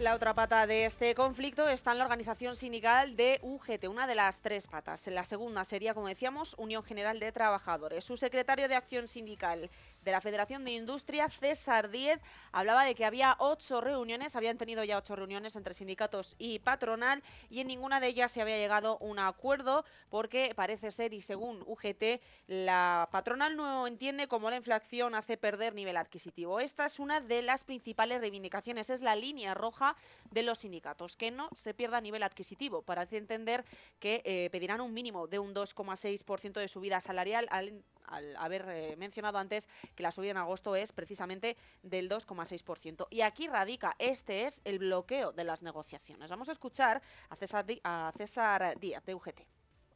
La 0.01 0.15
otra 0.15 0.33
pata 0.33 0.65
de 0.65 0.85
este 0.85 1.13
conflicto 1.13 1.69
está 1.69 1.91
en 1.91 1.99
la 1.99 2.05
organización 2.05 2.55
sindical 2.55 3.15
de 3.15 3.39
UGT, 3.43 3.87
una 3.87 4.07
de 4.07 4.15
las 4.15 4.41
tres 4.41 4.65
patas. 4.65 5.05
La 5.05 5.23
segunda 5.23 5.63
sería, 5.63 5.93
como 5.93 6.07
decíamos, 6.07 6.55
Unión 6.57 6.83
General 6.83 7.19
de 7.19 7.31
Trabajadores. 7.31 8.03
Su 8.03 8.17
secretario 8.17 8.67
de 8.67 8.73
Acción 8.73 9.07
Sindical 9.07 9.69
de 10.03 10.11
la 10.11 10.21
Federación 10.21 10.65
de 10.65 10.71
Industria, 10.71 11.29
César 11.29 11.89
Díez, 11.89 12.19
hablaba 12.51 12.85
de 12.85 12.95
que 12.95 13.05
había 13.05 13.35
ocho 13.39 13.81
reuniones, 13.81 14.35
habían 14.35 14.57
tenido 14.57 14.83
ya 14.83 14.97
ocho 14.97 15.15
reuniones 15.15 15.55
entre 15.55 15.73
sindicatos 15.73 16.35
y 16.39 16.59
patronal 16.59 17.21
y 17.49 17.59
en 17.59 17.67
ninguna 17.67 17.99
de 17.99 18.07
ellas 18.07 18.31
se 18.31 18.41
había 18.41 18.57
llegado 18.57 18.97
un 18.97 19.19
acuerdo 19.19 19.85
porque 20.09 20.53
parece 20.55 20.91
ser, 20.91 21.13
y 21.13 21.21
según 21.21 21.63
UGT, 21.65 22.21
la 22.47 23.09
patronal 23.11 23.55
no 23.55 23.85
entiende 23.85 24.27
cómo 24.27 24.49
la 24.49 24.57
inflación 24.57 25.13
hace 25.13 25.37
perder 25.37 25.75
nivel 25.75 25.97
adquisitivo. 25.97 26.59
Esta 26.59 26.85
es 26.85 26.99
una 26.99 27.21
de 27.21 27.41
las 27.41 27.63
principales 27.63 28.21
reivindicaciones, 28.21 28.89
es 28.89 29.01
la 29.01 29.15
línea 29.15 29.53
roja 29.53 29.95
de 30.31 30.43
los 30.43 30.59
sindicatos, 30.59 31.15
que 31.15 31.31
no 31.31 31.49
se 31.53 31.73
pierda 31.73 32.01
nivel 32.01 32.23
adquisitivo. 32.23 32.81
Para 32.81 33.03
entender 33.11 33.65
que 33.99 34.21
eh, 34.25 34.49
pedirán 34.51 34.81
un 34.81 34.93
mínimo 34.93 35.27
de 35.27 35.39
un 35.39 35.53
2,6% 35.53 36.53
de 36.53 36.67
subida 36.67 37.01
salarial 37.01 37.47
al 37.51 37.83
al 38.11 38.35
haber 38.35 38.65
eh, 38.69 38.95
mencionado 38.97 39.37
antes 39.37 39.67
que 39.95 40.03
la 40.03 40.11
subida 40.11 40.31
en 40.31 40.37
agosto 40.37 40.75
es 40.75 40.93
precisamente 40.93 41.57
del 41.83 42.09
2,6%. 42.09 43.07
Y 43.09 43.21
aquí 43.21 43.47
radica, 43.47 43.95
este 43.99 44.45
es 44.45 44.61
el 44.65 44.79
bloqueo 44.79 45.31
de 45.31 45.43
las 45.43 45.63
negociaciones. 45.63 46.29
Vamos 46.29 46.49
a 46.49 46.53
escuchar 46.53 47.01
a 47.29 47.35
César, 47.35 47.65
a 47.83 48.11
César 48.15 48.79
Díaz 48.79 49.05
de 49.05 49.15
UGT 49.15 49.41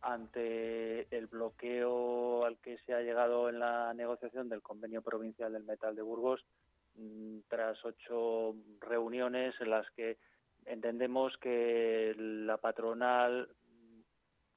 ante 0.05 1.07
el 1.15 1.25
bloqueo 1.25 2.45
al 2.45 2.57
que 2.59 2.77
se 2.85 2.93
ha 2.93 3.01
llegado 3.01 3.49
en 3.49 3.57
la 3.57 3.91
negociación 3.95 4.49
del 4.49 4.61
convenio 4.61 5.01
provincial 5.01 5.51
del 5.51 5.63
metal 5.63 5.95
de 5.95 6.03
Burgos, 6.03 6.45
mm, 6.95 7.39
tras 7.47 7.83
ocho 7.83 8.55
reuniones 8.79 9.55
en 9.59 9.71
las 9.71 9.89
que 9.91 10.17
entendemos 10.65 11.35
que 11.37 12.13
la 12.17 12.57
patronal, 12.57 13.49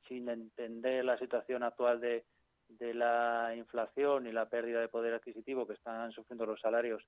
sin 0.07 0.29
entender 0.29 1.05
la 1.05 1.19
situación 1.19 1.63
actual 1.63 2.01
de, 2.01 2.25
de 2.69 2.95
la 2.95 3.55
inflación 3.57 4.27
y 4.27 4.33
la 4.33 4.49
pérdida 4.49 4.81
de 4.81 4.89
poder 4.89 5.15
adquisitivo 5.15 5.67
que 5.67 5.73
están 5.75 6.13
sufriendo 6.13 6.47
los 6.47 6.61
salarios 6.61 7.03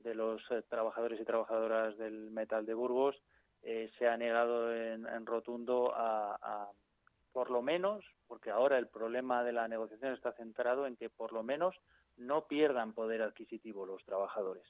de 0.00 0.14
los 0.14 0.42
eh, 0.50 0.62
trabajadores 0.68 1.20
y 1.20 1.24
trabajadoras 1.24 1.96
del 1.96 2.30
metal 2.30 2.66
de 2.66 2.74
Burgos, 2.74 3.16
eh, 3.62 3.90
se 3.98 4.08
ha 4.08 4.16
negado 4.16 4.74
en, 4.74 5.26
rotundo 5.26 5.92
a, 5.94 6.70
por 7.32 7.50
lo 7.50 7.62
menos, 7.62 8.04
porque 8.28 8.50
ahora 8.50 8.78
el 8.78 8.86
problema 8.86 9.42
de 9.42 9.52
la 9.52 9.68
negociación 9.68 10.12
está 10.12 10.32
centrado 10.32 10.86
en 10.86 10.96
que 10.96 11.10
por 11.10 11.32
lo 11.32 11.42
menos 11.42 11.74
no 12.16 12.46
pierdan 12.46 12.92
poder 12.92 13.22
adquisitivo 13.22 13.84
los 13.84 14.04
trabajadores. 14.04 14.64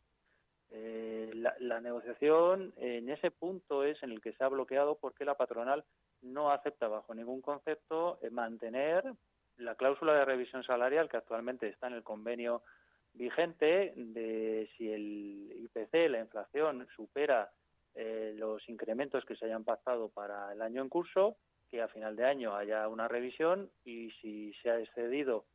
Eh, 0.71 1.31
la, 1.35 1.55
la, 1.61 1.81
negociación 1.81 2.73
en 2.77 3.09
ese 3.09 3.31
punto 3.31 3.85
es 3.85 4.03
en 4.03 4.11
el 4.11 4.21
que 4.21 4.33
se 4.33 4.43
ha 4.43 4.49
bloqueado 4.49 4.97
porque 4.97 5.25
la 5.25 5.37
patronal 5.37 5.85
no 6.23 6.51
acepta 6.51 6.89
bajo 6.89 7.15
ningún 7.15 7.41
concepto 7.41 8.19
mantener 8.33 9.05
la 9.59 9.75
cláusula 9.75 10.15
de 10.15 10.25
revisión 10.25 10.63
salarial 10.63 11.09
que 11.09 11.17
actualmente 11.17 11.69
está 11.69 11.87
en 11.87 11.95
el 11.95 12.03
convenio 12.03 12.63
vigente 13.15 13.93
de 13.97 14.69
si 14.77 14.93
el 14.93 15.51
IPC, 15.65 16.11
la 16.11 16.21
inflación, 16.21 16.87
supera 16.95 17.51
eh, 17.95 18.35
los 18.37 18.69
incrementos 18.69 19.25
que 19.25 19.37
se 19.37 19.47
hayan 19.47 19.65
pactado 19.65 20.09
para 20.11 20.53
el 20.53 20.61
año 20.61 20.83
en 20.83 20.89
curso, 20.89 21.37
que 21.71 21.83
a 21.83 21.89
final 21.89 22.15
de 22.15 22.27
año 22.27 22.55
haya 22.55 22.87
una 22.89 23.09
revisión 23.09 23.71
y 23.85 24.11
si 24.21 24.53
se 24.63 24.71
ha 24.71 24.79
excedido 24.79 25.47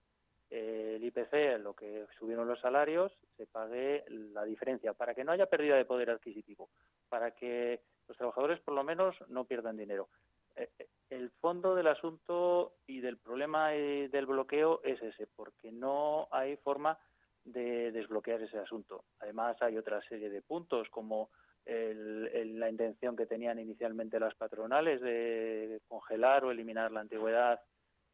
eh, 0.49 0.95
el 0.97 1.04
IPC, 1.06 1.62
lo 1.62 1.74
que 1.74 2.08
subieron 2.20 2.47
los 2.47 2.60
salarios, 2.60 3.14
se 3.38 3.45
pague 3.45 4.04
la 4.10 4.43
diferencia 4.43 4.93
para 4.93 5.14
que 5.16 5.24
no 5.24 5.32
haya 5.32 5.45
pérdida 5.45 5.78
de 5.78 5.86
poder 5.86 6.10
adquisitivo, 6.10 6.70
para 7.10 7.32
que 7.32 7.82
los 8.08 8.18
trabajadores 8.18 8.60
por 8.60 8.74
lo 8.74 8.84
menos 8.84 9.16
no 9.30 9.45
pierdan 9.45 9.78
dinero. 9.78 10.10
Eh, 10.56 10.70
el 11.10 11.30
fondo 11.41 11.76
del 11.76 11.88
asunto 11.88 12.76
y 12.88 13.02
del 13.02 13.18
problema 13.18 13.70
del 13.70 14.26
bloqueo 14.26 14.82
es 14.84 15.02
ese, 15.02 15.28
porque 15.36 15.72
no 15.72 16.30
hay 16.32 16.56
forma 16.58 16.97
de 17.43 17.91
desbloquear 17.91 18.41
ese 18.41 18.60
asunto. 18.60 19.04
Además, 19.20 19.58
hay 19.62 19.78
otra 19.78 20.02
serie 20.04 20.30
de 20.30 20.41
puntos, 20.41 20.88
como 20.89 21.30
la 21.66 22.70
intención 22.70 23.16
que 23.16 23.26
tenían 23.26 23.60
inicialmente 23.60 24.20
las 24.20 24.34
patronales 24.36 24.99
de 25.02 25.82
congelar 25.88 26.43
o 26.43 26.52
eliminar 26.52 26.91
la 26.91 27.02
antigüedad 27.02 27.62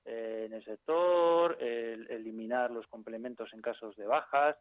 eh, 0.10 0.46
en 0.48 0.54
el 0.54 0.64
sector, 0.64 1.58
eliminar 1.62 2.72
los 2.72 2.88
complementos 2.88 3.52
en 3.52 3.62
casos 3.62 3.94
de 3.98 4.08
bajas, 4.08 4.56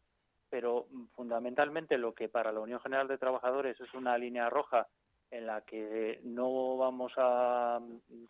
pero 0.50 0.88
mm, 0.90 1.04
fundamentalmente 1.14 1.98
lo 1.98 2.14
que 2.14 2.28
para 2.28 2.50
la 2.50 2.58
Unión 2.58 2.80
General 2.80 3.06
de 3.06 3.16
Trabajadores 3.16 3.80
es 3.80 3.94
una 3.94 4.18
línea 4.18 4.50
roja 4.50 4.88
en 5.30 5.46
la 5.46 5.62
que 5.62 6.20
no 6.22 6.76
vamos 6.76 7.12
a 7.16 7.80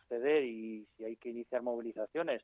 ceder 0.08 0.44
y 0.44 0.86
si 0.96 1.04
hay 1.04 1.16
que 1.16 1.30
iniciar 1.30 1.62
movilizaciones, 1.62 2.42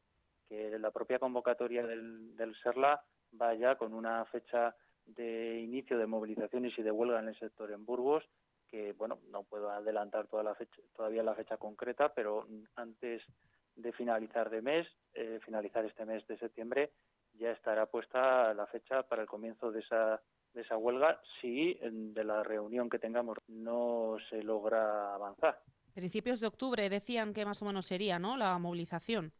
que 0.48 0.78
la 0.78 0.90
propia 0.90 1.18
convocatoria 1.18 1.86
del, 1.86 2.54
SERLA 2.62 3.02
vaya 3.32 3.76
con 3.76 3.94
una 3.94 4.24
fecha 4.26 4.74
de 5.06 5.60
inicio 5.60 5.98
de 5.98 6.06
movilizaciones 6.06 6.78
y 6.78 6.82
de 6.82 6.90
huelga 6.90 7.20
en 7.20 7.28
el 7.28 7.38
sector 7.38 7.72
en 7.72 7.84
Burgos, 7.86 8.24
que 8.68 8.92
bueno, 8.92 9.18
no 9.30 9.42
puedo 9.42 9.70
adelantar 9.70 10.26
toda 10.26 10.42
la 10.42 10.54
fecha, 10.54 10.80
todavía 10.94 11.22
la 11.22 11.34
fecha 11.34 11.56
concreta, 11.56 12.12
pero 12.14 12.46
antes 12.76 13.22
de 13.76 13.92
finalizar 13.92 14.50
de 14.50 14.62
mes, 14.62 14.86
eh, 15.14 15.40
finalizar 15.44 15.84
este 15.84 16.04
mes 16.04 16.26
de 16.26 16.38
septiembre, 16.38 16.92
ya 17.34 17.50
estará 17.52 17.86
puesta 17.86 18.52
la 18.54 18.66
fecha 18.66 19.02
para 19.02 19.22
el 19.22 19.28
comienzo 19.28 19.72
de 19.72 19.80
esa 19.80 20.20
de 20.54 20.62
esa 20.62 20.76
huelga 20.76 21.20
si 21.40 21.78
de 21.82 22.24
la 22.24 22.42
reunión 22.42 22.90
que 22.90 22.98
tengamos 22.98 23.38
no 23.48 24.16
se 24.30 24.42
logra 24.42 25.14
avanzar. 25.14 25.60
Principios 25.94 26.40
de 26.40 26.46
octubre 26.46 26.88
decían 26.88 27.32
que 27.34 27.44
más 27.44 27.60
o 27.62 27.66
menos 27.66 27.86
sería, 27.86 28.18
¿no? 28.18 28.36
La 28.36 28.58
movilización. 28.58 29.32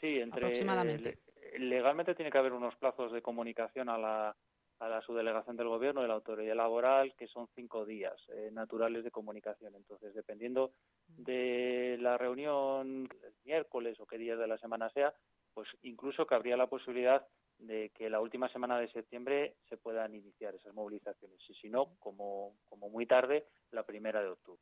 Sí, 0.00 0.18
entre 0.18 0.40
aproximadamente. 0.40 1.18
legalmente 1.58 2.14
tiene 2.14 2.30
que 2.30 2.38
haber 2.38 2.52
unos 2.52 2.74
plazos 2.76 3.12
de 3.12 3.22
comunicación 3.22 3.88
a 3.88 3.96
la, 3.96 4.36
a 4.80 4.88
la 4.88 5.00
subdelegación 5.02 5.56
del 5.56 5.68
gobierno 5.68 6.02
de 6.02 6.08
la 6.08 6.14
autoridad 6.14 6.54
laboral 6.54 7.14
que 7.16 7.28
son 7.28 7.48
cinco 7.54 7.86
días 7.86 8.14
eh, 8.28 8.50
naturales 8.52 9.04
de 9.04 9.10
comunicación. 9.10 9.74
Entonces, 9.74 10.14
dependiendo 10.14 10.72
de 11.08 11.96
la 12.00 12.18
reunión 12.18 13.08
el 13.22 13.34
miércoles 13.44 13.98
o 14.00 14.06
qué 14.06 14.18
día 14.18 14.36
de 14.36 14.46
la 14.46 14.58
semana 14.58 14.90
sea, 14.90 15.14
pues 15.54 15.68
incluso 15.82 16.26
cabría 16.26 16.56
la 16.56 16.66
posibilidad 16.66 17.26
de 17.58 17.90
que 17.90 18.10
la 18.10 18.20
última 18.20 18.48
semana 18.48 18.78
de 18.78 18.90
septiembre 18.90 19.56
se 19.68 19.76
puedan 19.76 20.14
iniciar 20.14 20.54
esas 20.54 20.74
movilizaciones 20.74 21.38
y 21.48 21.54
si 21.54 21.68
no, 21.68 21.96
como, 21.98 22.56
como 22.68 22.88
muy 22.88 23.06
tarde, 23.06 23.46
la 23.72 23.82
primera 23.84 24.22
de 24.22 24.28
octubre. 24.28 24.60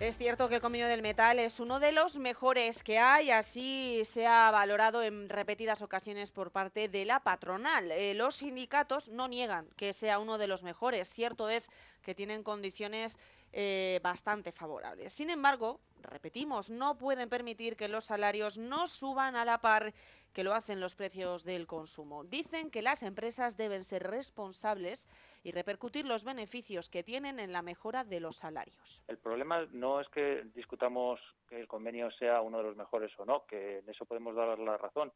Es 0.00 0.16
cierto 0.16 0.48
que 0.48 0.54
el 0.54 0.60
comienzo 0.62 0.88
del 0.88 1.02
metal 1.02 1.38
es 1.38 1.60
uno 1.60 1.78
de 1.78 1.92
los 1.92 2.16
mejores 2.16 2.82
que 2.82 2.98
hay, 2.98 3.30
así 3.30 4.00
se 4.06 4.26
ha 4.26 4.50
valorado 4.50 5.02
en 5.02 5.28
repetidas 5.28 5.82
ocasiones 5.82 6.30
por 6.30 6.52
parte 6.52 6.88
de 6.88 7.04
la 7.04 7.20
patronal. 7.20 7.92
Eh, 7.92 8.14
los 8.14 8.36
sindicatos 8.36 9.10
no 9.10 9.28
niegan 9.28 9.68
que 9.76 9.92
sea 9.92 10.18
uno 10.18 10.38
de 10.38 10.46
los 10.46 10.62
mejores, 10.62 11.12
cierto 11.12 11.50
es 11.50 11.68
que 12.00 12.14
tienen 12.14 12.42
condiciones 12.42 13.18
eh, 13.52 14.00
bastante 14.02 14.52
favorables. 14.52 15.12
Sin 15.12 15.30
embargo, 15.30 15.80
repetimos, 16.02 16.70
no 16.70 16.96
pueden 16.96 17.28
permitir 17.28 17.76
que 17.76 17.88
los 17.88 18.04
salarios 18.04 18.58
no 18.58 18.86
suban 18.86 19.36
a 19.36 19.44
la 19.44 19.58
par 19.58 19.92
que 20.32 20.44
lo 20.44 20.54
hacen 20.54 20.80
los 20.80 20.94
precios 20.94 21.44
del 21.44 21.66
consumo. 21.66 22.24
Dicen 22.24 22.70
que 22.70 22.82
las 22.82 23.02
empresas 23.02 23.56
deben 23.56 23.84
ser 23.84 24.04
responsables 24.04 25.08
y 25.42 25.52
repercutir 25.52 26.06
los 26.06 26.24
beneficios 26.24 26.88
que 26.88 27.02
tienen 27.02 27.40
en 27.40 27.52
la 27.52 27.62
mejora 27.62 28.04
de 28.04 28.20
los 28.20 28.36
salarios. 28.36 29.02
El 29.08 29.18
problema 29.18 29.66
no 29.72 30.00
es 30.00 30.08
que 30.08 30.44
discutamos 30.54 31.20
que 31.48 31.60
el 31.60 31.66
convenio 31.66 32.10
sea 32.12 32.40
uno 32.40 32.58
de 32.58 32.64
los 32.64 32.76
mejores 32.76 33.10
o 33.18 33.24
no, 33.24 33.44
que 33.46 33.78
en 33.78 33.88
eso 33.88 34.04
podemos 34.04 34.34
dar 34.36 34.58
la 34.58 34.76
razón. 34.76 35.12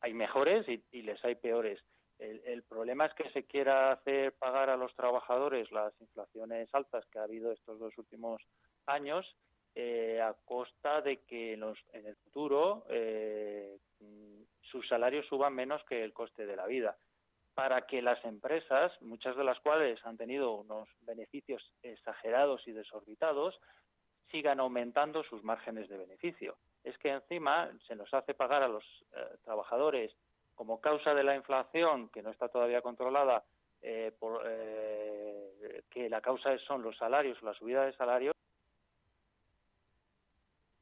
Hay 0.00 0.14
mejores 0.14 0.66
y, 0.68 1.02
les 1.02 1.22
hay 1.24 1.34
peores. 1.34 1.80
El, 2.18 2.62
problema 2.62 3.06
es 3.06 3.14
que 3.14 3.30
se 3.30 3.44
quiera 3.44 3.92
hacer 3.92 4.32
pagar 4.32 4.70
a 4.70 4.76
los 4.76 4.94
trabajadores 4.94 5.70
las 5.70 5.92
inflaciones 6.00 6.68
altas 6.74 7.04
que 7.06 7.18
ha 7.18 7.24
habido 7.24 7.52
estos 7.52 7.78
dos 7.78 7.96
últimos 7.98 8.42
años 8.86 9.36
eh, 9.74 10.20
a 10.22 10.34
costa 10.44 11.02
de 11.02 11.18
que 11.24 11.52
en, 11.52 11.62
en 11.92 12.06
el 12.06 12.16
futuro 12.16 12.86
eh, 12.88 13.78
sus 14.62 14.88
salarios 14.88 15.26
suban 15.26 15.54
menos 15.54 15.82
que 15.84 16.02
el 16.02 16.12
coste 16.12 16.46
de 16.46 16.56
la 16.56 16.66
vida, 16.66 16.96
para 17.54 17.86
que 17.86 18.02
las 18.02 18.22
empresas, 18.24 18.92
muchas 19.02 19.36
de 19.36 19.44
las 19.44 19.60
cuales 19.60 20.04
han 20.04 20.16
tenido 20.16 20.54
unos 20.54 20.88
beneficios 21.00 21.72
exagerados 21.82 22.66
y 22.66 22.72
desorbitados, 22.72 23.58
sigan 24.30 24.60
aumentando 24.60 25.22
sus 25.24 25.42
márgenes 25.44 25.88
de 25.88 25.98
beneficio. 25.98 26.56
Es 26.82 26.96
que 26.98 27.10
encima 27.10 27.70
se 27.86 27.96
nos 27.96 28.12
hace 28.12 28.34
pagar 28.34 28.62
a 28.62 28.68
los 28.68 28.84
eh, 29.14 29.36
trabajadores 29.44 30.14
como 30.56 30.80
causa 30.80 31.14
de 31.14 31.22
la 31.22 31.36
inflación, 31.36 32.08
que 32.08 32.22
no 32.22 32.30
está 32.30 32.48
todavía 32.48 32.82
controlada, 32.82 33.44
eh, 33.82 34.12
por, 34.18 34.42
eh, 34.44 35.82
que 35.90 36.08
la 36.08 36.20
causa 36.20 36.58
son 36.66 36.82
los 36.82 36.96
salarios, 36.96 37.40
la 37.42 37.54
subida 37.54 37.84
de 37.84 37.92
salarios. 37.92 38.34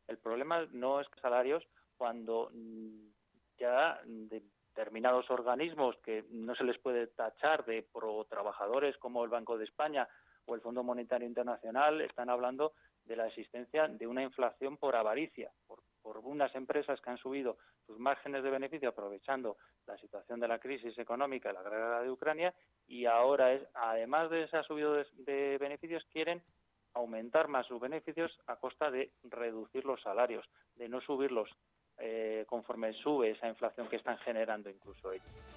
El 0.08 0.18
problema 0.18 0.66
no 0.72 1.00
es 1.00 1.08
salarios 1.20 1.62
cuando 1.98 2.50
mm, 2.54 3.08
ya 3.58 4.00
determinados 4.04 5.30
organismos 5.30 5.96
que 5.98 6.24
no 6.30 6.54
se 6.54 6.64
les 6.64 6.78
puede 6.78 7.08
tachar 7.08 7.64
de 7.64 7.82
pro 7.82 8.24
trabajadores 8.24 8.96
como 8.98 9.24
el 9.24 9.30
Banco 9.30 9.58
de 9.58 9.64
España 9.64 10.08
o 10.46 10.54
el 10.54 10.60
Fondo 10.60 10.82
Monetario 10.82 11.26
Internacional 11.26 12.00
están 12.00 12.30
hablando 12.30 12.72
de 13.04 13.16
la 13.16 13.26
existencia 13.26 13.88
de 13.88 14.06
una 14.06 14.22
inflación 14.22 14.76
por 14.76 14.96
avaricia, 14.96 15.50
unas 16.04 16.54
empresas 16.54 17.00
que 17.00 17.10
han 17.10 17.18
subido 17.18 17.56
sus 17.86 17.98
márgenes 17.98 18.42
de 18.42 18.50
beneficio 18.50 18.88
aprovechando 18.88 19.56
la 19.86 19.96
situación 19.98 20.40
de 20.40 20.48
la 20.48 20.58
crisis 20.58 20.96
económica 20.98 21.52
la 21.52 21.62
guerra 21.62 22.02
de 22.02 22.10
Ucrania 22.10 22.54
y 22.86 23.06
ahora, 23.06 23.52
es, 23.52 23.62
además 23.74 24.30
de 24.30 24.44
esa 24.44 24.62
subida 24.62 24.90
de, 24.92 25.06
de 25.18 25.58
beneficios, 25.58 26.04
quieren 26.12 26.42
aumentar 26.94 27.48
más 27.48 27.66
sus 27.66 27.80
beneficios 27.80 28.38
a 28.46 28.56
costa 28.56 28.90
de 28.90 29.10
reducir 29.24 29.84
los 29.84 30.00
salarios, 30.02 30.46
de 30.76 30.88
no 30.88 31.00
subirlos 31.00 31.50
eh, 31.98 32.44
conforme 32.48 32.92
sube 32.92 33.30
esa 33.30 33.48
inflación 33.48 33.88
que 33.88 33.96
están 33.96 34.18
generando 34.18 34.70
incluso 34.70 35.12
ellos. 35.12 35.53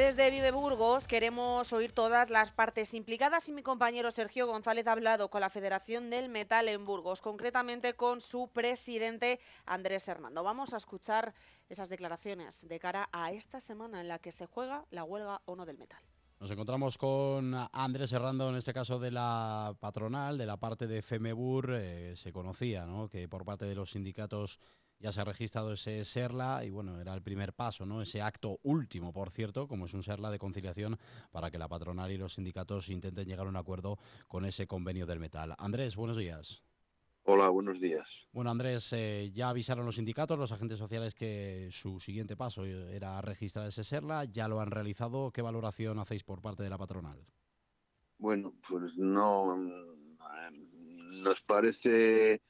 Desde 0.00 0.30
Vive 0.30 0.50
Burgos 0.50 1.06
queremos 1.06 1.74
oír 1.74 1.92
todas 1.92 2.30
las 2.30 2.52
partes 2.52 2.94
implicadas 2.94 3.46
y 3.50 3.52
mi 3.52 3.62
compañero 3.62 4.10
Sergio 4.10 4.46
González 4.46 4.86
ha 4.86 4.92
hablado 4.92 5.28
con 5.28 5.42
la 5.42 5.50
Federación 5.50 6.08
del 6.08 6.30
Metal 6.30 6.66
en 6.68 6.86
Burgos, 6.86 7.20
concretamente 7.20 7.92
con 7.92 8.22
su 8.22 8.48
presidente 8.48 9.40
Andrés 9.66 10.08
Hernando. 10.08 10.42
Vamos 10.42 10.72
a 10.72 10.78
escuchar 10.78 11.34
esas 11.68 11.90
declaraciones 11.90 12.66
de 12.66 12.80
cara 12.80 13.10
a 13.12 13.32
esta 13.32 13.60
semana 13.60 14.00
en 14.00 14.08
la 14.08 14.18
que 14.18 14.32
se 14.32 14.46
juega 14.46 14.86
la 14.90 15.04
huelga 15.04 15.42
o 15.44 15.54
no 15.54 15.66
del 15.66 15.76
metal. 15.76 16.02
Nos 16.40 16.50
encontramos 16.50 16.96
con 16.96 17.54
Andrés 17.70 18.08
Serrando, 18.08 18.48
en 18.48 18.56
este 18.56 18.72
caso 18.72 18.98
de 18.98 19.10
la 19.10 19.76
patronal, 19.80 20.38
de 20.38 20.46
la 20.46 20.56
parte 20.56 20.86
de 20.86 21.02
FEMEBUR. 21.02 21.74
Eh, 21.74 22.16
se 22.16 22.32
conocía 22.32 22.86
¿no? 22.86 23.10
que 23.10 23.28
por 23.28 23.44
parte 23.44 23.66
de 23.66 23.74
los 23.74 23.90
sindicatos 23.90 24.60
ya 25.00 25.12
se 25.12 25.20
ha 25.20 25.24
registrado 25.24 25.72
ese 25.72 26.04
SERLA 26.04 26.64
y 26.64 26.70
bueno, 26.70 27.00
era 27.00 27.14
el 27.14 27.22
primer 27.22 27.54
paso, 27.54 27.86
¿no? 27.86 28.02
ese 28.02 28.20
acto 28.20 28.60
último, 28.62 29.12
por 29.12 29.30
cierto, 29.30 29.66
como 29.66 29.86
es 29.86 29.94
un 29.94 30.02
SERLA 30.02 30.30
de 30.30 30.38
conciliación 30.38 30.98
para 31.32 31.50
que 31.50 31.58
la 31.58 31.68
patronal 31.68 32.10
y 32.10 32.18
los 32.18 32.34
sindicatos 32.34 32.90
intenten 32.90 33.26
llegar 33.26 33.46
a 33.46 33.50
un 33.50 33.56
acuerdo 33.56 33.98
con 34.28 34.44
ese 34.44 34.66
convenio 34.66 35.06
del 35.06 35.18
metal. 35.18 35.54
Andrés, 35.58 35.96
buenos 35.96 36.18
días. 36.18 36.62
Hola, 37.24 37.48
buenos 37.48 37.80
días. 37.80 38.28
Bueno, 38.32 38.50
Andrés, 38.50 38.92
eh, 38.92 39.30
ya 39.32 39.50
avisaron 39.50 39.84
los 39.84 39.96
sindicatos, 39.96 40.38
los 40.38 40.52
agentes 40.52 40.78
sociales, 40.78 41.14
que 41.14 41.68
su 41.70 42.00
siguiente 42.00 42.36
paso 42.36 42.64
era 42.64 43.20
registrar 43.20 43.68
ese 43.68 43.84
SERLA. 43.84 44.24
¿Ya 44.24 44.48
lo 44.48 44.60
han 44.60 44.70
realizado? 44.70 45.30
¿Qué 45.30 45.42
valoración 45.42 45.98
hacéis 45.98 46.24
por 46.24 46.40
parte 46.40 46.62
de 46.62 46.70
la 46.70 46.78
patronal? 46.78 47.24
Bueno, 48.18 48.54
pues 48.66 48.96
no. 48.96 49.54
Mm, 49.54 51.22
nos 51.22 51.42
parece 51.42 52.42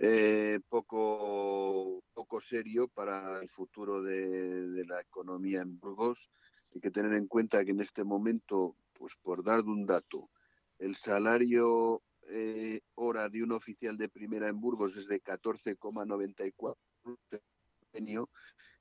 eh, 0.00 0.60
poco, 0.68 2.04
poco 2.14 2.40
serio 2.40 2.86
para 2.86 3.40
el 3.40 3.48
futuro 3.48 4.00
de, 4.00 4.84
la 4.86 5.00
economía 5.00 5.60
en 5.60 5.78
Burgos. 5.78 6.30
Hay 6.72 6.80
que 6.80 6.92
tener 6.92 7.14
en 7.14 7.26
cuenta 7.26 7.64
que 7.64 7.72
en 7.72 7.80
este 7.80 8.04
momento, 8.04 8.76
pues 8.92 9.16
por 9.16 9.42
dar 9.42 9.62
un 9.62 9.86
dato, 9.86 10.30
el 10.78 10.94
salario 10.94 12.00
eh, 12.28 12.80
hora 12.94 13.28
de 13.28 13.42
un 13.42 13.50
oficial 13.52 13.96
de 13.96 14.08
primera 14.08 14.48
en 14.48 14.60
Burgos 14.60 14.96
es 14.96 15.08
de 15.08 15.20
14,94 15.20 16.76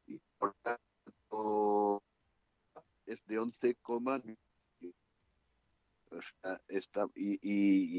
y 0.05 0.20
por 0.38 0.53
tanto 0.61 2.03
es 3.07 3.26
de 3.26 3.39
11, 3.39 3.76
y, 7.15 7.39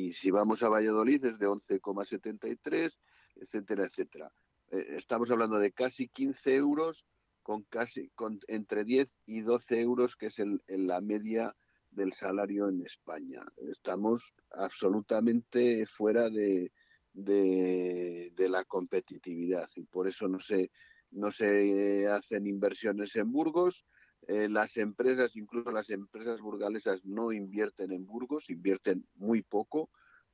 y, 0.06 0.12
si 0.12 0.30
vamos 0.30 0.62
a 0.62 0.68
Valladolid 0.68 1.24
es 1.24 1.38
de 1.38 1.48
11,73, 1.48 2.96
etcétera, 3.40 3.84
etcétera. 3.84 4.32
Eh, 4.70 4.86
estamos 4.96 5.30
hablando 5.30 5.58
de 5.58 5.72
casi 5.72 6.08
15 6.08 6.54
euros 6.54 7.06
con 7.42 7.62
casi 7.62 8.10
con 8.10 8.40
entre 8.48 8.84
10 8.84 9.14
y 9.26 9.40
12 9.40 9.80
euros, 9.80 10.16
que 10.16 10.26
es 10.26 10.38
el, 10.38 10.62
la 10.66 11.00
media 11.00 11.56
del 11.90 12.12
salario 12.12 12.68
en 12.68 12.84
España. 12.84 13.42
Estamos 13.70 14.34
absolutamente 14.50 15.86
fuera 15.86 16.28
de, 16.28 16.70
de, 17.14 18.48
la 18.48 18.64
competitividad 18.64 19.68
y 19.76 19.84
por 19.84 20.08
eso 20.08 20.28
no 20.28 20.40
se, 20.40 20.70
no 21.10 21.30
se 21.30 22.06
hacen 22.08 22.46
inversiones 22.46 23.16
en 23.16 23.32
Burgos. 23.32 23.86
Eh, 24.26 24.48
las 24.48 24.76
empresas, 24.76 25.36
incluso 25.36 25.70
las 25.70 25.88
empresas 25.90 26.40
burgalesas, 26.40 27.04
no 27.04 27.32
invierten 27.32 27.92
en 27.92 28.04
Burgos, 28.04 28.50
invierten 28.50 29.06
muy 29.14 29.42
poco 29.42 29.88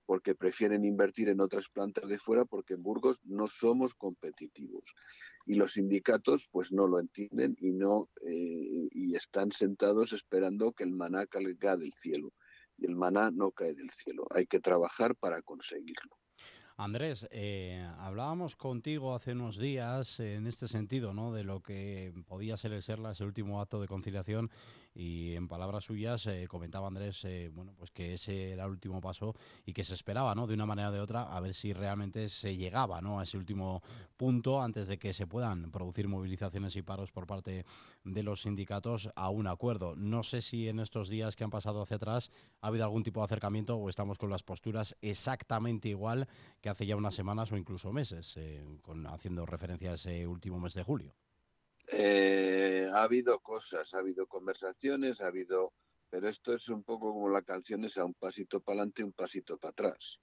porque 0.06 0.34
prefieren 0.34 0.84
invertir 0.84 1.28
en 1.28 1.40
otras 1.40 1.68
plantas 1.68 2.08
de 2.08 2.18
fuera 2.18 2.44
porque 2.44 2.74
en 2.74 2.82
Burgos 2.82 3.20
no 3.24 3.46
somos 3.46 3.94
competitivos. 3.94 4.94
Y 5.46 5.54
los 5.54 5.72
sindicatos 5.74 6.48
pues 6.50 6.72
no 6.72 6.86
lo 6.86 6.98
entienden 6.98 7.56
y 7.60 7.72
no 7.72 8.08
eh, 8.22 8.88
y 8.90 9.14
están 9.14 9.52
sentados 9.52 10.12
esperando 10.12 10.72
que 10.72 10.84
el 10.84 10.92
maná 10.92 11.26
caiga 11.26 11.76
del 11.76 11.92
cielo. 11.92 12.32
Y 12.76 12.86
el 12.86 12.96
maná 12.96 13.30
no 13.30 13.52
cae 13.52 13.74
del 13.74 13.90
cielo. 13.90 14.24
Hay 14.30 14.46
que 14.46 14.60
trabajar 14.60 15.14
para 15.16 15.42
conseguirlo. 15.42 16.16
Andrés, 16.76 17.28
eh, 17.30 17.88
hablábamos 17.98 18.56
contigo 18.56 19.14
hace 19.14 19.30
unos 19.30 19.58
días 19.58 20.18
en 20.18 20.48
este 20.48 20.66
sentido, 20.66 21.14
¿no? 21.14 21.32
De 21.32 21.44
lo 21.44 21.62
que 21.62 22.12
podía 22.26 22.56
ser 22.56 22.72
el 22.72 22.82
SERLA, 22.82 23.12
ese 23.12 23.24
último 23.24 23.60
acto 23.60 23.80
de 23.80 23.86
conciliación, 23.86 24.50
y 24.94 25.34
en 25.34 25.48
palabras 25.48 25.84
suyas 25.84 26.26
eh, 26.26 26.46
comentaba 26.48 26.86
Andrés, 26.86 27.24
eh, 27.24 27.50
bueno, 27.52 27.74
pues 27.76 27.90
que 27.90 28.14
ese 28.14 28.52
era 28.52 28.64
el 28.64 28.70
último 28.70 29.00
paso 29.00 29.34
y 29.66 29.72
que 29.72 29.82
se 29.82 29.94
esperaba, 29.94 30.34
¿no? 30.34 30.46
De 30.46 30.54
una 30.54 30.66
manera 30.66 30.90
o 30.90 30.92
de 30.92 31.00
otra, 31.00 31.24
a 31.24 31.40
ver 31.40 31.52
si 31.52 31.72
realmente 31.72 32.28
se 32.28 32.56
llegaba, 32.56 33.00
¿no? 33.00 33.18
A 33.18 33.24
ese 33.24 33.36
último 33.36 33.82
punto 34.16 34.62
antes 34.62 34.86
de 34.86 34.98
que 34.98 35.12
se 35.12 35.26
puedan 35.26 35.72
producir 35.72 36.06
movilizaciones 36.06 36.76
y 36.76 36.82
paros 36.82 37.10
por 37.10 37.26
parte 37.26 37.64
de 38.04 38.22
los 38.22 38.42
sindicatos 38.42 39.10
a 39.16 39.30
un 39.30 39.48
acuerdo. 39.48 39.96
No 39.96 40.22
sé 40.22 40.40
si 40.40 40.68
en 40.68 40.78
estos 40.78 41.08
días 41.08 41.34
que 41.34 41.44
han 41.44 41.50
pasado 41.50 41.82
hacia 41.82 41.96
atrás 41.96 42.30
ha 42.60 42.68
habido 42.68 42.84
algún 42.84 43.02
tipo 43.02 43.20
de 43.20 43.24
acercamiento 43.24 43.76
o 43.76 43.88
estamos 43.88 44.18
con 44.18 44.30
las 44.30 44.42
posturas 44.44 44.96
exactamente 45.00 45.88
igual 45.88 46.28
que 46.60 46.68
hace 46.68 46.86
ya 46.86 46.96
unas 46.96 47.14
semanas 47.14 47.50
o 47.50 47.56
incluso 47.56 47.92
meses, 47.92 48.36
eh, 48.36 48.64
con, 48.82 49.06
haciendo 49.06 49.44
referencia 49.44 49.90
a 49.90 49.94
ese 49.94 50.26
último 50.26 50.60
mes 50.60 50.74
de 50.74 50.82
julio. 50.82 51.14
Eh, 51.88 52.88
ha 52.92 53.02
habido 53.04 53.40
cosas, 53.40 53.92
ha 53.94 53.98
habido 53.98 54.26
conversaciones, 54.26 55.20
ha 55.20 55.26
habido, 55.26 55.72
pero 56.10 56.28
esto 56.28 56.54
es 56.54 56.68
un 56.68 56.82
poco 56.82 57.12
como 57.12 57.28
la 57.28 57.42
canción 57.42 57.84
es 57.84 57.98
a 57.98 58.04
un 58.04 58.14
pasito 58.14 58.60
para 58.60 58.80
adelante, 58.80 59.04
un 59.04 59.12
pasito 59.12 59.58
para 59.58 59.70
atrás. 59.70 60.18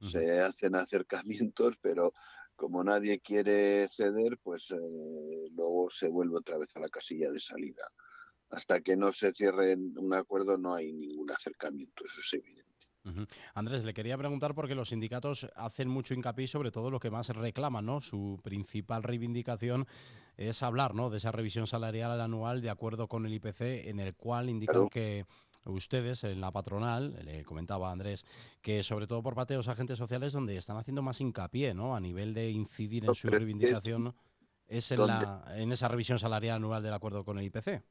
Se 0.00 0.40
hacen 0.40 0.74
acercamientos, 0.74 1.76
pero 1.80 2.12
como 2.56 2.82
nadie 2.82 3.20
quiere 3.20 3.86
ceder, 3.88 4.36
pues 4.42 4.70
eh, 4.72 5.48
luego 5.52 5.90
se 5.90 6.08
vuelve 6.08 6.38
otra 6.38 6.58
vez 6.58 6.76
a 6.76 6.80
la 6.80 6.88
casilla 6.88 7.30
de 7.30 7.40
salida. 7.40 7.84
hasta 8.50 8.80
que 8.82 8.96
no 8.96 9.12
se 9.12 9.32
cierre 9.32 9.74
un 9.76 10.14
acuerdo 10.14 10.58
no 10.58 10.74
hay 10.74 10.92
ningún 10.92 11.30
acercamiento, 11.30 12.04
eso 12.04 12.20
es 12.20 12.34
evidente. 12.34 12.71
Andrés, 13.54 13.84
le 13.84 13.94
quería 13.94 14.16
preguntar 14.16 14.54
porque 14.54 14.74
los 14.74 14.90
sindicatos 14.90 15.48
hacen 15.56 15.88
mucho 15.88 16.14
hincapié 16.14 16.46
sobre 16.46 16.70
todo 16.70 16.90
lo 16.90 17.00
que 17.00 17.10
más 17.10 17.28
reclaman, 17.28 17.84
¿no? 17.84 18.00
Su 18.00 18.40
principal 18.42 19.02
reivindicación 19.02 19.86
es 20.36 20.62
hablar, 20.62 20.94
¿no? 20.94 21.10
De 21.10 21.18
esa 21.18 21.32
revisión 21.32 21.66
salarial 21.66 22.20
anual 22.20 22.60
de 22.60 22.70
acuerdo 22.70 23.08
con 23.08 23.26
el 23.26 23.34
IPC, 23.34 23.88
en 23.88 24.00
el 24.00 24.14
cual 24.14 24.48
indican 24.48 24.88
que 24.88 25.26
ustedes 25.64 26.24
en 26.24 26.40
la 26.40 26.50
patronal, 26.50 27.18
le 27.24 27.44
comentaba 27.44 27.90
Andrés, 27.90 28.24
que 28.60 28.82
sobre 28.82 29.06
todo 29.06 29.22
por 29.22 29.34
parte 29.34 29.54
de 29.54 29.58
los 29.58 29.68
agentes 29.68 29.98
sociales 29.98 30.32
donde 30.32 30.56
están 30.56 30.76
haciendo 30.76 31.02
más 31.02 31.20
hincapié, 31.20 31.74
¿no? 31.74 31.94
A 31.96 32.00
nivel 32.00 32.34
de 32.34 32.50
incidir 32.50 33.04
en 33.04 33.14
su 33.14 33.28
reivindicación, 33.28 34.14
es, 34.66 34.90
en, 34.90 35.06
la, 35.06 35.44
en 35.56 35.72
esa 35.72 35.88
revisión 35.88 36.18
salarial 36.18 36.56
anual 36.56 36.82
del 36.82 36.94
acuerdo 36.94 37.24
con 37.24 37.38
el 37.38 37.44
IPC. 37.44 37.82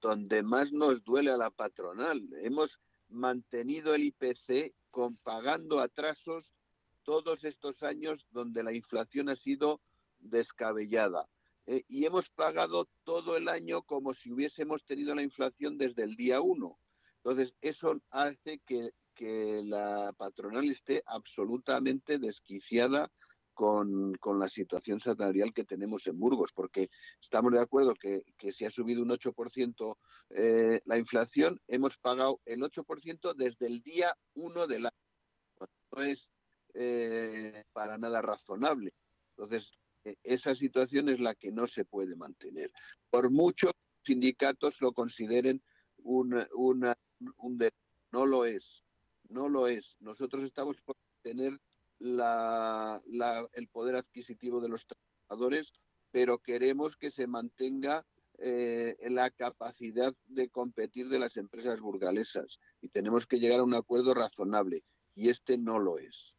Donde 0.00 0.42
más 0.42 0.72
nos 0.72 1.02
duele 1.02 1.30
a 1.30 1.36
la 1.36 1.50
patronal. 1.50 2.22
Hemos 2.42 2.78
mantenido 3.14 3.94
el 3.94 4.04
IPC 4.04 4.74
con 4.90 5.16
pagando 5.16 5.80
atrasos 5.80 6.54
todos 7.02 7.44
estos 7.44 7.82
años 7.82 8.26
donde 8.30 8.62
la 8.62 8.72
inflación 8.72 9.28
ha 9.28 9.36
sido 9.36 9.80
descabellada. 10.18 11.28
Eh, 11.66 11.84
y 11.88 12.04
hemos 12.04 12.28
pagado 12.28 12.88
todo 13.04 13.36
el 13.36 13.48
año 13.48 13.82
como 13.82 14.12
si 14.12 14.30
hubiésemos 14.30 14.84
tenido 14.84 15.14
la 15.14 15.22
inflación 15.22 15.78
desde 15.78 16.02
el 16.02 16.14
día 16.16 16.40
uno. 16.40 16.78
Entonces, 17.16 17.54
eso 17.62 18.00
hace 18.10 18.58
que, 18.66 18.92
que 19.14 19.62
la 19.64 20.12
patronal 20.18 20.68
esté 20.70 21.02
absolutamente 21.06 22.18
desquiciada 22.18 23.10
con, 23.54 24.12
la 24.38 24.48
situación 24.48 25.00
salarial 25.00 25.52
que 25.52 25.64
tenemos 25.64 26.06
en 26.06 26.18
Burgos, 26.18 26.52
porque 26.52 26.90
estamos 27.20 27.52
de 27.52 27.60
acuerdo 27.60 27.94
que, 27.94 28.24
que 28.36 28.52
si 28.52 28.64
ha 28.64 28.70
subido 28.70 29.02
un 29.02 29.10
8% 29.10 29.96
eh, 30.30 30.80
la 30.84 30.98
inflación, 30.98 31.60
hemos 31.68 31.96
pagado 31.96 32.40
el 32.44 32.60
8% 32.60 33.34
desde 33.34 33.66
el 33.66 33.80
día 33.82 34.12
1 34.34 34.66
del 34.66 34.86
año. 34.86 35.68
No 35.96 36.02
es 36.02 36.28
eh, 36.74 37.64
para 37.72 37.96
nada 37.96 38.20
razonable. 38.20 38.92
Entonces, 39.36 39.72
e, 40.04 40.16
esa 40.24 40.54
situación 40.54 41.08
es 41.08 41.20
la 41.20 41.34
que 41.34 41.52
no 41.52 41.66
se 41.66 41.84
puede 41.84 42.16
mantener. 42.16 42.72
Por 43.10 43.30
muchos 43.30 43.72
sindicatos 44.04 44.80
lo 44.80 44.92
consideren 44.92 45.62
un, 45.98 46.46
una, 46.54 46.96
un 47.38 47.58
no 48.12 48.26
lo 48.26 48.44
es, 48.44 48.84
no 49.28 49.48
lo 49.48 49.66
es. 49.68 49.96
Nosotros 50.00 50.42
estamos 50.42 50.80
por 50.82 50.96
tener 51.22 51.58
la, 52.04 53.02
el 53.54 53.68
poder 53.68 53.96
adquisitivo 53.96 54.60
de 54.60 54.68
los 54.68 54.86
trabajadores, 54.86 55.72
pero 56.10 56.38
queremos 56.38 56.96
que 56.96 57.10
se 57.10 57.26
mantenga 57.26 58.06
eh, 58.38 58.96
la 59.08 59.30
capacidad 59.30 60.14
de 60.26 60.48
competir 60.50 61.08
de 61.08 61.18
las 61.18 61.36
empresas 61.36 61.80
burgalesas 61.80 62.58
y 62.80 62.88
tenemos 62.88 63.26
que 63.26 63.38
llegar 63.38 63.60
a 63.60 63.64
un 63.64 63.74
acuerdo 63.74 64.12
razonable 64.12 64.84
y 65.14 65.30
este 65.30 65.56
no 65.56 65.78
lo 65.78 65.98
es. 65.98 66.36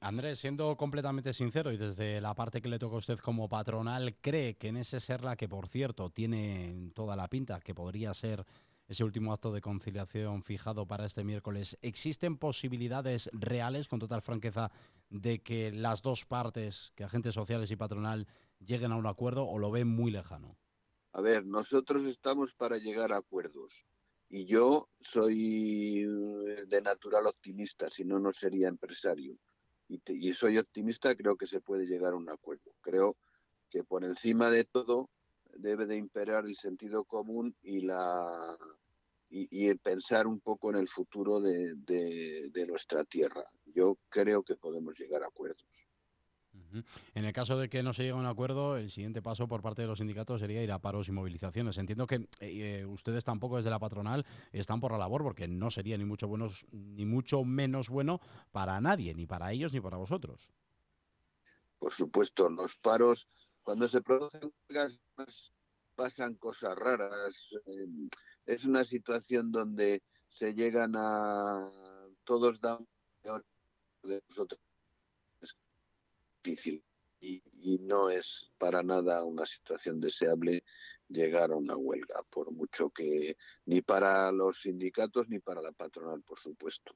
Andrés, 0.00 0.40
siendo 0.40 0.76
completamente 0.76 1.32
sincero 1.32 1.72
y 1.72 1.78
desde 1.78 2.20
la 2.20 2.34
parte 2.34 2.60
que 2.60 2.68
le 2.68 2.78
toca 2.78 2.96
a 2.96 2.98
usted 2.98 3.18
como 3.18 3.48
patronal, 3.48 4.14
¿cree 4.20 4.56
que 4.56 4.68
en 4.68 4.76
ese 4.76 5.00
Serla, 5.00 5.36
que 5.36 5.48
por 5.48 5.68
cierto 5.68 6.10
tiene 6.10 6.90
toda 6.94 7.16
la 7.16 7.28
pinta, 7.28 7.60
que 7.60 7.74
podría 7.74 8.12
ser 8.12 8.44
ese 8.86 9.04
último 9.04 9.32
acto 9.32 9.52
de 9.52 9.60
conciliación 9.60 10.42
fijado 10.42 10.86
para 10.86 11.06
este 11.06 11.24
miércoles, 11.24 11.78
¿existen 11.80 12.36
posibilidades 12.36 13.30
reales, 13.32 13.88
con 13.88 13.98
total 13.98 14.22
franqueza, 14.22 14.70
de 15.08 15.42
que 15.42 15.72
las 15.72 16.02
dos 16.02 16.24
partes, 16.24 16.92
que 16.94 17.04
agentes 17.04 17.34
sociales 17.34 17.70
y 17.70 17.76
patronal, 17.76 18.26
lleguen 18.58 18.92
a 18.92 18.96
un 18.96 19.06
acuerdo 19.06 19.46
o 19.46 19.58
lo 19.58 19.70
ven 19.70 19.88
muy 19.88 20.10
lejano? 20.10 20.56
A 21.12 21.20
ver, 21.20 21.46
nosotros 21.46 22.04
estamos 22.04 22.54
para 22.54 22.76
llegar 22.76 23.12
a 23.12 23.18
acuerdos. 23.18 23.86
Y 24.28 24.46
yo 24.46 24.88
soy 25.00 26.04
de 26.66 26.82
natural 26.82 27.26
optimista, 27.26 27.88
si 27.88 28.04
no, 28.04 28.18
no 28.18 28.32
sería 28.32 28.68
empresario. 28.68 29.38
Y, 29.88 30.00
y 30.08 30.32
soy 30.32 30.58
optimista, 30.58 31.14
creo 31.14 31.36
que 31.36 31.46
se 31.46 31.60
puede 31.60 31.86
llegar 31.86 32.14
a 32.14 32.16
un 32.16 32.28
acuerdo. 32.28 32.74
Creo 32.80 33.16
que 33.70 33.84
por 33.84 34.04
encima 34.04 34.50
de 34.50 34.64
todo 34.64 35.08
debe 35.56 35.86
de 35.86 35.96
imperar 35.96 36.46
el 36.46 36.56
sentido 36.56 37.04
común 37.04 37.54
y 37.62 37.80
la 37.80 38.56
y, 39.30 39.74
pensar 39.74 40.26
un 40.26 40.40
poco 40.40 40.70
en 40.70 40.76
el 40.76 40.88
futuro 40.88 41.40
de, 41.40 42.64
nuestra 42.68 43.04
tierra. 43.04 43.42
Yo 43.66 43.98
creo 44.08 44.42
que 44.42 44.54
podemos 44.54 44.96
llegar 44.98 45.22
a 45.22 45.26
acuerdos. 45.26 45.88
En 47.14 47.24
el 47.24 47.32
caso 47.32 47.58
de 47.58 47.68
que 47.68 47.82
no 47.82 47.92
se 47.92 48.02
llegue 48.02 48.12
a 48.12 48.16
un 48.16 48.26
acuerdo, 48.26 48.76
el 48.76 48.90
siguiente 48.90 49.22
paso 49.22 49.48
por 49.48 49.60
parte 49.60 49.82
de 49.82 49.88
los 49.88 49.98
sindicatos 49.98 50.40
sería 50.40 50.62
ir 50.62 50.70
a 50.70 50.78
paros 50.78 51.08
y 51.08 51.12
movilizaciones. 51.12 51.78
Entiendo 51.78 52.06
que 52.06 52.16
eh, 52.16 52.28
eh, 52.40 52.86
ustedes 52.86 53.24
tampoco 53.24 53.56
desde 53.56 53.70
la 53.70 53.80
patronal 53.80 54.24
están 54.52 54.80
por 54.80 54.92
la 54.92 54.98
labor, 54.98 55.22
porque 55.22 55.48
no 55.48 55.70
sería 55.70 55.98
ni 55.98 56.04
mucho 56.04 56.28
buenos 56.28 56.66
ni 56.70 57.04
mucho 57.04 57.44
menos 57.44 57.88
bueno 57.88 58.20
para 58.52 58.80
nadie, 58.80 59.14
ni 59.14 59.26
para 59.26 59.52
ellos 59.52 59.72
ni 59.72 59.80
para 59.80 59.96
vosotros. 59.96 60.52
Por 61.78 61.92
supuesto, 61.92 62.48
los 62.48 62.76
paros 62.76 63.28
cuando 63.64 63.88
se 63.88 64.02
producen 64.02 64.52
huelgas 64.68 65.02
pasan 65.96 66.34
cosas 66.34 66.76
raras. 66.76 67.48
Eh, 67.66 68.08
es 68.46 68.64
una 68.64 68.84
situación 68.84 69.50
donde 69.50 70.02
se 70.28 70.54
llegan 70.54 70.94
a 70.96 71.68
todos 72.24 72.60
dan 72.60 72.86
de 74.02 74.22
nosotros. 74.28 74.60
Es 75.40 75.56
difícil 76.42 76.84
y, 77.20 77.78
no 77.80 78.10
es 78.10 78.50
para 78.58 78.82
nada 78.82 79.24
una 79.24 79.46
situación 79.46 80.00
deseable 80.00 80.62
llegar 81.08 81.52
a 81.52 81.56
una 81.56 81.76
huelga, 81.76 82.22
por 82.30 82.52
mucho 82.52 82.90
que 82.90 83.36
ni 83.64 83.80
para 83.80 84.30
los 84.30 84.60
sindicatos 84.60 85.28
ni 85.28 85.38
para 85.38 85.62
la 85.62 85.72
patronal, 85.72 86.22
por 86.22 86.38
supuesto. 86.38 86.94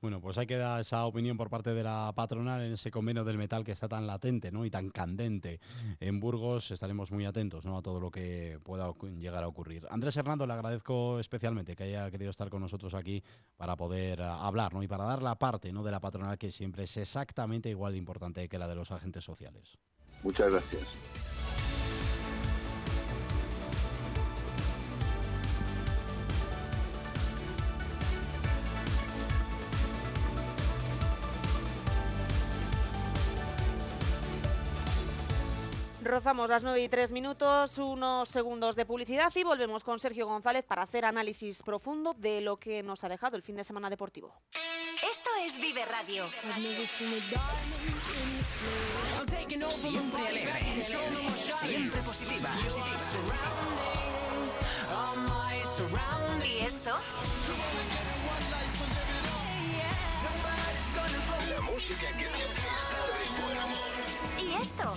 Bueno, 0.00 0.20
pues 0.20 0.38
hay 0.38 0.46
que 0.46 0.56
dar 0.56 0.80
esa 0.80 1.04
opinión 1.04 1.36
por 1.36 1.50
parte 1.50 1.74
de 1.74 1.82
la 1.82 2.12
patronal 2.14 2.62
en 2.62 2.72
ese 2.72 2.90
convenio 2.90 3.24
del 3.24 3.38
metal 3.38 3.64
que 3.64 3.72
está 3.72 3.88
tan 3.88 4.06
latente 4.06 4.50
¿no? 4.50 4.64
y 4.64 4.70
tan 4.70 4.90
candente 4.90 5.60
en 6.00 6.20
Burgos. 6.20 6.70
Estaremos 6.70 7.10
muy 7.10 7.24
atentos 7.24 7.64
¿no? 7.64 7.78
a 7.78 7.82
todo 7.82 8.00
lo 8.00 8.10
que 8.10 8.58
pueda 8.62 8.92
llegar 9.18 9.44
a 9.44 9.48
ocurrir. 9.48 9.86
Andrés 9.90 10.16
Hernando, 10.16 10.46
le 10.46 10.52
agradezco 10.52 11.18
especialmente 11.18 11.76
que 11.76 11.84
haya 11.84 12.10
querido 12.10 12.30
estar 12.30 12.50
con 12.50 12.60
nosotros 12.60 12.94
aquí 12.94 13.22
para 13.56 13.76
poder 13.76 14.22
ah, 14.22 14.46
hablar 14.46 14.74
¿no? 14.74 14.82
y 14.82 14.88
para 14.88 15.04
dar 15.04 15.22
la 15.22 15.36
parte 15.36 15.72
¿no? 15.72 15.82
de 15.82 15.90
la 15.90 16.00
patronal 16.00 16.38
que 16.38 16.50
siempre 16.50 16.84
es 16.84 16.96
exactamente 16.96 17.68
igual 17.68 17.92
de 17.92 17.98
importante 17.98 18.48
que 18.48 18.58
la 18.58 18.68
de 18.68 18.74
los 18.74 18.90
agentes 18.90 19.24
sociales. 19.24 19.78
Muchas 20.22 20.50
gracias. 20.50 20.96
Rozamos 36.26 36.48
las 36.48 36.64
9 36.64 36.82
y 36.82 36.88
3 36.88 37.12
minutos, 37.12 37.78
unos 37.78 38.28
segundos 38.28 38.74
de 38.74 38.84
publicidad 38.84 39.32
y 39.36 39.44
volvemos 39.44 39.84
con 39.84 40.00
Sergio 40.00 40.26
González 40.26 40.64
para 40.64 40.82
hacer 40.82 41.04
análisis 41.04 41.62
profundo 41.62 42.14
de 42.14 42.40
lo 42.40 42.56
que 42.56 42.82
nos 42.82 43.04
ha 43.04 43.08
dejado 43.08 43.36
el 43.36 43.44
fin 43.44 43.54
de 43.54 43.62
semana 43.62 43.88
deportivo. 43.88 44.34
Esto 45.08 45.30
es 45.44 45.56
Vive 45.60 45.84
Radio. 45.84 46.24
Siempre 49.70 50.26
alegre, 50.26 50.84
siempre 51.60 52.00
positiva. 52.00 52.50
¿Y 56.44 56.58
esto? 56.58 56.90
La 61.54 61.60
música 61.60 62.06
que 62.18 62.24
te 62.24 62.42
hace 62.42 62.66
estar 62.82 63.06
de 63.06 63.26
buen 63.44 63.58
humor. 63.62 63.86
¿Y 64.42 64.60
esto? 64.60 64.96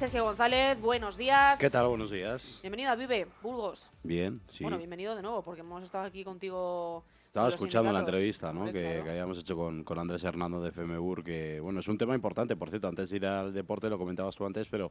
Sergio 0.00 0.24
González, 0.24 0.80
buenos 0.80 1.18
días. 1.18 1.60
¿Qué 1.60 1.68
tal? 1.68 1.86
Buenos 1.88 2.10
días. 2.10 2.60
Bienvenido 2.62 2.90
a 2.90 2.94
Vive, 2.94 3.26
Burgos. 3.42 3.90
Bien, 4.02 4.40
sí. 4.50 4.64
Bueno, 4.64 4.78
bienvenido 4.78 5.14
de 5.14 5.20
nuevo, 5.20 5.42
porque 5.42 5.60
hemos 5.60 5.82
estado 5.82 6.06
aquí 6.06 6.24
contigo 6.24 7.04
Estaba 7.30 7.48
escuchando 7.48 7.92
la 7.92 8.00
entrevista 8.00 8.52
¿no? 8.52 8.64
Que, 8.64 8.72
claro. 8.72 9.04
que 9.04 9.10
habíamos 9.10 9.38
hecho 9.38 9.54
con, 9.54 9.84
con 9.84 10.00
Andrés 10.00 10.24
Hernando 10.24 10.60
de 10.60 10.72
FMUR, 10.72 11.22
que 11.22 11.60
bueno, 11.60 11.78
es 11.78 11.86
un 11.86 11.96
tema 11.96 12.16
importante, 12.16 12.56
por 12.56 12.70
cierto, 12.70 12.88
antes 12.88 13.08
de 13.08 13.18
ir 13.18 13.24
al 13.24 13.54
deporte, 13.54 13.88
lo 13.88 13.98
comentabas 13.98 14.34
tú 14.34 14.44
antes, 14.44 14.66
pero 14.66 14.88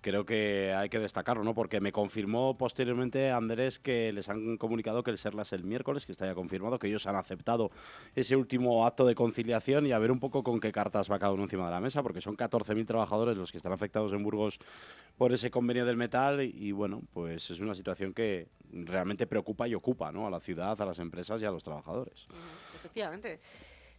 creo 0.00 0.26
que 0.26 0.74
hay 0.76 0.88
que 0.88 0.98
destacarlo, 0.98 1.44
¿no? 1.44 1.54
Porque 1.54 1.80
me 1.80 1.92
confirmó 1.92 2.58
posteriormente 2.58 3.30
Andrés 3.30 3.78
que 3.78 4.12
les 4.12 4.28
han 4.28 4.56
comunicado 4.56 5.04
que 5.04 5.12
el 5.12 5.18
Serlas 5.18 5.52
el 5.52 5.62
miércoles, 5.62 6.04
que 6.04 6.10
está 6.10 6.26
ya 6.26 6.34
confirmado, 6.34 6.80
que 6.80 6.88
ellos 6.88 7.06
han 7.06 7.14
aceptado 7.14 7.70
ese 8.16 8.34
último 8.34 8.84
acto 8.84 9.06
de 9.06 9.14
conciliación 9.14 9.86
y 9.86 9.92
a 9.92 10.00
ver 10.00 10.10
un 10.10 10.18
poco 10.18 10.42
con 10.42 10.58
qué 10.58 10.72
cartas 10.72 11.08
va 11.08 11.20
cada 11.20 11.32
uno 11.32 11.44
encima 11.44 11.66
de 11.66 11.70
la 11.70 11.80
mesa, 11.80 12.02
porque 12.02 12.20
son 12.20 12.36
14.000 12.36 12.86
trabajadores 12.88 13.36
los 13.36 13.52
que 13.52 13.58
están 13.58 13.72
afectados 13.72 14.12
en 14.12 14.24
Burgos 14.24 14.58
por 15.16 15.32
ese 15.32 15.48
convenio 15.52 15.86
del 15.86 15.96
metal 15.96 16.42
y, 16.42 16.50
y, 16.56 16.72
bueno, 16.72 17.02
pues 17.12 17.50
es 17.50 17.60
una 17.60 17.74
situación 17.74 18.12
que 18.14 18.48
realmente 18.72 19.28
preocupa 19.28 19.68
y 19.68 19.74
ocupa, 19.74 20.10
¿no? 20.10 20.26
A 20.26 20.30
la 20.30 20.40
ciudad, 20.40 20.80
a 20.80 20.84
las 20.84 20.98
empresas 20.98 21.40
y 21.40 21.44
a 21.44 21.52
los 21.52 21.62
trabajadores. 21.68 22.26
Efectivamente. 22.74 23.38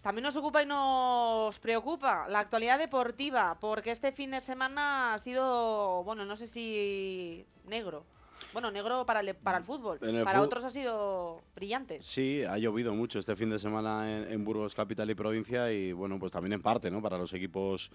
También 0.02 0.24
nos 0.24 0.38
ocupa 0.38 0.64
y 0.64 0.66
nos 0.66 1.60
preocupa 1.60 2.28
la 2.30 2.40
actualidad 2.40 2.80
deportiva, 2.80 3.58
porque 3.60 3.92
este 3.92 4.12
fin 4.12 4.32
de 4.32 4.40
semana 4.40 5.14
ha 5.14 5.20
sido, 5.20 6.04
bueno, 6.04 6.24
no 6.26 6.36
sé 6.36 6.48
si 6.48 7.46
negro. 7.66 8.06
Bueno, 8.54 8.72
negro 8.72 9.06
para 9.06 9.20
el, 9.20 9.36
para 9.36 9.58
el 9.58 9.64
fútbol. 9.64 10.00
El 10.02 10.24
para 10.24 10.42
otros 10.42 10.64
ha 10.64 10.70
sido 10.70 11.42
brillante. 11.54 12.00
Sí, 12.02 12.44
ha 12.44 12.58
llovido 12.58 12.94
mucho 12.94 13.20
este 13.20 13.36
fin 13.36 13.50
de 13.50 13.60
semana 13.60 14.10
en, 14.10 14.32
en 14.32 14.46
Burgos 14.46 14.74
capital 14.74 15.10
y 15.10 15.16
provincia 15.16 15.72
y 15.72 15.92
bueno, 15.92 16.18
pues 16.18 16.32
también 16.32 16.54
en 16.54 16.62
parte, 16.62 16.90
¿no? 16.90 17.02
Para 17.02 17.18
los 17.18 17.34
equipos 17.34 17.92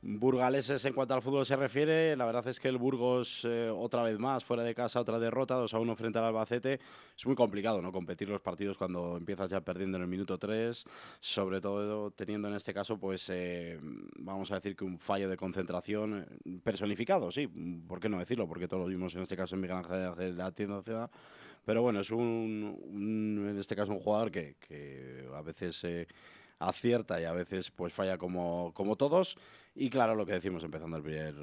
burgaleses 0.00 0.84
en 0.84 0.92
cuanto 0.92 1.14
al 1.14 1.22
fútbol 1.22 1.44
se 1.44 1.56
refiere, 1.56 2.16
la 2.16 2.24
verdad 2.24 2.46
es 2.46 2.60
que 2.60 2.68
el 2.68 2.78
Burgos 2.78 3.44
eh, 3.44 3.68
otra 3.74 4.02
vez 4.04 4.18
más 4.18 4.44
fuera 4.44 4.62
de 4.62 4.74
casa, 4.74 5.00
otra 5.00 5.18
derrota, 5.18 5.54
2 5.56 5.74
a 5.74 5.78
1 5.80 5.96
frente 5.96 6.18
al 6.18 6.26
Albacete, 6.26 6.78
es 7.16 7.26
muy 7.26 7.34
complicado, 7.34 7.82
¿no? 7.82 7.90
Competir 7.90 8.28
los 8.28 8.40
partidos 8.40 8.76
cuando 8.78 9.16
empiezas 9.16 9.50
ya 9.50 9.60
perdiendo 9.60 9.96
en 9.96 10.04
el 10.04 10.08
minuto 10.08 10.38
3, 10.38 10.84
sobre 11.18 11.60
todo 11.60 12.12
teniendo 12.12 12.46
en 12.48 12.54
este 12.54 12.72
caso, 12.72 12.96
pues 12.98 13.28
eh, 13.30 13.78
vamos 14.18 14.52
a 14.52 14.56
decir 14.56 14.76
que 14.76 14.84
un 14.84 14.98
fallo 14.98 15.28
de 15.28 15.36
concentración 15.36 16.26
eh, 16.44 16.58
personificado, 16.62 17.30
sí, 17.32 17.48
¿por 17.48 17.98
qué 17.98 18.08
no 18.08 18.18
decirlo? 18.20 18.46
Porque 18.46 18.68
todos 18.68 18.84
lo 18.84 18.88
vimos 18.88 19.14
en 19.16 19.22
este 19.22 19.36
caso 19.36 19.56
en 19.56 19.62
Miguel 19.62 19.78
Ángel 19.78 20.14
de 20.16 20.32
la 20.32 20.52
tienda 20.52 20.80
ciudad. 20.82 21.10
Pero 21.64 21.82
bueno, 21.82 22.00
es 22.00 22.10
un, 22.10 22.78
un- 22.88 23.48
en 23.50 23.58
este 23.58 23.76
caso 23.76 23.92
un 23.92 23.98
jugador 23.98 24.30
que, 24.30 24.54
que 24.66 25.28
a 25.34 25.42
veces 25.42 25.84
acierta 26.58 27.20
y 27.20 27.24
a 27.24 27.32
veces 27.32 27.70
pues 27.70 27.92
falla 27.92 28.18
como, 28.18 28.72
como 28.74 28.96
todos. 28.96 29.36
Y 29.74 29.90
claro, 29.90 30.14
lo 30.14 30.26
que 30.26 30.32
decimos 30.32 30.64
empezando 30.64 30.96
el 30.96 31.02
primer, 31.02 31.34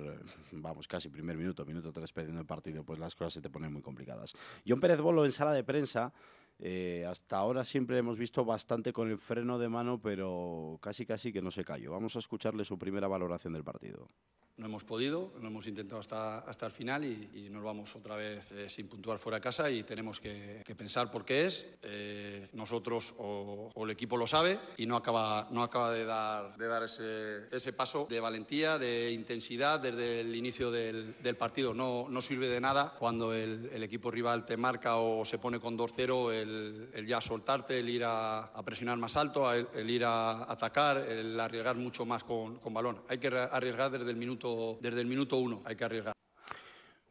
vamos, 0.52 0.88
casi 0.88 1.10
primer 1.10 1.38
minuto, 1.38 1.66
minuto 1.66 1.92
tres 1.94 2.12
perdiendo 2.12 2.42
el 2.42 2.48
partido, 2.48 2.84
pues 2.84 3.00
las 3.00 3.16
cosas 3.16 3.34
se 3.34 3.42
te 3.42 3.50
ponen 3.50 3.72
muy 3.72 3.82
complicadas. 3.82 4.34
John 4.68 4.80
Pérez 4.80 5.00
Bolo 5.00 5.24
en 5.24 5.32
sala 5.32 5.54
de 5.54 5.64
prensa, 5.64 6.14
eh, 6.60 7.06
hasta 7.08 7.38
ahora 7.38 7.64
siempre 7.64 7.98
hemos 7.98 8.18
visto 8.18 8.44
bastante 8.44 8.94
con 8.94 9.10
el 9.10 9.18
freno 9.18 9.58
de 9.58 9.70
mano, 9.70 10.02
pero 10.02 10.80
casi 10.82 11.06
casi 11.06 11.32
que 11.32 11.42
no 11.42 11.52
se 11.52 11.64
cayó. 11.64 11.92
Vamos 11.92 12.16
a 12.16 12.20
escucharle 12.20 12.66
su 12.66 12.78
primera 12.78 13.08
valoración 13.08 13.54
del 13.54 13.64
partido. 13.64 14.10
No 14.58 14.68
hemos 14.68 14.86
podido, 14.86 15.34
lo 15.42 15.48
hemos 15.48 15.68
intentado 15.68 16.00
hasta, 16.00 16.40
hasta 16.40 16.66
el 16.66 16.72
final 16.72 17.04
y, 17.04 17.30
y 17.34 17.50
nos 17.50 17.62
vamos 17.62 17.94
otra 17.94 18.16
vez 18.16 18.50
eh, 18.54 18.70
sin 18.70 18.88
puntuar 18.88 19.20
fuera 19.20 19.38
de 19.38 19.42
casa 19.42 19.70
y 19.70 19.84
tenemos 19.84 20.22
que, 20.22 20.62
que 20.66 20.76
pensar 20.76 21.12
por 21.12 21.26
qué 21.26 21.46
es. 21.48 21.68
Eh, 21.84 22.48
nosotros 22.54 23.14
o, 23.18 23.70
o 23.74 23.84
el 23.84 23.92
equipo 23.92 24.16
lo 24.16 24.26
sabe 24.26 24.58
y 24.78 24.86
no 24.86 24.96
acaba, 24.96 25.50
no 25.52 25.62
acaba 25.62 25.92
de 25.92 26.06
dar, 26.06 26.56
de 26.56 26.68
dar 26.68 26.84
ese, 26.84 27.48
ese 27.52 27.74
paso 27.74 28.08
de 28.10 28.18
valentía, 28.22 28.78
de 28.78 29.12
intensidad 29.12 29.82
desde 29.82 30.22
el 30.22 30.34
inicio 30.34 30.72
del, 30.72 31.16
del 31.22 31.36
partido. 31.36 31.74
No, 31.74 32.08
no 32.10 32.22
sirve 32.22 32.48
de 32.48 32.62
nada 32.62 32.96
cuando 32.98 33.34
el, 33.34 33.70
el 33.74 33.84
equipo 33.84 34.10
rival 34.10 34.46
te 34.46 34.56
marca 34.56 34.96
o 34.96 35.26
se 35.26 35.38
pone 35.38 35.60
con 35.60 35.78
2-0 35.78 36.32
el, 36.32 36.90
el 36.94 37.06
ya 37.06 37.20
soltarte, 37.20 37.80
el 37.80 37.90
ir 37.90 38.06
a, 38.06 38.46
a 38.46 38.64
presionar 38.64 38.98
más 38.98 39.18
alto, 39.18 39.52
el, 39.52 39.68
el 39.74 39.90
ir 39.90 40.06
a 40.06 40.50
atacar, 40.50 41.00
el 41.00 41.38
arriesgar 41.38 41.76
mucho 41.76 42.06
más 42.06 42.24
con, 42.24 42.60
con 42.60 42.74
balón. 42.74 43.02
Hay 43.10 43.18
que 43.18 43.28
arriesgar 43.28 43.92
desde 43.92 44.10
el 44.10 44.16
minuto 44.16 44.45
desde 44.82 45.02
el 45.02 45.08
minuto 45.08 45.38
uno, 45.38 45.62
hay 45.66 45.76
que 45.76 45.86
arriesgar. 45.86 46.16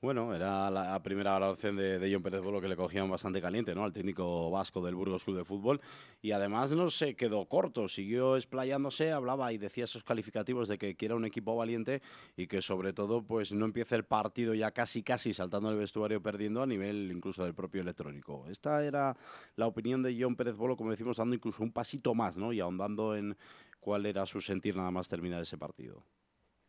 Bueno, 0.05 0.35
era 0.35 0.71
la 0.71 1.03
primera 1.03 1.33
valoración 1.33 1.77
de, 1.77 1.99
de 1.99 2.13
John 2.13 2.23
Pérez 2.23 2.43
Bolo 2.43 2.61
que 2.61 2.69
le 2.69 2.77
cogían 2.77 3.09
bastante 3.09 3.41
caliente, 3.41 3.75
¿no? 3.75 3.85
Al 3.85 3.93
técnico 3.95 4.51
vasco 4.51 4.85
del 4.85 4.95
Burgos 4.95 5.25
Club 5.25 5.39
de 5.39 5.47
Fútbol. 5.47 5.81
Y 6.21 6.33
además 6.33 6.71
no 6.73 6.91
se 6.91 7.17
quedó 7.17 7.47
corto, 7.47 7.89
siguió 7.89 8.37
explayándose, 8.37 9.13
hablaba 9.13 9.51
y 9.55 9.57
decía 9.57 9.85
esos 9.85 10.05
calificativos 10.05 10.69
de 10.69 10.77
que 10.77 10.95
quiera 10.95 11.15
un 11.15 11.25
equipo 11.25 11.57
valiente 11.57 12.03
y 12.37 12.49
que 12.49 12.61
sobre 12.61 12.93
todo 12.93 13.23
pues 13.23 13.53
no 13.53 13.65
empiece 13.65 13.97
el 13.97 14.05
partido 14.05 14.53
ya 14.53 14.73
casi 14.73 15.03
casi 15.03 15.33
saltando 15.33 15.71
el 15.71 15.79
vestuario 15.79 16.21
perdiendo 16.23 16.63
a 16.63 16.67
nivel 16.67 17.11
incluso 17.11 17.43
del 17.43 17.55
propio 17.55 17.81
electrónico. 17.81 18.45
Esta 18.51 18.85
era 18.85 19.17
la 19.57 19.67
opinión 19.67 20.03
de 20.03 20.15
John 20.21 20.37
Pérez 20.37 20.57
Bolo, 20.57 20.77
como 20.77 20.91
decimos, 20.91 21.17
dando 21.17 21.35
incluso 21.35 21.63
un 21.63 21.73
pasito 21.73 22.15
más, 22.15 22.37
¿no? 22.37 22.53
Y 22.53 22.61
ahondando 22.61 23.17
en 23.17 23.39
cuál 23.81 24.05
era 24.05 24.27
su 24.27 24.43
sentir 24.43 24.77
nada 24.77 24.91
más 24.91 25.09
terminar 25.09 25.41
ese 25.41 25.57
partido. 25.57 26.05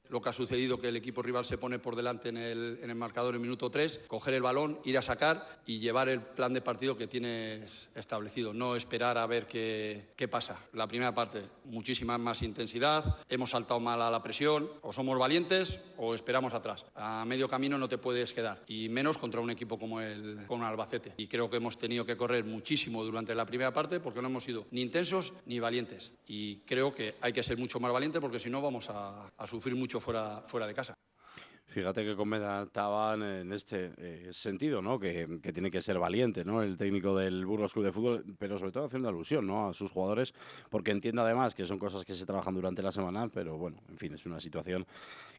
Lo 0.10 0.22
que 0.22 0.30
ha 0.30 0.34
sucedido 0.34 0.80
que 0.80 0.90
el 0.90 0.96
equipo 0.96 1.22
rival 1.22 1.46
se 1.46 1.58
pone 1.58 1.80
por 1.80 1.96
delante 1.96 2.30
en 2.30 2.38
el, 2.38 2.80
en 2.82 2.90
el 2.90 2.96
marcador 2.96 3.36
en 3.36 3.42
minuto 3.42 3.70
3, 3.70 4.02
coger 4.08 4.34
el 4.34 4.42
balón, 4.42 4.80
ir 4.86 4.98
a 4.98 5.02
sacar 5.02 5.60
y 5.66 5.80
llevar 5.80 6.10
el 6.10 6.22
plan 6.22 6.54
de 6.54 6.62
partido 6.62 6.98
que 6.98 7.08
tienes 7.08 7.90
establecido, 7.96 8.54
no 8.54 8.76
esperar 8.76 9.18
a 9.18 9.26
ver 9.28 9.48
qué, 9.48 10.10
qué 10.16 10.28
pasa. 10.28 10.60
La 10.74 10.88
primera 10.88 11.14
parte, 11.14 11.42
muchísima 11.66 12.18
más 12.18 12.42
intensidad, 12.42 13.18
hemos 13.30 13.52
saltado 13.52 13.80
mal 13.80 14.02
a 14.02 14.12
la 14.12 14.22
presión, 14.22 14.70
o 14.82 14.94
somos 14.94 15.18
valientes 15.18 15.80
o 15.98 16.14
esperamos 16.14 16.54
atrás. 16.54 16.86
A 16.96 17.26
medio 17.26 17.48
camino 17.48 17.78
no 17.78 17.90
te 17.90 17.98
puedes 17.98 18.34
quedar, 18.34 18.64
y 18.68 18.90
menos 18.90 19.18
contra 19.18 19.42
un 19.42 19.50
equipo 19.50 19.80
como 19.80 20.02
el, 20.02 20.40
el 20.50 20.62
Albacete. 20.64 21.14
Y 21.18 21.28
creo 21.28 21.50
que 21.50 21.58
hemos 21.58 21.78
tenido 21.78 22.06
que 22.06 22.18
correr 22.18 22.44
muchísimo 22.44 23.04
durante 23.04 23.36
la 23.36 23.46
primera 23.46 23.74
parte 23.74 24.00
porque 24.00 24.22
no 24.22 24.28
hemos 24.28 24.44
sido 24.44 24.66
ni 24.72 24.82
intensos 24.82 25.34
ni 25.46 25.60
valientes. 25.60 26.14
Y 26.28 26.58
creo 26.58 26.94
que 26.94 27.16
hay 27.22 27.34
que 27.34 27.44
ser 27.44 27.58
mucho 27.58 27.80
más 27.80 27.92
valiente 27.92 28.20
porque 28.20 28.40
si 28.40 28.50
no 28.50 28.62
vamos 28.62 28.90
a, 28.90 29.32
a 29.38 29.48
sufrir 29.48 29.76
mucho 29.76 29.95
fuera, 30.00 30.44
fuera 30.48 30.68
de 30.68 30.74
casa. 30.74 30.98
Fíjate 31.68 32.06
que 32.06 32.16
comentaban 32.16 33.22
en 33.24 33.52
este 33.52 33.92
eh, 33.98 34.30
sentido, 34.32 34.82
¿no? 34.82 35.00
Que, 35.00 35.28
tiene 35.54 35.72
que 35.72 35.82
ser 35.82 36.00
valiente, 36.00 36.46
¿no? 36.46 36.62
El 36.62 36.78
técnico 36.78 37.18
del 37.18 37.46
Burgos 37.46 37.74
Club 37.74 37.86
de 37.86 37.92
Fútbol, 37.92 38.24
pero 38.38 38.58
sobre 38.58 38.72
todo 38.72 38.86
haciendo 38.86 39.10
alusión, 39.10 39.46
¿no? 39.48 39.68
A 39.68 39.74
sus 39.74 39.92
jugadores, 39.92 40.34
porque 40.70 40.92
entiendo 40.92 41.24
además 41.24 41.56
que 41.56 41.66
son 41.66 41.80
cosas 41.80 42.06
que 42.06 42.14
se 42.14 42.26
trabajan 42.26 42.54
durante 42.54 42.82
la 42.82 42.92
semana, 42.92 43.28
pero 43.28 43.58
bueno, 43.58 43.82
en 43.90 43.98
fin, 43.98 44.14
es 44.14 44.26
una 44.26 44.40
situación 44.40 44.86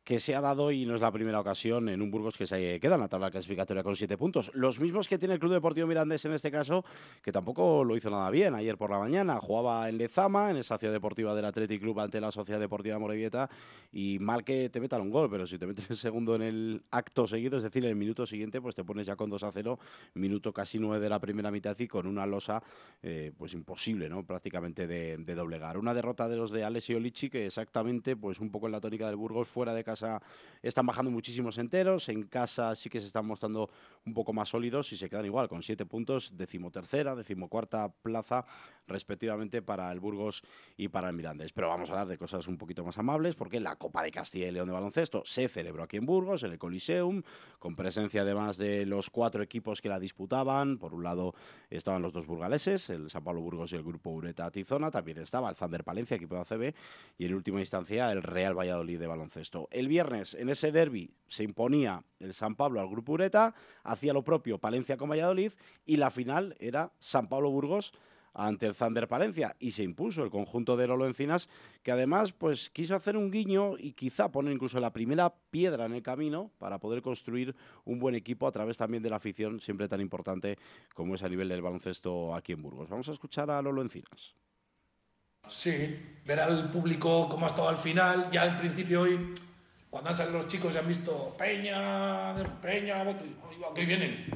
que 0.06 0.20
se 0.20 0.36
ha 0.36 0.40
dado 0.40 0.70
y 0.70 0.86
no 0.86 0.94
es 0.94 1.00
la 1.00 1.10
primera 1.10 1.40
ocasión 1.40 1.88
en 1.88 2.00
un 2.00 2.12
Burgos 2.12 2.36
que 2.36 2.46
se 2.46 2.78
queda 2.78 2.94
en 2.94 3.00
la 3.00 3.08
tabla 3.08 3.28
clasificatoria 3.28 3.82
con 3.82 3.96
siete 3.96 4.16
puntos. 4.16 4.52
Los 4.54 4.78
mismos 4.78 5.08
que 5.08 5.18
tiene 5.18 5.34
el 5.34 5.40
Club 5.40 5.54
Deportivo 5.54 5.88
Mirandés 5.88 6.24
en 6.26 6.32
este 6.32 6.48
caso, 6.48 6.84
que 7.20 7.32
tampoco 7.32 7.82
lo 7.82 7.96
hizo 7.96 8.08
nada 8.08 8.30
bien 8.30 8.54
ayer 8.54 8.78
por 8.78 8.88
la 8.88 9.00
mañana. 9.00 9.40
Jugaba 9.40 9.88
en 9.88 9.98
Lezama, 9.98 10.52
en 10.52 10.58
esa 10.58 10.78
ciudad 10.78 10.92
deportiva 10.92 11.34
del 11.34 11.46
Athletic 11.46 11.80
Club 11.80 11.98
ante 11.98 12.20
la 12.20 12.30
Sociedad 12.30 12.60
Deportiva 12.60 13.00
Morevieta, 13.00 13.50
y 13.90 14.20
mal 14.20 14.44
que 14.44 14.70
te 14.70 14.78
metan 14.78 15.00
un 15.00 15.10
gol, 15.10 15.28
pero 15.28 15.44
si 15.44 15.58
te 15.58 15.66
metes 15.66 15.90
el 15.90 15.96
segundo 15.96 16.36
en 16.36 16.42
el 16.42 16.82
acto 16.92 17.26
seguido, 17.26 17.56
es 17.56 17.64
decir, 17.64 17.82
en 17.82 17.90
el 17.90 17.96
minuto 17.96 18.26
siguiente, 18.26 18.60
pues 18.60 18.76
te 18.76 18.84
pones 18.84 19.08
ya 19.08 19.16
con 19.16 19.28
2 19.28 19.42
a 19.42 19.50
0, 19.50 19.76
minuto 20.14 20.52
casi 20.52 20.78
9 20.78 21.02
de 21.02 21.08
la 21.08 21.18
primera 21.18 21.50
mitad 21.50 21.76
y 21.80 21.88
con 21.88 22.06
una 22.06 22.26
losa 22.26 22.62
eh, 23.02 23.32
pues 23.36 23.54
imposible, 23.54 24.08
¿no? 24.08 24.24
Prácticamente 24.24 24.86
de, 24.86 25.16
doblegar. 25.34 25.78
Una 25.78 25.94
derrota 25.94 26.28
de 26.28 26.36
los 26.36 26.52
de 26.52 26.62
Alex 26.62 26.90
y 26.90 26.94
Olichi 26.94 27.28
que 27.28 27.46
exactamente, 27.46 28.14
pues 28.14 28.38
un 28.38 28.52
poco 28.52 28.66
en 28.66 28.72
la 28.72 28.80
tónica 28.80 29.08
del 29.08 29.16
Burgos, 29.16 29.48
fuera 29.48 29.74
de 29.74 29.82
casa 29.82 29.95
están 30.62 30.86
bajando 30.86 31.10
muchísimos 31.10 31.58
enteros, 31.58 32.08
en 32.08 32.24
casa 32.24 32.74
sí 32.74 32.88
que 32.88 33.00
se 33.00 33.06
están 33.06 33.26
mostrando 33.26 33.70
un 34.04 34.14
poco 34.14 34.32
más 34.32 34.48
sólidos 34.48 34.92
y 34.92 34.96
se 34.96 35.08
quedan 35.08 35.24
igual, 35.24 35.48
con 35.48 35.62
7 35.62 35.86
puntos, 35.86 36.36
decimotercera, 36.36 37.14
decimocuarta 37.14 37.88
plaza 37.88 38.44
respectivamente 38.86 39.62
para 39.62 39.90
el 39.92 40.00
Burgos 40.00 40.42
y 40.76 40.88
para 40.88 41.08
el 41.08 41.16
Mirandés. 41.16 41.52
Pero 41.52 41.68
vamos 41.68 41.90
a 41.90 41.92
hablar 41.92 42.08
de 42.08 42.18
cosas 42.18 42.46
un 42.48 42.56
poquito 42.56 42.84
más 42.84 42.98
amables 42.98 43.34
porque 43.34 43.60
la 43.60 43.76
Copa 43.76 44.02
de 44.02 44.10
Castilla 44.10 44.48
y 44.48 44.52
León 44.52 44.68
de 44.68 44.74
baloncesto 44.74 45.22
se 45.24 45.48
celebró 45.48 45.82
aquí 45.82 45.96
en 45.96 46.06
Burgos, 46.06 46.42
en 46.42 46.52
el 46.52 46.58
Coliseum, 46.58 47.22
con 47.58 47.74
presencia 47.74 48.22
además 48.22 48.56
de 48.56 48.86
los 48.86 49.10
cuatro 49.10 49.42
equipos 49.42 49.80
que 49.80 49.88
la 49.88 49.98
disputaban. 49.98 50.78
Por 50.78 50.94
un 50.94 51.02
lado 51.02 51.34
estaban 51.70 52.02
los 52.02 52.12
dos 52.12 52.26
burgaleses, 52.26 52.90
el 52.90 53.10
San 53.10 53.24
Pablo 53.24 53.40
Burgos 53.40 53.72
y 53.72 53.76
el 53.76 53.82
grupo 53.82 54.10
Ureta 54.10 54.50
Tizona, 54.50 54.90
también 54.90 55.18
estaba 55.18 55.50
el 55.50 55.56
Zander 55.56 55.84
Palencia, 55.84 56.16
equipo 56.16 56.36
de 56.36 56.40
ACB, 56.42 56.74
y 57.18 57.26
en 57.26 57.34
última 57.34 57.60
instancia 57.60 58.10
el 58.12 58.22
Real 58.22 58.56
Valladolid 58.56 58.98
de 58.98 59.06
baloncesto. 59.06 59.68
Viernes 59.88 60.34
en 60.34 60.48
ese 60.48 60.72
derby 60.72 61.10
se 61.28 61.44
imponía 61.44 62.02
el 62.20 62.34
San 62.34 62.54
Pablo 62.54 62.80
al 62.80 62.88
grupo 62.88 63.12
Ureta, 63.12 63.54
hacía 63.82 64.12
lo 64.12 64.22
propio 64.22 64.58
Palencia 64.58 64.96
con 64.96 65.10
Valladolid 65.10 65.52
y 65.84 65.96
la 65.96 66.10
final 66.10 66.56
era 66.58 66.92
San 66.98 67.28
Pablo 67.28 67.50
Burgos 67.50 67.92
ante 68.36 68.66
el 68.66 68.74
Thunder 68.74 69.08
Palencia 69.08 69.56
y 69.58 69.70
se 69.70 69.82
impuso 69.82 70.22
el 70.22 70.30
conjunto 70.30 70.76
de 70.76 70.86
Lolo 70.86 71.06
Encinas 71.06 71.48
que 71.82 71.90
además 71.90 72.32
pues 72.32 72.68
quiso 72.70 72.94
hacer 72.94 73.16
un 73.16 73.30
guiño 73.30 73.78
y 73.78 73.92
quizá 73.92 74.30
poner 74.30 74.52
incluso 74.52 74.78
la 74.78 74.92
primera 74.92 75.34
piedra 75.50 75.86
en 75.86 75.94
el 75.94 76.02
camino 76.02 76.50
para 76.58 76.78
poder 76.78 77.00
construir 77.00 77.56
un 77.84 77.98
buen 77.98 78.14
equipo 78.14 78.46
a 78.46 78.52
través 78.52 78.76
también 78.76 79.02
de 79.02 79.10
la 79.10 79.16
afición 79.16 79.58
siempre 79.60 79.88
tan 79.88 80.00
importante 80.00 80.58
como 80.94 81.14
es 81.14 81.22
a 81.22 81.28
nivel 81.28 81.48
del 81.48 81.62
baloncesto 81.62 82.34
aquí 82.34 82.52
en 82.52 82.62
Burgos. 82.62 82.90
Vamos 82.90 83.08
a 83.08 83.12
escuchar 83.12 83.50
a 83.50 83.62
Lolo 83.62 83.82
Encinas. 83.82 84.34
Sí, 85.48 85.96
ver 86.24 86.40
al 86.40 86.70
público 86.70 87.28
cómo 87.28 87.46
ha 87.46 87.48
estado 87.48 87.68
al 87.68 87.76
final, 87.76 88.28
ya 88.32 88.42
al 88.42 88.56
principio 88.56 89.02
hoy, 89.02 89.32
cuando 89.96 90.10
han 90.10 90.16
salido 90.16 90.36
los 90.36 90.48
chicos 90.48 90.74
y 90.74 90.76
han 90.76 90.86
visto 90.86 91.34
Peña, 91.38 92.34
Peña, 92.60 93.00
aquí 93.00 93.86
vienen. 93.86 94.26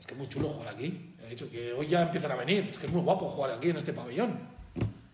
Es 0.00 0.04
que 0.04 0.14
es 0.14 0.18
muy 0.18 0.28
chulo 0.28 0.48
jugar 0.48 0.74
aquí. 0.74 1.14
He 1.22 1.30
dicho 1.30 1.48
que 1.48 1.72
hoy 1.72 1.86
ya 1.86 2.02
empiezan 2.02 2.32
a 2.32 2.34
venir. 2.34 2.70
Es 2.72 2.78
que 2.78 2.86
es 2.86 2.92
muy 2.92 3.02
guapo 3.02 3.28
jugar 3.28 3.52
aquí 3.52 3.70
en 3.70 3.76
este 3.76 3.92
pabellón. 3.92 4.36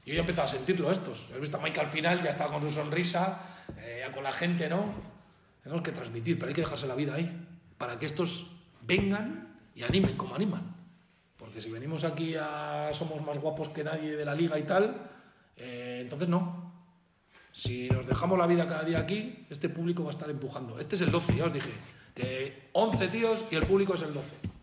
Y 0.06 0.12
hoy 0.12 0.16
he 0.16 0.20
empezado 0.20 0.46
a 0.46 0.48
sentirlo 0.48 0.90
estos. 0.90 1.28
He 1.36 1.38
visto 1.38 1.58
a 1.58 1.60
Mike 1.60 1.78
al 1.78 1.88
final, 1.88 2.22
ya 2.22 2.30
está 2.30 2.46
con 2.46 2.62
su 2.62 2.70
sonrisa, 2.70 3.42
eh, 3.76 3.98
ya 4.00 4.14
con 4.14 4.24
la 4.24 4.32
gente, 4.32 4.66
¿no? 4.70 4.94
Tenemos 5.62 5.82
que 5.82 5.92
transmitir, 5.92 6.38
pero 6.38 6.48
hay 6.48 6.54
que 6.54 6.62
dejarse 6.62 6.86
la 6.86 6.94
vida 6.94 7.16
ahí. 7.16 7.30
Para 7.76 7.98
que 7.98 8.06
estos 8.06 8.46
vengan 8.80 9.58
y 9.74 9.82
animen 9.82 10.16
como 10.16 10.36
animan. 10.36 10.74
Porque 11.36 11.60
si 11.60 11.70
venimos 11.70 12.04
aquí 12.04 12.34
a 12.34 12.92
somos 12.94 13.22
más 13.26 13.36
guapos 13.36 13.68
que 13.68 13.84
nadie 13.84 14.16
de 14.16 14.24
la 14.24 14.34
liga 14.34 14.58
y 14.58 14.62
tal, 14.62 14.96
eh, 15.58 15.98
entonces 16.00 16.30
no. 16.30 16.69
Si 17.52 17.88
nos 17.88 18.06
dejamos 18.06 18.38
la 18.38 18.46
vida 18.46 18.66
cada 18.66 18.84
día 18.84 18.98
aquí, 18.98 19.46
este 19.50 19.68
público 19.68 20.04
va 20.04 20.10
a 20.10 20.12
estar 20.12 20.30
empujando. 20.30 20.78
Este 20.78 20.96
es 20.96 21.02
el 21.02 21.10
12, 21.10 21.36
ya 21.36 21.46
os 21.46 21.52
dije. 21.52 21.70
Que 22.14 22.70
11 22.72 23.08
tíos 23.08 23.44
y 23.50 23.56
el 23.56 23.66
público 23.66 23.94
es 23.94 24.02
el 24.02 24.14
12 24.14 24.59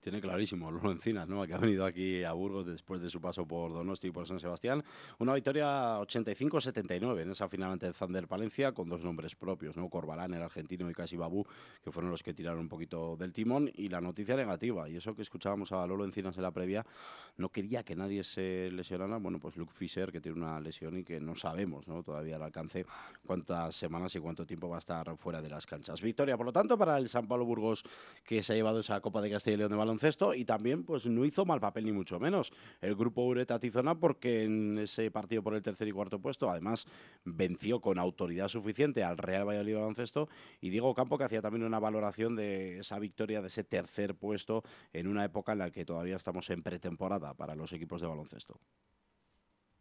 tiene 0.00 0.20
clarísimo 0.20 0.70
Lolo 0.70 0.90
Encinas, 0.92 1.28
¿no? 1.28 1.46
que 1.46 1.54
ha 1.54 1.58
venido 1.58 1.84
aquí 1.84 2.24
a 2.24 2.32
Burgos 2.32 2.66
después 2.66 3.00
de 3.00 3.10
su 3.10 3.20
paso 3.20 3.46
por 3.46 3.72
Donosti 3.72 4.08
y 4.08 4.10
por 4.10 4.26
San 4.26 4.40
Sebastián. 4.40 4.82
Una 5.18 5.34
victoria 5.34 5.98
85-79 6.00 7.22
en 7.22 7.30
esa 7.30 7.48
final 7.48 7.72
ante 7.72 7.92
Thunder 7.92 8.26
Palencia 8.26 8.72
con 8.72 8.88
dos 8.88 9.04
nombres 9.04 9.34
propios, 9.34 9.76
¿no? 9.76 9.88
Corbalán, 9.88 10.34
el 10.34 10.42
argentino, 10.42 10.90
y 10.90 10.94
Casi 10.94 11.16
Babu, 11.16 11.46
que 11.82 11.92
fueron 11.92 12.10
los 12.10 12.22
que 12.22 12.34
tiraron 12.34 12.60
un 12.60 12.68
poquito 12.68 13.16
del 13.16 13.32
timón. 13.32 13.70
Y 13.74 13.88
la 13.88 14.00
noticia 14.00 14.36
negativa, 14.36 14.88
y 14.88 14.96
eso 14.96 15.14
que 15.14 15.22
escuchábamos 15.22 15.72
a 15.72 15.86
Lolo 15.86 16.04
Encinas 16.04 16.36
en 16.36 16.42
la 16.42 16.50
previa, 16.50 16.84
no 17.36 17.48
quería 17.50 17.82
que 17.82 17.94
nadie 17.94 18.24
se 18.24 18.70
lesionara. 18.70 19.18
Bueno, 19.18 19.38
pues 19.38 19.56
Luke 19.56 19.72
Fischer, 19.74 20.10
que 20.12 20.20
tiene 20.20 20.38
una 20.38 20.60
lesión 20.60 20.98
y 20.98 21.04
que 21.04 21.20
no 21.20 21.34
sabemos 21.34 21.86
¿no? 21.88 22.02
todavía 22.02 22.36
al 22.36 22.42
alcance 22.42 22.86
cuántas 23.26 23.76
semanas 23.76 24.14
y 24.14 24.20
cuánto 24.20 24.46
tiempo 24.46 24.68
va 24.68 24.76
a 24.76 24.78
estar 24.78 25.16
fuera 25.16 25.42
de 25.42 25.48
las 25.48 25.66
canchas. 25.66 26.00
Victoria, 26.00 26.36
por 26.36 26.46
lo 26.46 26.52
tanto, 26.52 26.76
para 26.76 26.96
el 26.98 27.08
San 27.08 27.26
Pablo 27.26 27.44
Burgos, 27.44 27.84
que 28.24 28.42
se 28.42 28.52
ha 28.52 28.56
llevado 28.56 28.80
esa 28.80 29.00
Copa 29.00 29.20
de 29.20 29.30
Castilla 29.30 29.54
y 29.54 29.58
León 29.58 29.70
de 29.70 29.76
baloncesto 29.90 30.34
y 30.34 30.44
también 30.44 30.84
pues 30.84 31.06
no 31.06 31.24
hizo 31.24 31.44
mal 31.44 31.60
papel 31.60 31.84
ni 31.84 31.92
mucho 31.92 32.20
menos 32.20 32.52
el 32.80 32.94
grupo 32.94 33.22
Ureta 33.22 33.58
Tizona 33.58 33.96
porque 33.96 34.44
en 34.44 34.78
ese 34.78 35.10
partido 35.10 35.42
por 35.42 35.54
el 35.54 35.62
tercer 35.62 35.88
y 35.88 35.92
cuarto 35.92 36.20
puesto 36.20 36.48
además 36.48 36.86
venció 37.24 37.80
con 37.80 37.98
autoridad 37.98 38.48
suficiente 38.48 39.02
al 39.02 39.18
Real 39.18 39.46
Valladolid 39.46 39.74
baloncesto 39.74 40.28
y 40.60 40.70
Diego 40.70 40.94
Campo 40.94 41.18
que 41.18 41.24
hacía 41.24 41.42
también 41.42 41.64
una 41.64 41.80
valoración 41.80 42.36
de 42.36 42.78
esa 42.78 42.98
victoria 42.98 43.42
de 43.42 43.48
ese 43.48 43.64
tercer 43.64 44.14
puesto 44.14 44.62
en 44.92 45.08
una 45.08 45.24
época 45.24 45.52
en 45.52 45.58
la 45.58 45.70
que 45.70 45.84
todavía 45.84 46.16
estamos 46.16 46.48
en 46.50 46.62
pretemporada 46.62 47.34
para 47.34 47.54
los 47.56 47.72
equipos 47.72 48.00
de 48.00 48.06
baloncesto. 48.06 48.58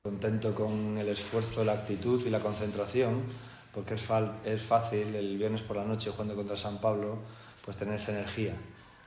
Contento 0.02 0.56
con 0.56 0.98
el 0.98 1.10
esfuerzo, 1.10 1.64
la 1.64 1.74
actitud 1.74 2.26
y 2.26 2.30
la 2.30 2.40
concentración, 2.40 3.22
porque 3.74 3.96
es, 3.96 4.10
es 4.46 4.62
fácil 4.62 5.14
el 5.14 5.38
viernes 5.38 5.62
por 5.62 5.76
la 5.76 5.84
noche 5.84 6.10
jugando 6.10 6.36
contra 6.36 6.56
San 6.56 6.80
Pablo, 6.80 7.20
pues 7.64 7.78
tener 7.78 7.96
esa 7.96 8.14
energía 8.14 8.56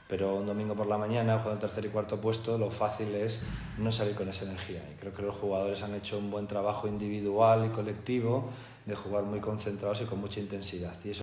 pero 0.09 0.37
un 0.37 0.47
domingo 0.47 0.75
por 0.75 0.87
la 0.87 0.99
mañana, 0.99 1.39
jugando 1.39 1.55
el 1.55 1.59
tercer 1.61 1.85
y 1.87 1.89
cuarto 1.89 2.21
puesto, 2.21 2.59
lo 2.59 2.71
fácil 2.71 3.15
es 3.15 3.41
no 3.79 3.91
salir 3.91 4.15
con 4.15 4.29
esa 4.29 4.45
energía. 4.45 4.83
Y 4.93 4.99
creo 4.99 5.13
que 5.13 5.23
los 5.23 5.35
jugadores 5.37 5.83
han 5.83 5.95
hecho 5.95 6.19
un 6.19 6.31
buen 6.31 6.47
trabajo 6.47 6.89
individual 6.89 7.67
y 7.67 7.69
colectivo 7.71 8.51
de 8.87 8.95
jugar 8.95 9.25
muy 9.25 9.41
concentrados 9.41 10.03
y 10.03 10.05
con 10.05 10.21
mucha 10.21 10.41
intensidad. 10.41 10.95
Y 11.05 11.11
eso 11.11 11.23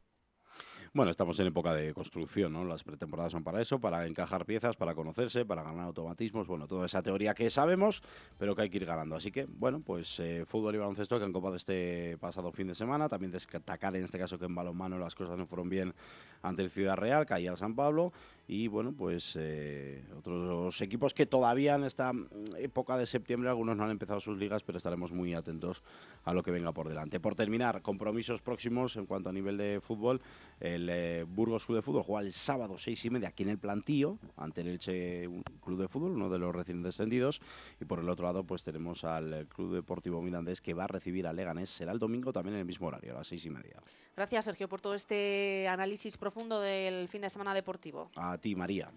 bueno, 0.91 1.11
estamos 1.11 1.39
en 1.39 1.47
época 1.47 1.71
de 1.73 1.93
construcción, 1.93 2.51
¿no? 2.51 2.65
Las 2.65 2.83
pretemporadas 2.83 3.31
son 3.31 3.43
para 3.43 3.61
eso, 3.61 3.79
para 3.79 4.07
encajar 4.07 4.45
piezas, 4.45 4.75
para 4.75 4.95
conocerse, 4.95 5.45
para 5.45 5.61
ganar 5.61 5.85
automatismos, 5.85 6.47
bueno, 6.47 6.67
toda 6.67 6.87
esa 6.87 7.03
teoría 7.03 7.35
que 7.35 7.49
sabemos, 7.51 8.01
pero 8.39 8.55
que 8.55 8.63
hay 8.63 8.69
que 8.71 8.77
ir 8.77 8.85
ganando. 8.85 9.15
Así 9.15 9.31
que, 9.31 9.45
bueno, 9.45 9.81
pues 9.85 10.19
eh, 10.19 10.45
fútbol 10.47 10.73
y 10.73 10.79
baloncesto 10.79 11.19
que 11.19 11.25
han 11.25 11.31
copado 11.31 11.55
este 11.55 12.17
pasado 12.19 12.51
fin 12.51 12.67
de 12.67 12.75
semana. 12.75 13.07
También 13.07 13.31
destacar 13.31 13.95
en 13.95 14.03
este 14.03 14.17
caso 14.17 14.39
que 14.39 14.45
en 14.45 14.55
balonmano 14.55 14.97
las 14.97 15.13
cosas 15.13 15.37
no 15.37 15.45
fueron 15.45 15.69
bien 15.69 15.93
ante 16.41 16.63
el 16.63 16.71
Ciudad 16.71 16.95
Real, 16.95 17.25
caía 17.27 17.51
el 17.51 17.57
San 17.57 17.75
Pablo. 17.75 18.11
Y 18.51 18.67
bueno, 18.67 18.93
pues 18.93 19.37
eh, 19.39 20.03
otros 20.17 20.81
equipos 20.81 21.13
que 21.13 21.27
todavía 21.27 21.75
en 21.75 21.83
esta 21.83 22.11
época 22.57 22.97
de 22.97 23.05
septiembre, 23.05 23.47
algunos 23.47 23.77
no 23.77 23.83
han 23.83 23.91
empezado 23.91 24.19
sus 24.19 24.39
ligas, 24.39 24.63
pero 24.63 24.79
estaremos 24.79 25.11
muy 25.11 25.35
atentos 25.35 25.83
a 26.23 26.33
lo 26.33 26.41
que 26.41 26.49
venga 26.49 26.71
por 26.71 26.89
delante. 26.89 27.19
Por 27.19 27.35
terminar, 27.35 27.83
compromisos 27.83 28.41
próximos 28.41 28.95
en 28.95 29.05
cuanto 29.05 29.29
a 29.29 29.33
nivel 29.33 29.55
de 29.55 29.79
fútbol. 29.83 30.19
El 30.59 30.89
eh, 30.89 31.25
Burgos 31.27 31.67
Club 31.67 31.75
de 31.75 31.81
Fútbol 31.83 32.01
juega 32.01 32.25
el 32.25 32.33
sábado 32.33 32.75
seis 32.79 33.05
y 33.05 33.11
media 33.11 33.27
aquí 33.27 33.43
en 33.43 33.49
el 33.49 33.59
Plantío, 33.59 34.17
ante 34.35 34.61
el 34.61 34.69
Elche 34.69 35.29
Club 35.63 35.79
de 35.79 35.87
Fútbol, 35.87 36.13
uno 36.13 36.27
de 36.27 36.39
los 36.39 36.55
recién 36.55 36.81
descendidos. 36.81 37.41
Y 37.79 37.85
por 37.85 37.99
el 37.99 38.09
otro 38.09 38.25
lado, 38.25 38.45
pues 38.45 38.63
tenemos 38.63 39.03
al 39.03 39.45
Club 39.45 39.75
Deportivo 39.75 40.23
Mirandés 40.23 40.59
que 40.59 40.73
va 40.73 40.85
a 40.85 40.87
recibir 40.87 41.27
a 41.27 41.33
Leganés. 41.33 41.69
Será 41.69 41.91
el 41.91 41.99
domingo 41.99 42.33
también 42.33 42.55
en 42.55 42.61
el 42.61 42.65
mismo 42.65 42.87
horario, 42.87 43.11
a 43.11 43.17
las 43.17 43.27
seis 43.27 43.45
y 43.45 43.51
media. 43.51 43.79
Gracias, 44.15 44.45
Sergio, 44.45 44.67
por 44.67 44.81
todo 44.81 44.95
este 44.95 45.67
análisis 45.67 46.17
profundo 46.17 46.59
del 46.59 47.07
fin 47.07 47.21
de 47.21 47.29
semana 47.29 47.53
deportivo 47.53 48.09
ti, 48.39 48.55
María. 48.55 48.91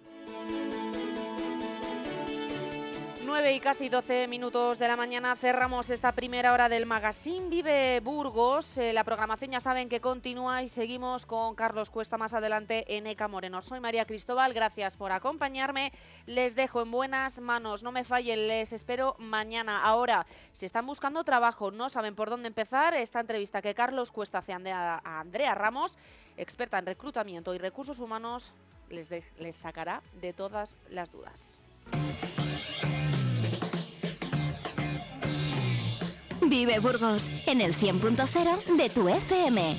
9 3.32 3.54
y 3.54 3.60
casi 3.60 3.88
12 3.88 4.28
minutos 4.28 4.78
de 4.78 4.88
la 4.88 4.94
mañana 4.94 5.34
cerramos 5.36 5.88
esta 5.88 6.12
primera 6.12 6.52
hora 6.52 6.68
del 6.68 6.84
Magazine 6.84 7.48
Vive 7.48 8.00
Burgos. 8.00 8.76
Eh, 8.76 8.92
la 8.92 9.04
programación 9.04 9.52
ya 9.52 9.60
saben 9.60 9.88
que 9.88 10.02
continúa 10.02 10.62
y 10.62 10.68
seguimos 10.68 11.24
con 11.24 11.54
Carlos 11.54 11.88
Cuesta 11.88 12.18
más 12.18 12.34
adelante 12.34 12.94
en 12.94 13.06
ECA 13.06 13.28
Moreno. 13.28 13.62
Soy 13.62 13.80
María 13.80 14.04
Cristóbal, 14.04 14.52
gracias 14.52 14.98
por 14.98 15.12
acompañarme. 15.12 15.92
Les 16.26 16.54
dejo 16.54 16.82
en 16.82 16.90
buenas 16.90 17.40
manos, 17.40 17.82
no 17.82 17.90
me 17.90 18.04
fallen, 18.04 18.48
les 18.48 18.74
espero 18.74 19.16
mañana. 19.18 19.82
Ahora, 19.82 20.26
si 20.52 20.66
están 20.66 20.84
buscando 20.84 21.24
trabajo, 21.24 21.70
no 21.70 21.88
saben 21.88 22.14
por 22.14 22.28
dónde 22.28 22.48
empezar, 22.48 22.92
esta 22.92 23.20
entrevista 23.20 23.62
que 23.62 23.74
Carlos 23.74 24.12
Cuesta 24.12 24.38
hace 24.38 24.52
a 24.52 25.00
Andrea 25.04 25.54
Ramos, 25.54 25.96
experta 26.36 26.78
en 26.78 26.84
reclutamiento 26.84 27.54
y 27.54 27.58
recursos 27.58 27.98
humanos, 27.98 28.52
les, 28.92 29.56
sacará 29.56 30.02
de 30.20 30.32
todas 30.32 30.76
las 30.90 31.10
dudas. 31.10 31.58
Vive 36.42 36.78
Burgos 36.80 37.24
en 37.46 37.60
el 37.60 37.74
100.0 37.74 38.76
de 38.76 38.90
tu 38.90 39.08
FM. 39.08 39.76